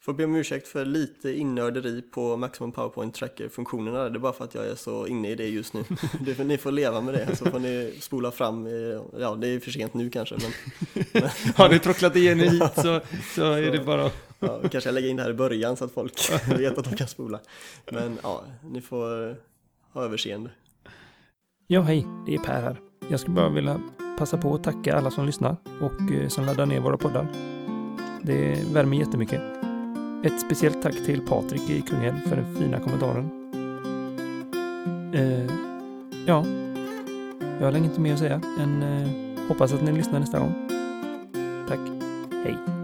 Får 0.00 0.14
be 0.14 0.24
om 0.24 0.34
ursäkt 0.36 0.68
för 0.68 0.84
lite 0.84 1.32
innörderi 1.32 2.02
på 2.02 2.36
Maximum 2.36 2.72
PowerPoint 2.72 3.14
Tracker-funktionerna. 3.14 4.08
Det 4.08 4.16
är 4.18 4.20
bara 4.20 4.32
för 4.32 4.44
att 4.44 4.54
jag 4.54 4.66
är 4.66 4.74
så 4.74 5.06
inne 5.06 5.30
i 5.30 5.34
det 5.34 5.48
just 5.48 5.74
nu. 5.74 5.84
Det 6.20 6.44
ni 6.44 6.58
får 6.58 6.72
leva 6.72 7.00
med 7.00 7.14
det, 7.14 7.36
så 7.36 7.44
får 7.44 7.58
ni 7.58 7.94
spola 8.00 8.30
fram. 8.30 8.66
eh, 8.66 8.72
Ja, 9.20 9.34
det 9.34 9.48
är 9.48 9.60
för 9.60 9.70
sent 9.70 9.94
nu 9.94 10.10
kanske, 10.10 10.34
men 10.34 10.52
Har 11.56 11.68
du 11.68 11.78
trocklat 11.78 12.16
igen 12.16 12.40
hit 12.40 12.72
så, 12.74 13.00
så 13.34 13.52
är 13.52 13.70
det 13.72 13.84
bara 13.84 14.10
ja, 14.38 14.60
kanske 14.70 14.88
jag 14.88 14.94
lägger 14.94 15.08
in 15.08 15.16
det 15.16 15.22
här 15.22 15.30
i 15.30 15.34
början 15.34 15.76
så 15.76 15.84
att 15.84 15.92
folk 15.92 16.12
vet 16.58 16.78
att 16.78 16.84
de 16.84 16.96
kan 16.96 17.08
spola. 17.08 17.40
Men 17.90 18.18
ja, 18.22 18.44
ni 18.64 18.80
får 18.80 19.36
ha 19.92 20.04
överseende. 20.04 20.50
Ja, 21.66 21.80
hej, 21.80 22.06
det 22.26 22.34
är 22.34 22.38
Per 22.38 22.62
här. 22.62 22.80
Jag 23.10 23.20
skulle 23.20 23.34
bara 23.34 23.48
vilja 23.48 23.80
passa 24.18 24.38
på 24.38 24.54
att 24.54 24.64
tacka 24.64 24.96
alla 24.96 25.10
som 25.10 25.26
lyssnar 25.26 25.56
och 25.80 26.12
eh, 26.12 26.28
som 26.28 26.44
laddar 26.44 26.66
ner 26.66 26.80
våra 26.80 26.96
poddar. 26.96 27.26
Det 28.22 28.64
värmer 28.72 28.96
jättemycket. 28.96 29.42
Ett 30.24 30.40
speciellt 30.40 30.82
tack 30.82 30.94
till 30.94 31.20
Patrik 31.26 31.70
i 31.70 31.80
Kungälv 31.80 32.20
för 32.28 32.36
den 32.36 32.54
fina 32.54 32.80
kommentaren. 32.80 33.30
Eh, 35.14 35.50
ja, 36.26 36.44
jag 37.58 37.66
har 37.66 37.72
länge 37.72 37.86
inte 37.86 38.00
mer 38.00 38.12
att 38.12 38.18
säga 38.18 38.40
än 38.60 38.82
eh, 38.82 39.48
hoppas 39.48 39.72
att 39.72 39.82
ni 39.82 39.92
lyssnar 39.92 40.20
nästa 40.20 40.38
gång. 40.38 40.68
Tack, 41.68 41.80
hej. 42.44 42.75